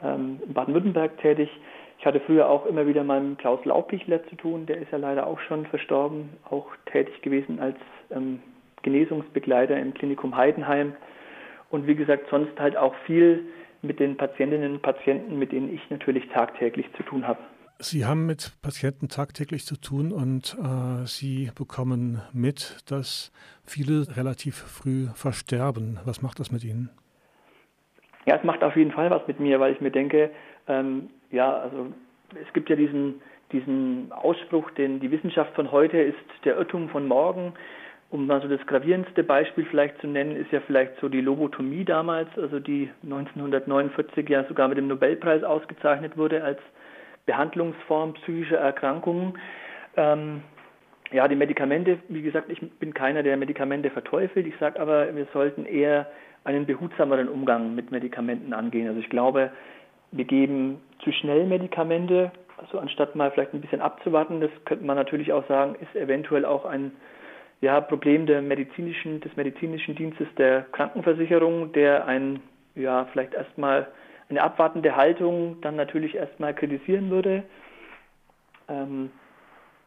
ähm, 0.04 0.40
in 0.46 0.54
Baden-Württemberg 0.54 1.18
tätig. 1.20 1.50
Ich 2.00 2.06
hatte 2.06 2.20
früher 2.20 2.48
auch 2.48 2.66
immer 2.66 2.86
wieder 2.86 3.04
mal 3.04 3.22
mit 3.22 3.40
Klaus 3.40 3.64
Laubichler 3.66 4.24
zu 4.28 4.36
tun, 4.36 4.66
der 4.66 4.78
ist 4.78 4.92
ja 4.92 4.98
leider 4.98 5.26
auch 5.26 5.40
schon 5.42 5.66
verstorben, 5.66 6.30
auch 6.50 6.68
tätig 6.92 7.22
gewesen 7.22 7.60
als 7.60 7.78
ähm, 8.12 8.40
Genesungsbegleiter 8.84 9.78
im 9.78 9.94
Klinikum 9.94 10.36
Heidenheim. 10.36 10.94
Und 11.70 11.88
wie 11.88 11.96
gesagt, 11.96 12.28
sonst 12.30 12.58
halt 12.60 12.78
auch 12.78 12.96
viel 13.06 13.46
mit 13.82 14.00
den 14.00 14.16
Patientinnen 14.16 14.74
und 14.74 14.82
Patienten, 14.82 15.38
mit 15.40 15.52
denen 15.52 15.74
ich 15.74 15.82
natürlich 15.90 16.28
tagtäglich 16.30 16.86
zu 16.96 17.04
tun 17.04 17.28
habe. 17.28 17.40
Sie 17.80 18.06
haben 18.06 18.26
mit 18.26 18.54
Patienten 18.62 19.08
tagtäglich 19.08 19.66
zu 19.66 19.80
tun 19.80 20.12
und 20.12 20.58
äh, 20.60 21.06
Sie 21.06 21.52
bekommen 21.56 22.22
mit, 22.34 22.78
dass 22.90 23.32
viele 23.64 24.16
relativ 24.18 24.56
früh 24.56 25.08
versterben. 25.14 26.00
Was 26.04 26.24
macht 26.24 26.40
das 26.40 26.52
mit 26.52 26.64
Ihnen? 26.64 26.90
Ja, 28.26 28.36
es 28.36 28.44
macht 28.44 28.64
auf 28.64 28.76
jeden 28.76 28.92
Fall 28.92 29.12
was 29.12 29.28
mit 29.28 29.40
mir, 29.40 29.60
weil 29.60 29.74
ich 29.74 29.80
mir 29.80 29.92
denke, 29.92 30.32
ähm, 30.68 31.10
ja, 31.32 31.58
also 31.58 31.88
es 32.42 32.52
gibt 32.54 32.70
ja 32.70 32.76
diesen, 32.76 33.22
diesen 33.52 34.12
Ausspruch, 34.12 34.72
den 34.72 35.00
die 35.00 35.12
Wissenschaft 35.12 35.54
von 35.56 35.72
heute 35.72 35.98
ist 35.98 36.18
der 36.46 36.58
Irrtum 36.58 36.90
von 36.90 37.08
morgen. 37.08 37.54
Um 38.10 38.26
mal 38.26 38.42
so 38.42 38.48
das 38.48 38.66
gravierendste 38.68 39.22
Beispiel 39.24 39.66
vielleicht 39.66 40.00
zu 40.00 40.08
nennen, 40.08 40.38
ist 40.38 40.52
ja 40.52 40.62
vielleicht 40.62 40.98
so 41.02 41.10
die 41.10 41.20
Lobotomie 41.20 41.84
damals, 41.84 42.30
also 42.38 42.60
die 42.60 42.90
1949 43.04 44.30
ja 44.30 44.46
sogar 44.46 44.70
mit 44.70 44.78
dem 44.78 44.88
Nobelpreis 44.88 45.44
ausgezeichnet 45.44 46.16
wurde 46.16 46.42
als 46.42 46.60
Behandlungsform 47.26 48.14
psychischer 48.14 48.60
Erkrankungen. 48.60 49.38
Ähm, 49.98 50.42
ja, 51.12 51.28
die 51.28 51.36
Medikamente, 51.36 52.00
wie 52.08 52.22
gesagt, 52.22 52.50
ich 52.50 52.60
bin 52.80 52.94
keiner, 52.94 53.24
der 53.24 53.36
Medikamente 53.36 53.90
verteufelt. 53.90 54.48
Ich 54.48 54.56
sage 54.58 54.80
aber, 54.80 55.14
wir 55.14 55.28
sollten 55.34 55.66
eher 55.66 56.08
einen 56.46 56.66
behutsameren 56.66 57.28
Umgang 57.28 57.76
mit 57.76 57.92
Medikamenten 57.92 58.54
angehen. 58.54 58.88
Also 58.88 59.02
ich 59.02 59.10
glaube, 59.10 59.52
wir 60.12 60.26
geben 60.26 60.82
zu 61.04 61.12
schnell 61.12 61.46
Medikamente, 61.46 62.32
also 62.58 62.80
anstatt 62.80 63.16
mal 63.16 63.32
vielleicht 63.32 63.54
ein 63.54 63.62
bisschen 63.62 63.82
abzuwarten, 63.82 64.42
das 64.42 64.52
könnte 64.66 64.86
man 64.86 64.96
natürlich 64.96 65.32
auch 65.34 65.48
sagen, 65.48 65.76
ist 65.76 65.96
eventuell 65.96 66.46
auch 66.46 66.66
ein 66.66 66.92
ja, 67.62 67.82
Problem 67.82 68.26
der 68.26 68.42
medizinischen, 68.42 69.20
des 69.22 69.36
medizinischen 69.36 69.96
Dienstes 69.96 70.28
der 70.38 70.64
Krankenversicherung, 70.72 71.72
der 71.74 72.06
ein, 72.06 72.40
ja, 72.76 73.06
vielleicht 73.12 73.34
erstmal 73.34 73.88
eine 74.30 74.44
abwartende 74.44 74.96
Haltung 74.96 75.58
dann 75.62 75.76
natürlich 75.76 76.16
erstmal 76.16 76.54
kritisieren 76.54 77.10
würde. 77.10 77.44
Ähm, 78.68 79.10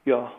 ja. 0.05 0.33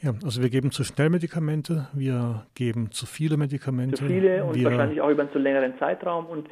Ja, 0.00 0.12
also 0.24 0.40
wir 0.40 0.48
geben 0.48 0.70
zu 0.70 0.84
schnell 0.84 1.10
Medikamente, 1.10 1.88
wir 1.92 2.46
geben 2.54 2.92
zu 2.92 3.06
viele 3.06 3.36
Medikamente. 3.36 3.96
Zu 3.96 4.06
viele 4.06 4.44
und 4.44 4.64
wahrscheinlich 4.64 5.00
auch 5.00 5.10
über 5.10 5.22
einen 5.22 5.32
zu 5.32 5.38
längeren 5.38 5.76
Zeitraum. 5.78 6.26
Und 6.26 6.48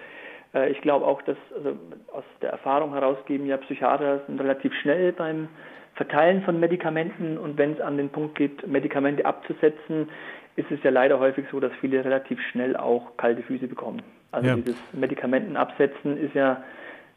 ich 0.70 0.80
glaube 0.80 1.06
auch, 1.06 1.22
dass 1.22 1.36
also 1.56 1.76
aus 2.12 2.24
der 2.40 2.50
Erfahrung 2.50 2.92
heraus 2.92 3.18
geben 3.26 3.46
ja 3.46 3.56
Psychiater 3.58 4.20
sind 4.26 4.40
relativ 4.40 4.72
schnell 4.74 5.12
beim 5.12 5.48
Verteilen 5.94 6.42
von 6.42 6.60
Medikamenten 6.60 7.38
und 7.38 7.56
wenn 7.56 7.72
es 7.72 7.80
an 7.80 7.96
den 7.96 8.10
Punkt 8.10 8.36
geht, 8.36 8.66
Medikamente 8.66 9.24
abzusetzen, 9.24 10.08
ist 10.56 10.70
es 10.70 10.82
ja 10.82 10.90
leider 10.90 11.18
häufig 11.18 11.46
so, 11.50 11.60
dass 11.60 11.72
viele 11.80 12.04
relativ 12.04 12.38
schnell 12.50 12.76
auch 12.76 13.16
kalte 13.16 13.42
Füße 13.42 13.66
bekommen. 13.66 14.02
Also 14.30 14.48
ja. 14.48 14.56
dieses 14.56 14.76
Medikamenten 14.92 15.56
absetzen 15.56 16.18
ist 16.18 16.34
ja 16.34 16.62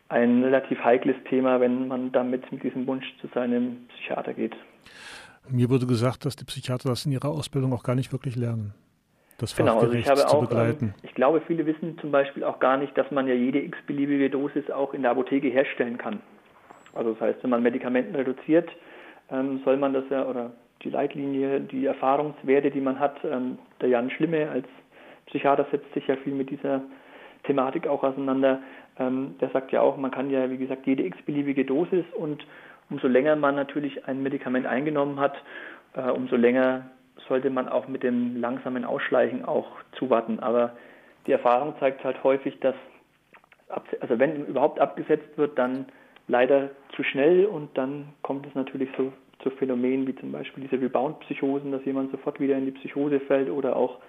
ein 0.09 0.43
relativ 0.43 0.83
heikles 0.83 1.15
Thema, 1.29 1.59
wenn 1.59 1.87
man 1.87 2.11
damit 2.11 2.51
mit 2.51 2.63
diesem 2.63 2.87
Wunsch 2.87 3.05
zu 3.21 3.27
seinem 3.33 3.87
Psychiater 3.89 4.33
geht. 4.33 4.55
Mir 5.49 5.69
wurde 5.69 5.85
gesagt, 5.85 6.25
dass 6.25 6.35
die 6.35 6.45
Psychiater 6.45 6.89
das 6.89 7.05
in 7.05 7.11
ihrer 7.11 7.29
Ausbildung 7.29 7.73
auch 7.73 7.83
gar 7.83 7.95
nicht 7.95 8.11
wirklich 8.11 8.35
lernen. 8.35 8.73
Das 9.39 9.55
genau, 9.55 9.79
also 9.79 9.93
ich 9.93 10.07
habe 10.09 10.27
auch, 10.27 10.41
begleiten. 10.41 10.93
Ähm, 10.97 11.03
ich 11.03 11.13
glaube, 11.15 11.41
viele 11.47 11.65
wissen 11.65 11.97
zum 11.99 12.11
Beispiel 12.11 12.43
auch 12.43 12.59
gar 12.59 12.77
nicht, 12.77 12.97
dass 12.97 13.09
man 13.09 13.27
ja 13.27 13.33
jede 13.33 13.59
x-beliebige 13.59 14.29
Dosis 14.29 14.69
auch 14.69 14.93
in 14.93 15.01
der 15.01 15.11
Apotheke 15.11 15.47
herstellen 15.47 15.97
kann. 15.97 16.19
Also 16.93 17.13
das 17.13 17.21
heißt, 17.21 17.43
wenn 17.43 17.49
man 17.49 17.63
Medikamenten 17.63 18.15
reduziert, 18.15 18.69
ähm, 19.31 19.61
soll 19.63 19.77
man 19.77 19.93
das 19.93 20.03
ja, 20.09 20.25
oder 20.25 20.51
die 20.83 20.89
Leitlinie, 20.89 21.61
die 21.61 21.85
Erfahrungswerte, 21.85 22.69
die 22.69 22.81
man 22.81 22.99
hat, 22.99 23.15
ähm, 23.23 23.57
der 23.79 23.89
Jan 23.89 24.09
Schlimme 24.11 24.49
als 24.49 24.65
Psychiater 25.27 25.65
setzt 25.71 25.93
sich 25.93 26.07
ja 26.07 26.15
viel 26.17 26.33
mit 26.33 26.49
dieser 26.49 26.81
Thematik 27.43 27.87
auch 27.87 28.03
auseinander. 28.03 28.59
Der 28.97 29.49
sagt 29.53 29.71
ja 29.71 29.79
auch, 29.79 29.95
man 29.95 30.11
kann 30.11 30.29
ja, 30.29 30.49
wie 30.49 30.57
gesagt, 30.57 30.85
jede 30.85 31.03
x-beliebige 31.03 31.63
Dosis 31.63 32.03
und 32.17 32.45
umso 32.89 33.07
länger 33.07 33.35
man 33.35 33.55
natürlich 33.55 34.07
ein 34.07 34.21
Medikament 34.23 34.65
eingenommen 34.65 35.19
hat, 35.19 35.35
äh, 35.93 36.09
umso 36.09 36.35
länger 36.35 36.89
sollte 37.29 37.49
man 37.49 37.69
auch 37.69 37.87
mit 37.87 38.03
dem 38.03 38.39
langsamen 38.41 38.83
Ausschleichen 38.83 39.45
auch 39.45 39.67
zuwarten. 39.97 40.39
Aber 40.39 40.75
die 41.27 41.31
Erfahrung 41.31 41.75
zeigt 41.79 42.03
halt 42.03 42.23
häufig, 42.23 42.59
dass, 42.59 42.75
also 44.01 44.19
wenn 44.19 44.45
überhaupt 44.45 44.79
abgesetzt 44.79 45.37
wird, 45.37 45.57
dann 45.57 45.85
leider 46.27 46.71
zu 46.95 47.03
schnell 47.03 47.45
und 47.45 47.77
dann 47.77 48.09
kommt 48.21 48.45
es 48.45 48.55
natürlich 48.55 48.89
so 48.97 49.13
zu 49.41 49.49
Phänomenen 49.51 50.05
wie 50.05 50.15
zum 50.15 50.31
Beispiel 50.31 50.67
diese 50.67 50.81
Rebound-Psychosen, 50.81 51.71
dass 51.71 51.85
jemand 51.85 52.11
sofort 52.11 52.39
wieder 52.39 52.57
in 52.57 52.65
die 52.65 52.71
Psychose 52.71 53.19
fällt 53.21 53.49
oder 53.49 53.75
auch 53.75 53.99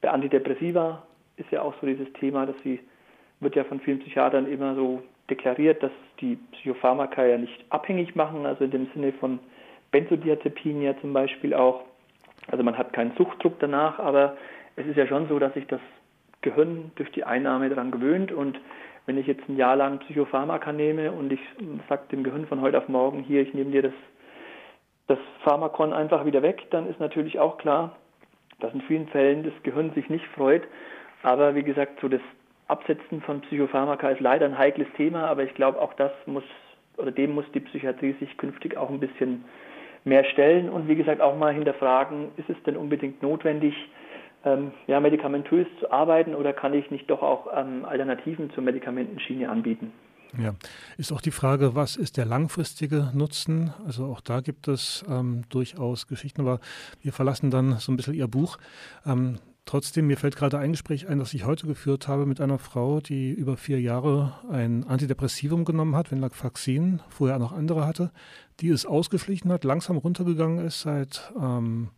bei 0.00 0.10
Antidepressiva 0.10 1.02
ist 1.36 1.50
ja 1.50 1.62
auch 1.62 1.74
so 1.80 1.86
dieses 1.86 2.12
Thema, 2.14 2.46
dass 2.46 2.56
sie 2.62 2.80
wird 3.40 3.54
ja 3.54 3.64
von 3.64 3.80
vielen 3.80 4.00
Psychiatern 4.00 4.46
immer 4.46 4.74
so 4.74 5.02
deklariert, 5.30 5.82
dass 5.82 5.92
die 6.20 6.36
Psychopharmaka 6.52 7.24
ja 7.24 7.38
nicht 7.38 7.64
abhängig 7.70 8.16
machen, 8.16 8.46
also 8.46 8.64
in 8.64 8.70
dem 8.70 8.88
Sinne 8.94 9.12
von 9.12 9.38
Benzodiazepinen 9.90 10.82
ja 10.82 10.98
zum 11.00 11.12
Beispiel 11.12 11.54
auch. 11.54 11.84
Also 12.50 12.64
man 12.64 12.76
hat 12.76 12.92
keinen 12.92 13.12
Suchtdruck 13.16 13.58
danach, 13.60 13.98
aber 13.98 14.36
es 14.76 14.86
ist 14.86 14.96
ja 14.96 15.06
schon 15.06 15.28
so, 15.28 15.38
dass 15.38 15.54
sich 15.54 15.66
das 15.66 15.80
Gehirn 16.40 16.92
durch 16.96 17.10
die 17.12 17.24
Einnahme 17.24 17.68
daran 17.68 17.90
gewöhnt 17.90 18.32
und 18.32 18.58
wenn 19.06 19.18
ich 19.18 19.26
jetzt 19.26 19.48
ein 19.48 19.56
Jahr 19.56 19.74
lang 19.74 20.00
Psychopharmaka 20.00 20.72
nehme 20.72 21.12
und 21.12 21.32
ich 21.32 21.40
sage 21.88 22.02
dem 22.12 22.22
Gehirn 22.22 22.46
von 22.46 22.60
heute 22.60 22.78
auf 22.78 22.88
morgen, 22.88 23.22
hier, 23.22 23.40
ich 23.40 23.54
nehme 23.54 23.70
dir 23.70 23.82
das, 23.82 23.94
das 25.06 25.18
Pharmakon 25.44 25.94
einfach 25.94 26.26
wieder 26.26 26.42
weg, 26.42 26.66
dann 26.70 26.88
ist 26.88 27.00
natürlich 27.00 27.38
auch 27.38 27.56
klar, 27.56 27.96
dass 28.60 28.72
in 28.74 28.82
vielen 28.82 29.08
Fällen 29.08 29.44
das 29.44 29.54
Gehirn 29.62 29.92
sich 29.94 30.10
nicht 30.10 30.26
freut. 30.26 30.62
Aber 31.22 31.54
wie 31.54 31.62
gesagt, 31.62 32.00
so 32.00 32.08
das 32.08 32.20
Absetzen 32.68 33.22
von 33.22 33.40
Psychopharmaka 33.40 34.10
ist 34.10 34.20
leider 34.20 34.44
ein 34.44 34.58
heikles 34.58 34.88
Thema, 34.96 35.26
aber 35.26 35.42
ich 35.42 35.54
glaube, 35.54 35.80
auch 35.80 35.94
das 35.94 36.12
muss 36.26 36.44
oder 36.98 37.10
dem 37.12 37.34
muss 37.34 37.50
die 37.54 37.60
Psychiatrie 37.60 38.14
sich 38.20 38.36
künftig 38.36 38.76
auch 38.76 38.90
ein 38.90 39.00
bisschen 39.00 39.44
mehr 40.08 40.24
stellen 40.24 40.68
und 40.68 40.88
wie 40.88 40.96
gesagt 40.96 41.20
auch 41.20 41.36
mal 41.36 41.54
hinterfragen, 41.54 42.28
ist 42.36 42.48
es 42.48 42.56
denn 42.64 42.76
unbedingt 42.76 43.22
notwendig, 43.22 43.74
ähm, 44.44 44.72
ja, 44.86 45.00
medikamentös 45.00 45.66
zu 45.80 45.90
arbeiten 45.90 46.34
oder 46.34 46.52
kann 46.52 46.74
ich 46.74 46.90
nicht 46.90 47.10
doch 47.10 47.22
auch 47.22 47.48
ähm, 47.54 47.84
Alternativen 47.84 48.50
zur 48.50 48.62
Medikamentenschiene 48.62 49.48
anbieten? 49.48 49.92
Ja, 50.36 50.54
ist 50.98 51.12
auch 51.12 51.22
die 51.22 51.30
Frage, 51.30 51.74
was 51.74 51.96
ist 51.96 52.18
der 52.18 52.26
langfristige 52.26 53.10
Nutzen? 53.14 53.72
Also 53.86 54.04
auch 54.06 54.20
da 54.20 54.40
gibt 54.40 54.68
es 54.68 55.04
ähm, 55.08 55.44
durchaus 55.48 56.06
Geschichten, 56.06 56.42
aber 56.42 56.60
wir 57.02 57.12
verlassen 57.12 57.50
dann 57.50 57.78
so 57.78 57.90
ein 57.90 57.96
bisschen 57.96 58.14
Ihr 58.14 58.28
Buch. 58.28 58.58
Ähm, 59.06 59.38
trotzdem, 59.68 60.06
mir 60.06 60.16
fällt 60.16 60.34
gerade 60.34 60.58
ein 60.58 60.72
Gespräch 60.72 61.08
ein, 61.08 61.18
das 61.18 61.34
ich 61.34 61.44
heute 61.44 61.66
geführt 61.66 62.08
habe 62.08 62.24
mit 62.24 62.40
einer 62.40 62.58
Frau, 62.58 63.00
die 63.00 63.30
über 63.30 63.58
vier 63.58 63.80
Jahre 63.80 64.32
ein 64.50 64.84
Antidepressivum 64.84 65.66
genommen 65.66 65.94
hat, 65.94 66.10
Venlafaxin, 66.10 67.00
vorher 67.10 67.38
noch 67.38 67.52
andere 67.52 67.86
hatte, 67.86 68.10
die 68.60 68.70
es 68.70 68.86
ausgeschlichen 68.86 69.52
hat, 69.52 69.64
langsam 69.64 69.98
runtergegangen 69.98 70.64
ist 70.64 70.80
seit 70.80 71.32
ähm, 71.38 71.90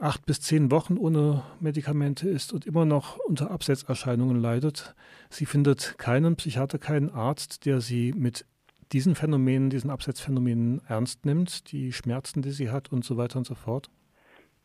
acht 0.00 0.24
bis 0.26 0.40
zehn 0.42 0.70
Wochen 0.70 0.96
ohne 0.96 1.42
Medikamente 1.58 2.28
ist 2.28 2.52
und 2.52 2.66
immer 2.66 2.84
noch 2.84 3.18
unter 3.18 3.50
Absetzerscheinungen 3.50 4.40
leidet. 4.40 4.94
Sie 5.28 5.46
findet 5.46 5.98
keinen 5.98 6.36
Psychiater, 6.36 6.78
keinen 6.78 7.10
Arzt, 7.10 7.66
der 7.66 7.80
sie 7.80 8.12
mit 8.12 8.46
diesen 8.92 9.16
Phänomenen, 9.16 9.70
diesen 9.70 9.90
Absetzphänomenen 9.90 10.80
ernst 10.86 11.26
nimmt, 11.26 11.72
die 11.72 11.92
Schmerzen, 11.92 12.42
die 12.42 12.52
sie 12.52 12.70
hat 12.70 12.92
und 12.92 13.04
so 13.04 13.16
weiter 13.16 13.38
und 13.38 13.46
so 13.46 13.56
fort. 13.56 13.90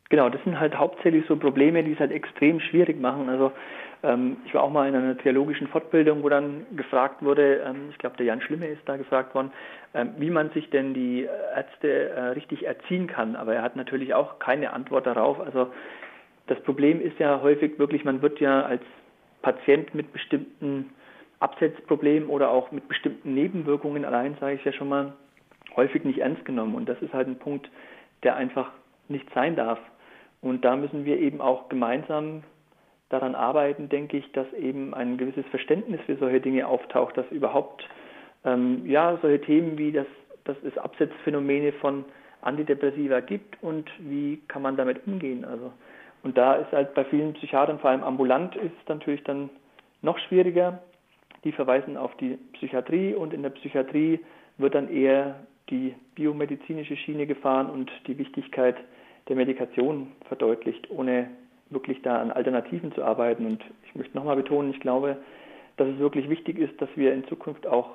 Genau, 0.08 0.28
das 0.28 0.42
sind 0.44 0.60
halt 0.60 0.76
hauptsächlich 0.78 1.24
so 1.26 1.36
Probleme, 1.36 1.82
die 1.82 1.92
es 1.92 1.98
halt 1.98 2.12
extrem 2.12 2.60
schwierig 2.60 3.00
machen. 3.00 3.28
Also 3.28 3.50
ähm, 4.04 4.36
ich 4.46 4.54
war 4.54 4.62
auch 4.62 4.70
mal 4.70 4.88
in 4.88 4.94
einer 4.94 5.18
theologischen 5.18 5.66
Fortbildung, 5.66 6.22
wo 6.22 6.28
dann 6.28 6.64
gefragt 6.76 7.24
wurde, 7.24 7.62
ähm, 7.66 7.88
ich 7.90 7.98
glaube 7.98 8.16
der 8.16 8.26
Jan 8.26 8.40
Schlimme 8.40 8.68
ist 8.68 8.82
da 8.86 8.96
gefragt 8.96 9.34
worden, 9.34 9.50
ähm, 9.94 10.10
wie 10.18 10.30
man 10.30 10.50
sich 10.50 10.70
denn 10.70 10.94
die 10.94 11.26
Ärzte 11.54 12.10
äh, 12.10 12.20
richtig 12.28 12.66
erziehen 12.66 13.08
kann. 13.08 13.34
Aber 13.34 13.54
er 13.54 13.62
hat 13.62 13.74
natürlich 13.74 14.14
auch 14.14 14.38
keine 14.38 14.72
Antwort 14.72 15.06
darauf. 15.06 15.40
Also 15.40 15.72
das 16.46 16.60
Problem 16.62 17.00
ist 17.00 17.18
ja 17.18 17.40
häufig 17.42 17.76
wirklich, 17.78 18.04
man 18.04 18.22
wird 18.22 18.38
ja 18.38 18.62
als 18.62 18.82
Patient 19.42 19.92
mit 19.92 20.12
bestimmten 20.12 20.90
Absetzproblemen 21.40 22.28
oder 22.28 22.50
auch 22.50 22.70
mit 22.70 22.86
bestimmten 22.86 23.34
Nebenwirkungen 23.34 24.04
allein, 24.04 24.36
sage 24.40 24.54
ich 24.54 24.64
ja 24.64 24.72
schon 24.72 24.88
mal, 24.88 25.14
häufig 25.74 26.04
nicht 26.04 26.20
ernst 26.20 26.44
genommen. 26.44 26.76
Und 26.76 26.88
das 26.88 27.02
ist 27.02 27.12
halt 27.12 27.26
ein 27.26 27.38
Punkt, 27.38 27.68
der 28.22 28.36
einfach 28.36 28.70
nicht 29.08 29.26
sein 29.34 29.56
darf. 29.56 29.78
Und 30.40 30.64
da 30.64 30.76
müssen 30.76 31.04
wir 31.04 31.18
eben 31.18 31.40
auch 31.40 31.68
gemeinsam 31.68 32.42
daran 33.08 33.34
arbeiten, 33.34 33.88
denke 33.88 34.16
ich, 34.16 34.30
dass 34.32 34.52
eben 34.52 34.94
ein 34.94 35.16
gewisses 35.16 35.46
Verständnis 35.46 36.00
für 36.06 36.16
solche 36.16 36.40
Dinge 36.40 36.66
auftaucht, 36.66 37.16
dass 37.16 37.30
überhaupt 37.30 37.88
ähm, 38.44 38.82
ja 38.86 39.18
solche 39.22 39.40
Themen 39.40 39.78
wie 39.78 39.92
das, 39.92 40.06
dass 40.44 40.56
es 40.64 40.76
Absetzphänomene 40.76 41.72
von 41.72 42.04
Antidepressiva 42.42 43.20
gibt 43.20 43.62
und 43.62 43.90
wie 43.98 44.40
kann 44.48 44.62
man 44.62 44.76
damit 44.76 45.06
umgehen. 45.06 45.44
Also 45.44 45.72
und 46.22 46.36
da 46.36 46.54
ist 46.54 46.72
halt 46.72 46.94
bei 46.94 47.04
vielen 47.04 47.34
Psychiatern, 47.34 47.78
vor 47.78 47.90
allem 47.90 48.02
ambulant, 48.02 48.56
ist 48.56 48.72
es 48.82 48.88
natürlich 48.88 49.22
dann 49.22 49.48
noch 50.02 50.18
schwieriger. 50.18 50.82
Die 51.44 51.52
verweisen 51.52 51.96
auf 51.96 52.16
die 52.16 52.36
Psychiatrie 52.54 53.14
und 53.14 53.32
in 53.32 53.42
der 53.42 53.50
Psychiatrie 53.50 54.18
wird 54.58 54.74
dann 54.74 54.88
eher 54.88 55.36
die 55.70 55.94
biomedizinische 56.16 56.96
Schiene 56.96 57.26
gefahren 57.26 57.70
und 57.70 57.92
die 58.08 58.18
Wichtigkeit 58.18 58.76
der 59.28 59.36
Medikation 59.36 60.12
verdeutlicht, 60.28 60.90
ohne 60.90 61.30
wirklich 61.70 62.02
da 62.02 62.20
an 62.20 62.30
Alternativen 62.30 62.92
zu 62.92 63.04
arbeiten. 63.04 63.46
Und 63.46 63.64
ich 63.86 63.94
möchte 63.94 64.16
nochmal 64.16 64.36
betonen, 64.36 64.70
ich 64.70 64.80
glaube, 64.80 65.16
dass 65.76 65.88
es 65.88 65.98
wirklich 65.98 66.28
wichtig 66.28 66.58
ist, 66.58 66.80
dass 66.80 66.88
wir 66.94 67.12
in 67.12 67.26
Zukunft 67.26 67.66
auch 67.66 67.90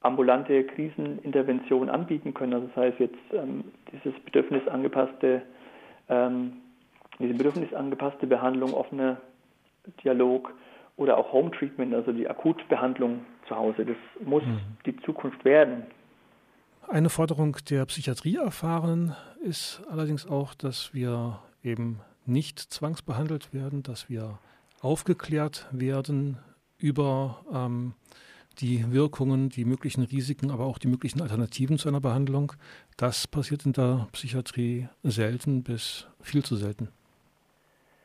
ambulante 0.00 0.64
Krisenintervention 0.64 1.90
anbieten 1.90 2.34
können. 2.34 2.54
Also 2.54 2.66
das 2.68 2.76
heißt 2.76 3.00
jetzt 3.00 3.18
ähm, 3.32 3.64
dieses 3.92 4.18
bedürfnisangepasste, 4.20 5.42
ähm, 6.08 6.52
diese 7.18 7.34
bedürfnisangepasste 7.34 8.26
Behandlung, 8.26 8.72
offener 8.72 9.18
Dialog 10.02 10.52
oder 10.96 11.16
auch 11.16 11.32
Home 11.32 11.50
Treatment, 11.50 11.94
also 11.94 12.12
die 12.12 12.28
Akutbehandlung 12.28 13.20
zu 13.46 13.56
Hause. 13.56 13.84
Das 13.84 13.96
muss 14.26 14.44
mhm. 14.44 14.60
die 14.86 14.96
Zukunft 15.02 15.44
werden. 15.44 15.84
Eine 16.92 17.08
Forderung 17.08 17.56
der 17.70 17.86
Psychiatrie 17.86 18.34
erfahren 18.34 19.14
ist 19.44 19.80
allerdings 19.88 20.28
auch, 20.28 20.54
dass 20.54 20.92
wir 20.92 21.38
eben 21.62 22.00
nicht 22.26 22.58
zwangsbehandelt 22.58 23.54
werden, 23.54 23.84
dass 23.84 24.10
wir 24.10 24.40
aufgeklärt 24.82 25.68
werden 25.70 26.38
über 26.78 27.44
ähm, 27.54 27.94
die 28.58 28.92
Wirkungen, 28.92 29.50
die 29.50 29.64
möglichen 29.64 30.02
Risiken, 30.02 30.50
aber 30.50 30.64
auch 30.64 30.78
die 30.78 30.88
möglichen 30.88 31.22
Alternativen 31.22 31.78
zu 31.78 31.88
einer 31.88 32.00
Behandlung. 32.00 32.54
Das 32.96 33.28
passiert 33.28 33.64
in 33.66 33.72
der 33.72 34.08
Psychiatrie 34.10 34.88
selten 35.04 35.62
bis 35.62 36.08
viel 36.20 36.42
zu 36.42 36.56
selten. 36.56 36.88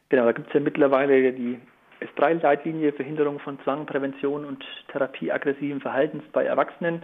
Genau, 0.10 0.26
da 0.26 0.32
gibt 0.32 0.50
es 0.50 0.54
ja 0.54 0.60
mittlerweile 0.60 1.34
die 1.34 1.58
S3-Leitlinie 2.02 2.94
Verhinderung 2.94 3.40
von 3.40 3.58
Zwang, 3.64 3.88
Prävention 3.88 4.46
und 4.46 4.64
Therapie 4.92 5.32
aggressiven 5.32 5.82
Verhaltens 5.82 6.22
bei 6.32 6.46
Erwachsenen. 6.46 7.02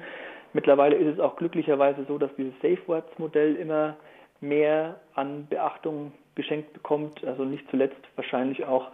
Mittlerweile 0.53 0.95
ist 0.95 1.13
es 1.13 1.19
auch 1.19 1.35
glücklicherweise 1.35 2.05
so, 2.07 2.17
dass 2.17 2.33
dieses 2.35 2.53
Safe 2.61 2.79
Words-Modell 2.87 3.55
immer 3.55 3.95
mehr 4.41 4.99
an 5.15 5.47
Beachtung 5.49 6.11
geschenkt 6.35 6.73
bekommt. 6.73 7.23
Also 7.25 7.45
nicht 7.45 7.69
zuletzt 7.69 8.01
wahrscheinlich 8.15 8.65
auch 8.65 8.89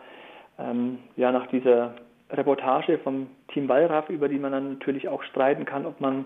ähm, 0.60 1.00
ja, 1.16 1.32
nach 1.32 1.48
dieser 1.48 1.96
Reportage 2.30 2.98
vom 3.00 3.28
Team 3.54 3.70
Wallraff, 3.70 4.10
über 4.10 4.28
die 4.28 4.40
man 4.40 4.52
dann 4.52 4.74
natürlich 4.74 5.08
auch 5.08 5.24
streiten 5.24 5.66
kann, 5.66 5.86
ob 5.86 6.02
man 6.02 6.26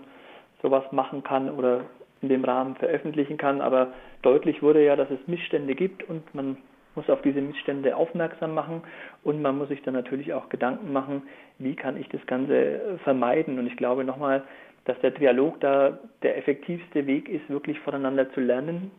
sowas 0.62 0.84
machen 0.92 1.22
kann 1.22 1.50
oder 1.50 1.82
in 2.20 2.28
dem 2.28 2.44
Rahmen 2.44 2.76
veröffentlichen 2.76 3.36
kann. 3.36 3.60
Aber 3.60 3.92
deutlich 4.22 4.62
wurde 4.62 4.84
ja, 4.84 4.96
dass 4.96 5.10
es 5.10 5.26
Missstände 5.26 5.74
gibt 5.74 6.08
und 6.08 6.34
man 6.34 6.56
muss 6.94 7.08
auf 7.08 7.22
diese 7.22 7.40
Missstände 7.40 7.96
aufmerksam 7.96 8.54
machen 8.54 8.82
und 9.24 9.40
man 9.40 9.56
muss 9.56 9.68
sich 9.68 9.82
dann 9.82 9.94
natürlich 9.94 10.34
auch 10.34 10.48
Gedanken 10.48 10.92
machen, 10.92 11.22
wie 11.58 11.74
kann 11.74 11.96
ich 11.96 12.08
das 12.08 12.24
Ganze 12.26 12.98
vermeiden. 13.02 13.58
Und 13.58 13.66
ich 13.66 13.76
glaube 13.76 14.04
nochmal, 14.04 14.42
dass 14.84 14.98
der 15.00 15.12
Dialog 15.12 15.60
da 15.60 15.98
der 16.22 16.36
effektivste 16.36 17.06
Weg 17.06 17.28
ist, 17.28 17.48
wirklich 17.48 17.78
voneinander 17.80 18.32
zu 18.32 18.40
lernen 18.40 18.90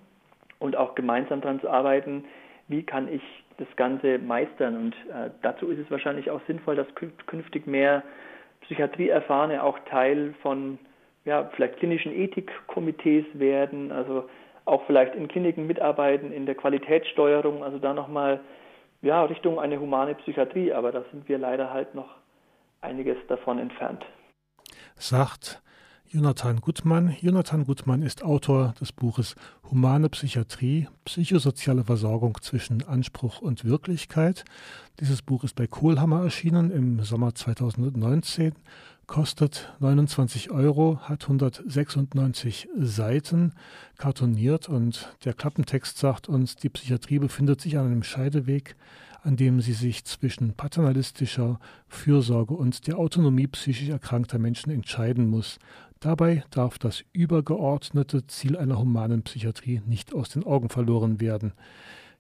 und 0.60 0.78
auch 0.78 0.96
gemeinsam 0.96 1.42
daran 1.42 1.60
zu 1.60 1.70
arbeiten, 1.70 2.26
wie 2.68 2.84
kann 2.84 3.08
ich 3.08 3.22
das 3.58 3.68
Ganze 3.76 4.18
meistern. 4.20 4.78
Und 4.78 4.96
äh, 5.12 5.30
dazu 5.42 5.70
ist 5.70 5.80
es 5.80 5.92
wahrscheinlich 5.92 6.32
auch 6.32 6.42
sinnvoll, 6.48 6.76
dass 6.76 6.88
künftig 7.26 7.68
mehr 7.68 8.04
Psychiatrieerfahrene 8.62 9.62
auch 9.62 9.78
Teil 9.90 10.34
von 10.42 10.80
ja, 11.26 11.50
vielleicht 11.56 11.78
klinischen 11.78 12.14
Ethikkomitees 12.14 13.26
werden, 13.34 13.92
also 13.92 14.30
auch 14.66 14.86
vielleicht 14.86 15.16
in 15.16 15.28
Kliniken 15.28 15.68
mitarbeiten, 15.68 16.32
in 16.32 16.46
der 16.46 16.56
Qualitätssteuerung, 16.56 17.64
also 17.64 17.80
da 17.80 17.94
nochmal 17.94 18.40
ja, 19.02 19.24
Richtung 19.26 19.60
eine 19.60 19.80
humane 19.80 20.16
Psychiatrie, 20.16 20.72
aber 20.72 20.92
da 20.92 21.04
sind 21.12 21.28
wir 21.28 21.38
leider 21.38 21.74
halt 21.74 21.94
noch 21.94 22.16
einiges 22.82 23.18
davon 23.28 23.60
entfernt. 23.60 24.06
Sagt 24.96 25.62
Jonathan 26.14 26.61
Gutmann. 26.61 27.16
Jonathan 27.22 27.66
Gutmann 27.66 28.03
ist 28.03 28.24
Autor 28.24 28.76
des 28.80 28.91
Buches 28.91 29.34
Humane 29.72 30.09
Psychiatrie, 30.09 30.88
psychosoziale 31.05 31.86
Versorgung 31.86 32.38
zwischen 32.39 32.84
Anspruch 32.84 33.41
und 33.41 33.66
Wirklichkeit. 33.66 34.45
Dieses 34.99 35.24
Buch 35.24 35.43
ist 35.43 35.55
bei 35.55 35.66
Kohlhammer 35.66 36.22
erschienen 36.22 36.70
im 36.70 37.03
Sommer 37.03 37.34
2019, 37.34 38.53
kostet 39.07 39.74
29 39.80 40.51
Euro, 40.51 40.99
hat 41.01 41.24
196 41.24 42.68
Seiten, 42.78 43.53
kartoniert 43.97 44.70
und 44.70 45.16
der 45.26 45.34
Klappentext 45.34 45.97
sagt 45.97 46.30
uns, 46.30 46.55
die 46.55 46.70
Psychiatrie 46.70 47.18
befindet 47.18 47.59
sich 47.59 47.80
an 47.80 47.88
einem 47.88 48.03
Scheideweg, 48.03 48.76
an 49.24 49.38
dem 49.38 49.61
sie 49.61 49.74
sich 49.74 50.03
zwischen 50.03 50.53
paternalistischer 50.53 51.59
Fürsorge 51.88 52.53
und 52.53 52.88
der 52.88 52.97
Autonomie 52.97 53.47
psychisch 53.47 53.89
erkrankter 53.89 54.38
Menschen 54.38 54.70
entscheiden 54.70 55.28
muss. 55.28 55.59
Dabei 56.04 56.43
darf 56.49 56.80
das 56.80 57.06
übergeordnete 57.14 58.28
Ziel 58.28 58.58
einer 58.58 58.78
humanen 58.78 59.24
Psychiatrie 59.24 59.82
nicht 59.86 60.14
aus 60.14 60.28
den 60.28 60.43
Augen 60.43 60.68
verloren 60.68 61.22
werden. 61.22 61.54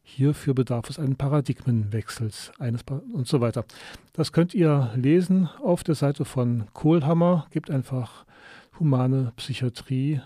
Hierfür 0.03 0.53
bedarf 0.53 0.89
es 0.89 0.99
einen 0.99 1.17
Paradigmenwechsels 1.17 2.53
eines 2.59 2.85
pa 2.85 3.01
und 3.11 3.27
so 3.27 3.41
weiter. 3.41 3.65
Das 4.13 4.31
könnt 4.31 4.53
ihr 4.53 4.93
lesen 4.95 5.49
auf 5.61 5.83
der 5.83 5.95
Seite 5.95 6.23
von 6.23 6.63
Kohlhammer. 6.71 7.47
Gebt 7.51 7.69
einfach 7.69 8.23
humane 8.79 9.33
Psychiatrie 9.35 10.21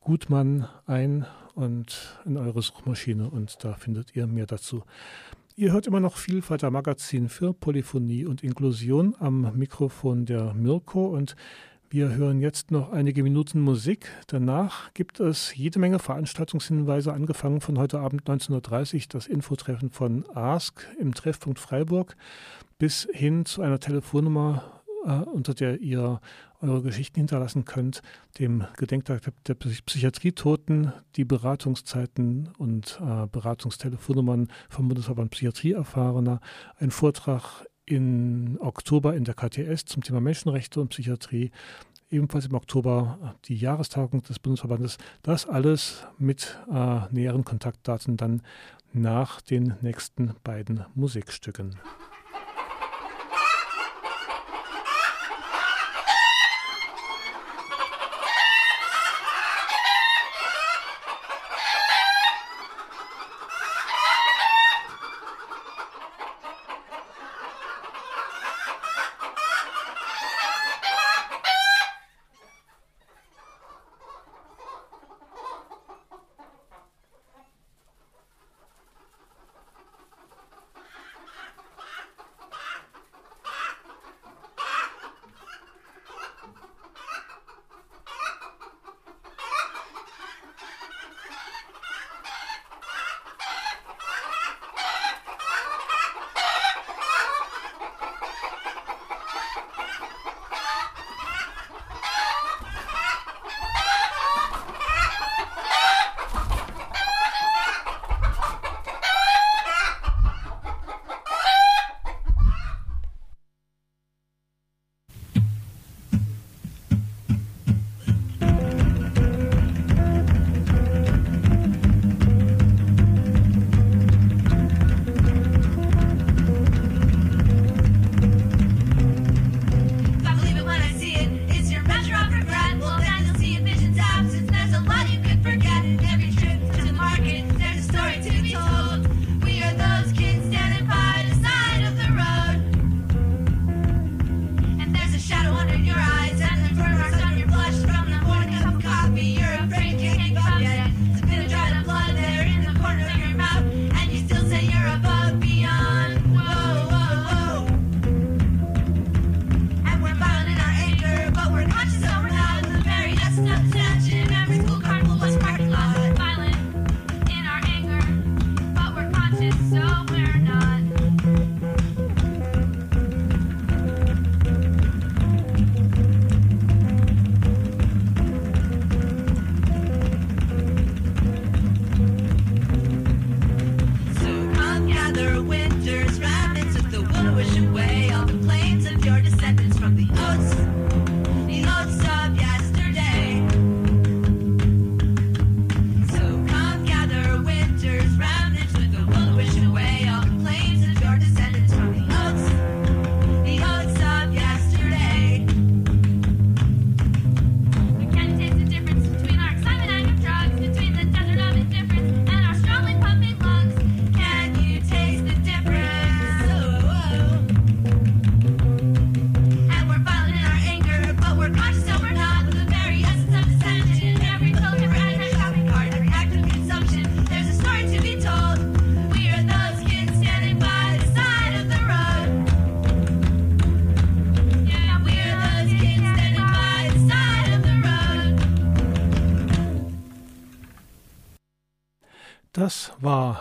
Gutmann 0.00 0.68
ein 0.84 1.24
und 1.54 2.20
in 2.26 2.36
eure 2.36 2.60
Suchmaschine 2.60 3.30
und 3.30 3.64
da 3.64 3.72
findet 3.76 4.14
ihr 4.14 4.26
mehr 4.26 4.44
dazu. 4.44 4.82
Ihr 5.56 5.72
hört 5.72 5.86
immer 5.86 6.00
noch 6.00 6.18
Vielfalter 6.18 6.70
Magazin 6.70 7.30
für 7.30 7.54
Polyphonie 7.54 8.26
und 8.26 8.42
Inklusion 8.44 9.14
am 9.20 9.56
Mikrofon 9.56 10.26
der 10.26 10.52
Mirko 10.52 11.06
und 11.06 11.34
wir 11.94 12.16
hören 12.16 12.40
jetzt 12.40 12.72
noch 12.72 12.90
einige 12.90 13.22
Minuten 13.22 13.60
Musik. 13.60 14.10
Danach 14.26 14.92
gibt 14.94 15.20
es 15.20 15.54
jede 15.54 15.78
Menge 15.78 16.00
Veranstaltungshinweise, 16.00 17.12
angefangen 17.12 17.60
von 17.60 17.78
heute 17.78 18.00
Abend 18.00 18.24
19.30 18.24 18.94
Uhr, 18.94 19.00
das 19.10 19.28
Infotreffen 19.28 19.90
von 19.90 20.28
ASK 20.34 20.88
im 20.98 21.14
Treffpunkt 21.14 21.60
Freiburg, 21.60 22.16
bis 22.78 23.06
hin 23.12 23.44
zu 23.44 23.62
einer 23.62 23.78
Telefonnummer, 23.78 24.82
äh, 25.04 25.10
unter 25.20 25.54
der 25.54 25.80
ihr 25.82 26.20
eure 26.60 26.82
Geschichten 26.82 27.20
hinterlassen 27.20 27.64
könnt, 27.64 28.02
dem 28.40 28.64
Gedenktag 28.76 29.22
der 29.46 29.54
Psychiatrietoten, 29.54 30.92
die 31.14 31.24
Beratungszeiten 31.24 32.48
und 32.58 33.00
äh, 33.00 33.28
Beratungstelefonnummern 33.28 34.48
vom 34.68 34.88
Bundesverband 34.88 35.30
Psychiatrieerfahrener, 35.30 36.40
ein 36.76 36.90
Vortrag 36.90 37.66
in 37.86 38.58
Oktober 38.60 39.14
in 39.14 39.24
der 39.24 39.34
KTS 39.34 39.84
zum 39.84 40.02
Thema 40.02 40.20
Menschenrechte 40.20 40.80
und 40.80 40.88
Psychiatrie, 40.88 41.50
ebenfalls 42.10 42.46
im 42.46 42.54
Oktober 42.54 43.36
die 43.46 43.56
Jahrestagung 43.56 44.22
des 44.22 44.38
Bundesverbandes. 44.38 44.98
Das 45.22 45.46
alles 45.46 46.06
mit 46.18 46.58
äh, 46.72 47.00
näheren 47.10 47.44
Kontaktdaten 47.44 48.16
dann 48.16 48.42
nach 48.92 49.40
den 49.40 49.74
nächsten 49.82 50.34
beiden 50.44 50.84
Musikstücken. 50.94 51.76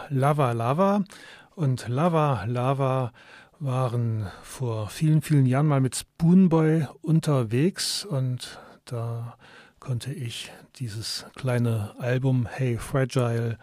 Lava 0.10 0.51
Lava. 0.51 1.04
Und 1.56 1.88
Lava 1.88 2.45
Lava 2.45 3.12
waren 3.60 4.28
vor 4.41 4.89
vielen, 4.89 5.22
vielen 5.22 5.45
Jahren 5.45 5.68
mal 5.68 5.82
mit 5.82 5.95
Spoonboy 5.95 6.88
unterwegs. 7.01 8.06
Und 8.06 8.60
da 8.86 9.38
konnte 9.80 10.14
ich 10.14 10.51
dieses 10.76 11.26
kleine 11.36 11.95
Album 11.99 12.47
Hey 12.49 12.78
Fragile 12.78 13.58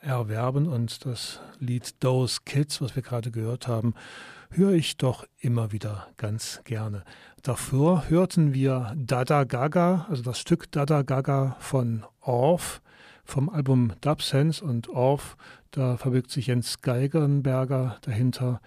erwerben. 0.00 0.66
Und 0.66 1.04
das 1.06 1.40
Lied 1.58 2.00
Those 2.00 2.40
Kids, 2.44 2.80
was 2.80 2.94
wir 2.96 3.02
gerade 3.02 3.30
gehört 3.30 3.68
haben, 3.68 3.94
höre 4.50 4.72
ich 4.72 4.96
doch 4.96 5.24
immer 5.38 5.72
wieder 5.72 6.08
ganz 6.16 6.60
gerne. 6.64 7.04
Davor 7.42 8.08
hörten 8.08 8.52
wir 8.52 8.92
Dada 8.96 9.44
Gaga, 9.44 10.06
also 10.08 10.22
das 10.22 10.38
Stück 10.38 10.70
Dada 10.72 11.02
Gaga 11.02 11.56
von 11.60 12.04
Orff 12.20 12.82
vom 13.30 13.48
Album 13.48 13.92
Dubsense 14.00 14.64
und 14.64 14.88
Orff, 14.88 15.36
da 15.70 15.96
verbirgt 15.96 16.30
sich 16.30 16.48
Jens 16.48 16.82
Geigernberger 16.82 17.96
dahinter, 18.02 18.60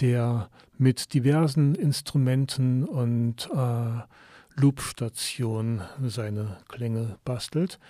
der 0.00 0.48
mit 0.78 1.14
diversen 1.14 1.74
Instrumenten 1.74 2.84
und 2.84 3.50
äh, 3.52 4.60
Loopstationen 4.60 5.82
seine 6.06 6.58
Klänge 6.68 7.18
bastelt. 7.24 7.80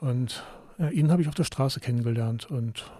Und 0.00 0.44
äh, 0.78 0.92
ihn 0.92 1.10
habe 1.10 1.22
ich 1.22 1.28
auf 1.28 1.34
der 1.34 1.44
Straße 1.44 1.78
kennengelernt 1.78 2.50
und 2.50 2.90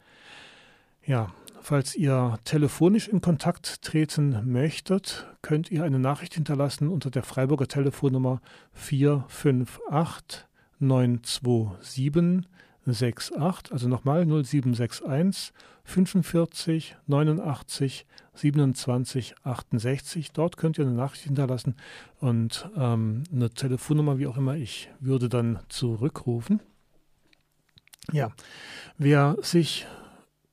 Ja, 1.04 1.34
falls 1.62 1.94
ihr 1.94 2.38
telefonisch 2.44 3.08
in 3.08 3.20
Kontakt 3.20 3.82
treten 3.82 4.50
möchtet, 4.50 5.26
könnt 5.42 5.70
ihr 5.70 5.84
eine 5.84 5.98
Nachricht 5.98 6.34
hinterlassen 6.34 6.88
unter 6.88 7.10
der 7.10 7.22
Freiburger 7.22 7.68
Telefonnummer 7.68 8.40
458 8.72 10.46
927 10.80 12.48
68, 12.84 13.72
also 13.72 13.88
nochmal 13.88 14.26
0761 14.26 15.52
45 15.84 16.96
89 17.06 18.06
27 18.34 19.34
68. 19.44 20.32
Dort 20.32 20.56
könnt 20.56 20.78
ihr 20.78 20.86
eine 20.86 20.94
Nachricht 20.94 21.24
hinterlassen 21.24 21.76
und 22.18 22.68
ähm, 22.76 23.24
eine 23.32 23.50
Telefonnummer, 23.50 24.18
wie 24.18 24.26
auch 24.26 24.36
immer. 24.36 24.56
Ich 24.56 24.90
würde 25.00 25.28
dann 25.28 25.60
zurückrufen. 25.68 26.60
Ja, 28.10 28.32
wer 28.98 29.36
sich 29.42 29.86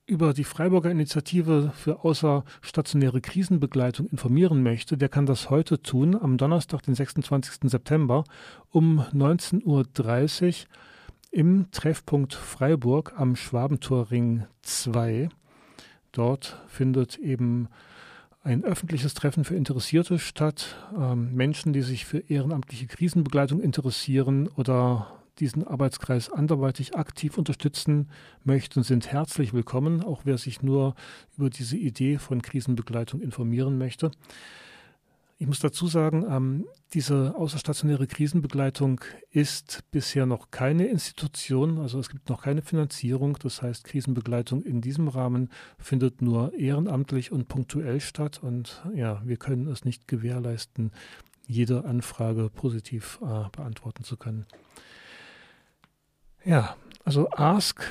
über 0.09 0.33
die 0.33 0.43
Freiburger 0.43 0.89
Initiative 0.89 1.71
für 1.75 2.03
außerstationäre 2.03 3.21
Krisenbegleitung 3.21 4.07
informieren 4.07 4.63
möchte, 4.63 4.97
der 4.97 5.07
kann 5.07 5.27
das 5.27 5.49
heute 5.51 5.81
tun, 5.81 6.15
am 6.19 6.37
Donnerstag, 6.37 6.81
den 6.81 6.95
26. 6.95 7.69
September 7.69 8.23
um 8.71 9.01
19.30 9.13 9.65
Uhr 9.65 10.67
im 11.31 11.69
Treffpunkt 11.71 12.33
Freiburg 12.33 13.13
am 13.17 13.35
Schwabentorring 13.35 14.47
2. 14.63 15.29
Dort 16.11 16.59
findet 16.67 17.17
eben 17.19 17.67
ein 18.41 18.63
öffentliches 18.63 19.13
Treffen 19.13 19.43
für 19.43 19.55
Interessierte 19.55 20.17
statt. 20.17 20.75
Ähm, 20.97 21.35
Menschen, 21.35 21.71
die 21.71 21.83
sich 21.83 22.05
für 22.05 22.17
ehrenamtliche 22.17 22.87
Krisenbegleitung 22.87 23.61
interessieren 23.61 24.47
oder 24.55 25.18
diesen 25.39 25.65
Arbeitskreis 25.65 26.29
anderweitig 26.29 26.95
aktiv 26.95 27.37
unterstützen 27.37 28.09
möchten, 28.43 28.83
sind 28.83 29.11
herzlich 29.11 29.53
willkommen, 29.53 30.03
auch 30.03 30.21
wer 30.25 30.37
sich 30.37 30.61
nur 30.61 30.95
über 31.37 31.49
diese 31.49 31.77
Idee 31.77 32.17
von 32.17 32.41
Krisenbegleitung 32.41 33.21
informieren 33.21 33.77
möchte. 33.77 34.11
Ich 35.41 35.47
muss 35.47 35.59
dazu 35.59 35.87
sagen, 35.87 36.25
ähm, 36.29 36.65
diese 36.93 37.33
außerstationäre 37.37 38.07
Krisenbegleitung 38.07 38.99
ist 39.31 39.85
bisher 39.89 40.25
noch 40.25 40.51
keine 40.51 40.87
Institution, 40.87 41.77
also 41.77 41.97
es 41.97 42.09
gibt 42.09 42.27
noch 42.27 42.41
keine 42.41 42.61
Finanzierung. 42.61 43.37
Das 43.41 43.61
heißt, 43.61 43.85
Krisenbegleitung 43.85 44.63
in 44.63 44.81
diesem 44.81 45.07
Rahmen 45.07 45.49
findet 45.77 46.21
nur 46.21 46.53
ehrenamtlich 46.55 47.31
und 47.31 47.47
punktuell 47.47 48.01
statt. 48.01 48.41
Und 48.43 48.83
ja, 48.93 49.21
wir 49.23 49.37
können 49.37 49.67
es 49.67 49.85
nicht 49.85 50.09
gewährleisten, 50.09 50.91
jede 51.47 51.85
Anfrage 51.85 52.49
positiv 52.49 53.19
äh, 53.21 53.47
beantworten 53.55 54.03
zu 54.03 54.17
können. 54.17 54.45
Ja, 56.45 56.77
also 57.03 57.29
Ask, 57.31 57.83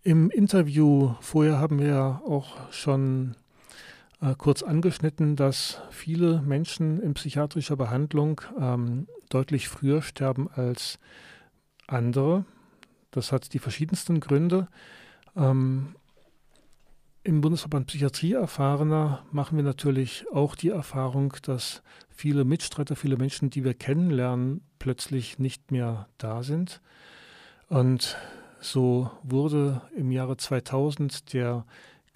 Im 0.02 0.28
Interview 0.30 1.14
vorher 1.20 1.58
haben 1.58 1.78
wir 1.78 2.20
auch 2.26 2.70
schon 2.70 3.34
äh, 4.20 4.34
kurz 4.36 4.62
angeschnitten, 4.62 5.36
dass 5.36 5.80
viele 5.90 6.42
Menschen 6.42 7.00
in 7.00 7.14
psychiatrischer 7.14 7.76
Behandlung 7.76 8.40
ähm, 8.58 9.06
deutlich 9.28 9.68
früher 9.68 10.02
sterben 10.02 10.48
als 10.50 10.98
andere. 11.86 12.44
Das 13.10 13.32
hat 13.32 13.52
die 13.54 13.58
verschiedensten 13.58 14.20
Gründe. 14.20 14.68
Ähm, 15.36 15.94
Im 17.22 17.40
Bundesverband 17.40 17.86
Psychiatrie 17.86 18.32
Erfahrener 18.32 19.24
machen 19.30 19.56
wir 19.56 19.64
natürlich 19.64 20.26
auch 20.32 20.56
die 20.56 20.70
Erfahrung, 20.70 21.34
dass 21.42 21.82
viele 22.08 22.44
Mitstreiter, 22.44 22.96
viele 22.96 23.16
Menschen, 23.16 23.50
die 23.50 23.64
wir 23.64 23.74
kennenlernen, 23.74 24.62
plötzlich 24.78 25.38
nicht 25.38 25.70
mehr 25.70 26.08
da 26.18 26.42
sind. 26.42 26.80
Und 27.68 28.16
so 28.60 29.10
wurde 29.22 29.82
im 29.94 30.10
Jahre 30.10 30.36
2000 30.36 31.32
der 31.32 31.64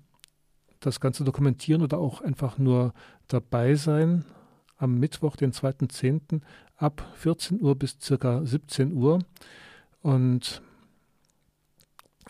das 0.80 1.00
Ganze 1.00 1.24
dokumentieren 1.24 1.82
oder 1.82 1.98
auch 1.98 2.20
einfach 2.20 2.58
nur 2.58 2.92
dabei 3.28 3.74
sein 3.74 4.24
am 4.76 4.98
Mittwoch, 4.98 5.36
den 5.36 5.52
2.10. 5.52 6.42
ab 6.76 7.02
14 7.14 7.62
Uhr 7.62 7.74
bis 7.74 7.96
circa 8.00 8.44
17 8.44 8.92
Uhr. 8.92 9.20
Und 10.02 10.60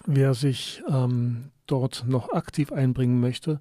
wer 0.05 0.35
sich 0.35 0.83
ähm, 0.89 1.51
dort 1.67 2.05
noch 2.07 2.33
aktiv 2.33 2.73
einbringen 2.73 3.21
möchte, 3.21 3.61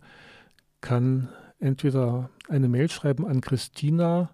kann 0.81 1.29
entweder 1.59 2.29
eine 2.47 2.67
Mail 2.67 2.89
schreiben 2.89 3.25
an 3.25 3.41
Christina, 3.41 4.29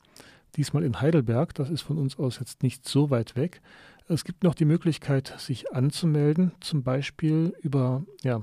Diesmal 0.57 0.85
in 0.85 1.01
Heidelberg. 1.01 1.55
Das 1.55 1.71
ist 1.71 1.81
von 1.81 1.97
uns 1.97 2.19
aus 2.19 2.39
jetzt 2.39 2.63
nicht 2.63 2.87
so 2.87 3.09
weit 3.09 3.35
weg. 3.35 3.63
Es 4.07 4.25
gibt 4.25 4.45
noch 4.45 4.55
die 4.55 4.67
Möglichkeit, 4.67 5.35
sich 5.39 5.73
anzumelden, 5.73 6.53
zum 6.61 6.83
Beispiel 6.83 7.57
über 7.63 8.05
ja, 8.23 8.43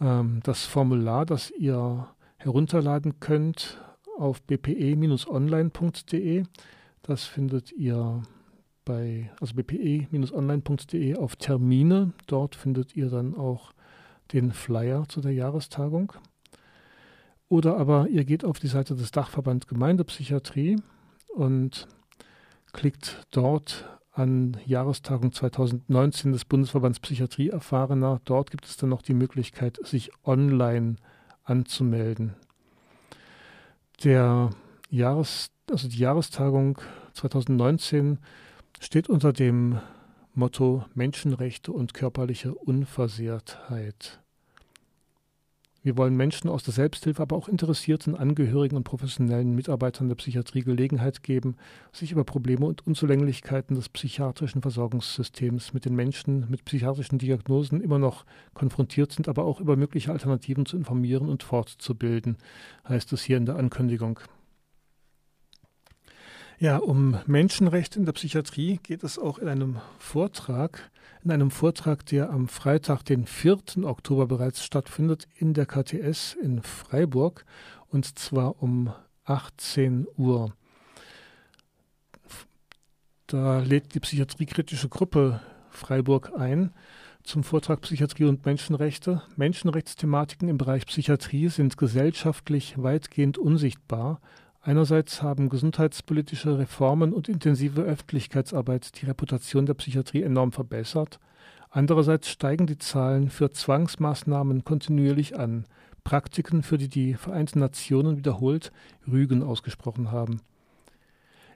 ähm, 0.00 0.38
das 0.44 0.64
Formular, 0.64 1.26
das 1.26 1.50
ihr 1.50 2.08
herunterladen 2.36 3.18
könnt 3.18 3.80
auf 4.18 4.42
bpe-online.de. 4.42 6.44
Das 7.02 7.24
findet 7.24 7.72
ihr 7.72 8.22
bei 8.84 9.30
also 9.40 9.54
bpe-online.de 9.54 11.16
auf 11.16 11.36
Termine. 11.36 12.12
Dort 12.26 12.54
findet 12.54 12.96
ihr 12.96 13.08
dann 13.08 13.34
auch 13.34 13.72
den 14.32 14.52
Flyer 14.52 15.08
zu 15.08 15.20
der 15.20 15.32
Jahrestagung. 15.32 16.12
Oder 17.48 17.76
aber 17.76 18.08
ihr 18.08 18.24
geht 18.24 18.44
auf 18.44 18.58
die 18.58 18.68
Seite 18.68 18.94
des 18.94 19.10
Dachverband 19.10 19.68
Gemeindepsychiatrie 19.68 20.76
und 21.28 21.86
klickt 22.72 23.26
dort 23.30 23.88
an 24.12 24.58
Jahrestagung 24.66 25.32
2019 25.32 26.32
des 26.32 26.44
Bundesverbands 26.44 27.00
Psychiatrie 27.00 27.48
Erfahrener. 27.48 28.20
Dort 28.24 28.50
gibt 28.50 28.66
es 28.66 28.76
dann 28.76 28.90
noch 28.90 29.02
die 29.02 29.14
Möglichkeit, 29.14 29.78
sich 29.86 30.10
online 30.24 30.96
anzumelden. 31.44 32.34
Der 34.04 34.50
Jahres, 34.90 35.52
also 35.70 35.88
die 35.88 35.98
Jahrestagung 35.98 36.80
2019 37.14 38.18
steht 38.80 39.08
unter 39.08 39.32
dem 39.32 39.78
Motto 40.34 40.84
Menschenrechte 40.94 41.70
und 41.72 41.94
körperliche 41.94 42.52
Unversehrtheit. 42.52 44.21
Wir 45.84 45.96
wollen 45.96 46.16
Menschen 46.16 46.48
aus 46.48 46.62
der 46.62 46.72
Selbsthilfe, 46.72 47.20
aber 47.20 47.34
auch 47.34 47.48
interessierten 47.48 48.14
Angehörigen 48.14 48.76
und 48.76 48.84
professionellen 48.84 49.56
Mitarbeitern 49.56 50.08
der 50.08 50.14
Psychiatrie 50.14 50.62
Gelegenheit 50.62 51.24
geben, 51.24 51.56
sich 51.92 52.12
über 52.12 52.22
Probleme 52.22 52.66
und 52.66 52.86
Unzulänglichkeiten 52.86 53.74
des 53.74 53.88
psychiatrischen 53.88 54.62
Versorgungssystems 54.62 55.72
mit 55.74 55.84
den 55.84 55.96
Menschen 55.96 56.48
mit 56.48 56.64
psychiatrischen 56.64 57.18
Diagnosen 57.18 57.80
immer 57.80 57.98
noch 57.98 58.24
konfrontiert 58.54 59.10
sind, 59.10 59.26
aber 59.26 59.44
auch 59.44 59.60
über 59.60 59.76
mögliche 59.76 60.12
Alternativen 60.12 60.66
zu 60.66 60.76
informieren 60.76 61.28
und 61.28 61.42
fortzubilden, 61.42 62.36
heißt 62.88 63.12
es 63.12 63.22
hier 63.22 63.36
in 63.36 63.46
der 63.46 63.56
Ankündigung. 63.56 64.20
Ja, 66.60 66.76
um 66.76 67.18
Menschenrechte 67.26 67.98
in 67.98 68.04
der 68.04 68.12
Psychiatrie 68.12 68.78
geht 68.84 69.02
es 69.02 69.18
auch 69.18 69.38
in 69.38 69.48
einem 69.48 69.80
Vortrag, 69.98 70.92
in 71.24 71.30
einem 71.30 71.50
Vortrag, 71.50 72.04
der 72.06 72.30
am 72.30 72.48
Freitag, 72.48 73.04
den 73.04 73.26
4. 73.26 73.84
Oktober 73.84 74.26
bereits 74.26 74.64
stattfindet, 74.64 75.28
in 75.36 75.54
der 75.54 75.66
KTS 75.66 76.34
in 76.34 76.62
Freiburg, 76.62 77.44
und 77.88 78.18
zwar 78.18 78.62
um 78.62 78.92
18 79.24 80.06
Uhr. 80.16 80.52
Da 83.26 83.60
lädt 83.60 83.94
die 83.94 84.00
psychiatriekritische 84.00 84.88
Gruppe 84.88 85.40
Freiburg 85.70 86.32
ein 86.36 86.72
zum 87.22 87.44
Vortrag 87.44 87.80
Psychiatrie 87.82 88.24
und 88.24 88.44
Menschenrechte. 88.44 89.22
Menschenrechtsthematiken 89.36 90.48
im 90.48 90.58
Bereich 90.58 90.86
Psychiatrie 90.86 91.48
sind 91.48 91.76
gesellschaftlich 91.76 92.74
weitgehend 92.82 93.38
unsichtbar 93.38 94.20
Einerseits 94.64 95.22
haben 95.22 95.48
gesundheitspolitische 95.48 96.56
Reformen 96.56 97.12
und 97.12 97.28
intensive 97.28 97.82
Öffentlichkeitsarbeit 97.82 99.00
die 99.00 99.06
Reputation 99.06 99.66
der 99.66 99.74
Psychiatrie 99.74 100.22
enorm 100.22 100.52
verbessert. 100.52 101.18
Andererseits 101.70 102.28
steigen 102.28 102.68
die 102.68 102.78
Zahlen 102.78 103.28
für 103.28 103.50
Zwangsmaßnahmen 103.50 104.64
kontinuierlich 104.64 105.36
an, 105.36 105.64
Praktiken, 106.04 106.62
für 106.62 106.78
die 106.78 106.88
die 106.88 107.14
Vereinten 107.14 107.58
Nationen 107.58 108.16
wiederholt 108.16 108.70
Rügen 109.10 109.42
ausgesprochen 109.42 110.12
haben. 110.12 110.40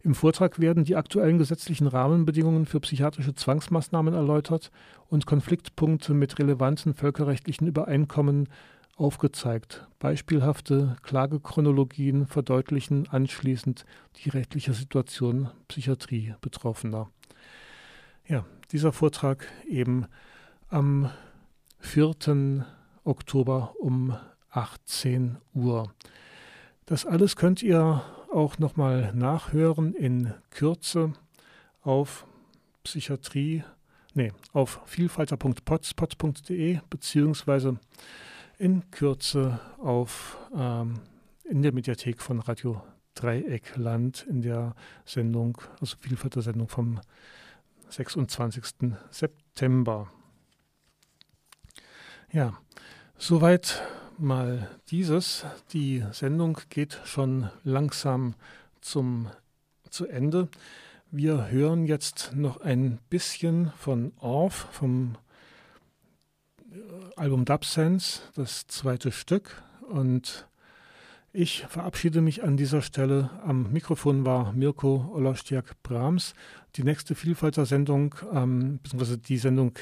Im 0.03 0.15
Vortrag 0.15 0.59
werden 0.59 0.85
die 0.85 0.97
aktuellen 0.97 1.39
gesetzlichen 1.39 1.87
Rahmenbedingungen 1.87 2.67
für 2.67 2.81
psychiatrische 2.81 3.35
Zwangsmaßnahmen 3.35 4.15
erläutert 4.15 4.73
und 5.09 5.27
Konfliktpunkte 5.27 6.13
mit 6.13 6.39
relevanten 6.41 6.95
völkerrechtlichen 6.95 7.69
Übereinkommen 7.69 8.49
aufgezeigt. 8.97 9.87
Beispielhafte 9.99 10.97
Klagechronologien 11.03 12.27
verdeutlichen 12.27 13.09
anschließend 13.09 13.85
die 14.17 14.31
rechtliche 14.31 14.73
Situation 14.73 15.51
Psychiatrie-Betroffener. 15.69 17.11
Ja, 18.27 18.45
dieser 18.73 18.93
Vortrag 18.93 19.47
eben 19.69 20.07
am 20.69 21.11
4. 21.79 22.65
Oktober 23.05 23.75
um 23.79 24.17
18 24.51 25.37
Uhr. 25.55 25.93
Das 26.87 27.05
alles 27.05 27.37
könnt 27.37 27.63
ihr 27.63 28.03
auch 28.33 28.59
nochmal 28.59 29.13
nachhören 29.15 29.95
in 29.95 30.35
Kürze 30.51 31.13
auf 31.83 32.27
Psychiatrie, 32.83 33.65
nee, 34.15 34.33
auf 34.53 34.81
vielfalter.potspot.de 34.87 36.81
beziehungsweise 36.91 37.79
in 38.59 38.91
Kürze 38.91 39.61
auf 39.79 40.39
ähm, 40.55 41.01
in 41.45 41.63
der 41.63 41.73
Mediathek 41.73 42.23
von 42.23 42.41
Radio 42.41 42.83
Dreieckland 43.15 44.27
in 44.29 44.43
der 44.43 44.75
Sendung, 45.05 45.59
also 45.81 45.97
Vielfalt 45.99 46.35
der 46.35 46.43
Sendung 46.43 46.69
vom 46.69 47.01
26. 47.89 48.65
September. 49.11 50.11
Ja, 52.33 52.59
soweit 53.17 53.83
mal 54.19 54.69
dieses. 54.91 55.45
Die 55.73 56.05
Sendung 56.13 56.59
geht 56.69 57.01
schon 57.05 57.51
langsam 57.63 58.35
zum, 58.81 59.31
zu 59.91 60.07
Ende. 60.07 60.49
Wir 61.11 61.51
hören 61.51 61.87
jetzt 61.87 62.33
noch 62.35 62.61
ein 62.61 62.99
bisschen 63.09 63.71
von 63.79 64.13
Orff, 64.19 64.69
vom 64.73 65.17
Album 67.17 67.45
Dubsense, 67.45 68.21
das 68.35 68.67
zweite 68.67 69.13
Stück. 69.13 69.63
Und 69.89 70.49
ich 71.33 71.67
verabschiede 71.69 72.21
mich 72.21 72.43
an 72.43 72.57
dieser 72.57 72.83
Stelle. 72.83 73.31
Am 73.45 73.73
Mikrofon 73.73 74.25
war 74.25 74.53
Mirko 74.53 75.11
Olostiak 75.13 75.83
Brahms. 75.83 76.35
Die 76.77 76.83
nächste 76.83 77.15
Vielfalter-Sendung, 77.15 78.15
ähm, 78.33 78.81
beziehungsweise 78.83 79.19
die 79.19 79.39
Sendung 79.39 79.73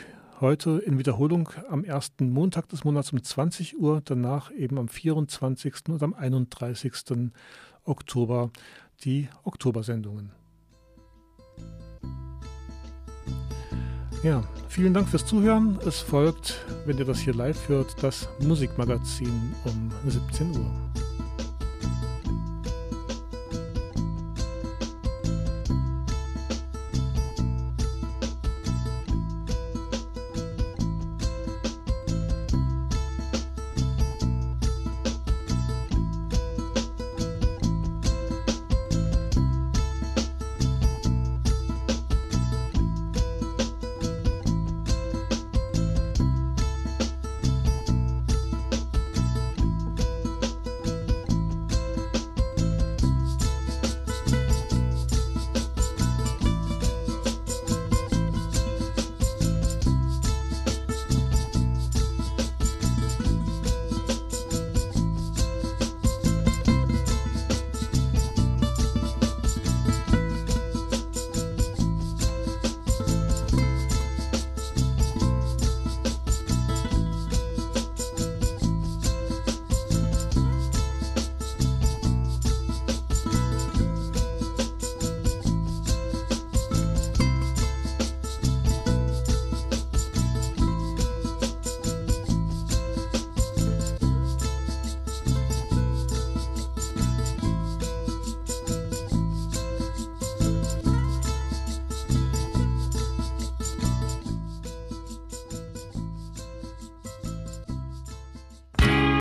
heute 0.40 0.82
in 0.84 0.98
Wiederholung 0.98 1.48
am 1.68 1.84
ersten 1.84 2.30
Montag 2.30 2.68
des 2.68 2.84
Monats 2.84 3.12
um 3.12 3.22
20 3.22 3.78
Uhr, 3.78 4.02
danach 4.04 4.50
eben 4.50 4.78
am 4.78 4.88
24. 4.88 5.74
und 5.88 6.02
am 6.02 6.12
31. 6.12 7.30
Oktober 7.84 8.50
die 9.04 9.28
Oktobersendungen. 9.44 10.43
Ja, 14.24 14.42
vielen 14.68 14.94
Dank 14.94 15.06
fürs 15.10 15.26
Zuhören. 15.26 15.78
Es 15.86 16.00
folgt, 16.00 16.64
wenn 16.86 16.96
ihr 16.96 17.04
das 17.04 17.18
hier 17.18 17.34
live 17.34 17.68
hört, 17.68 18.02
das 18.02 18.26
Musikmagazin 18.40 19.52
um 19.66 19.92
17 20.10 20.56
Uhr. 20.56 20.70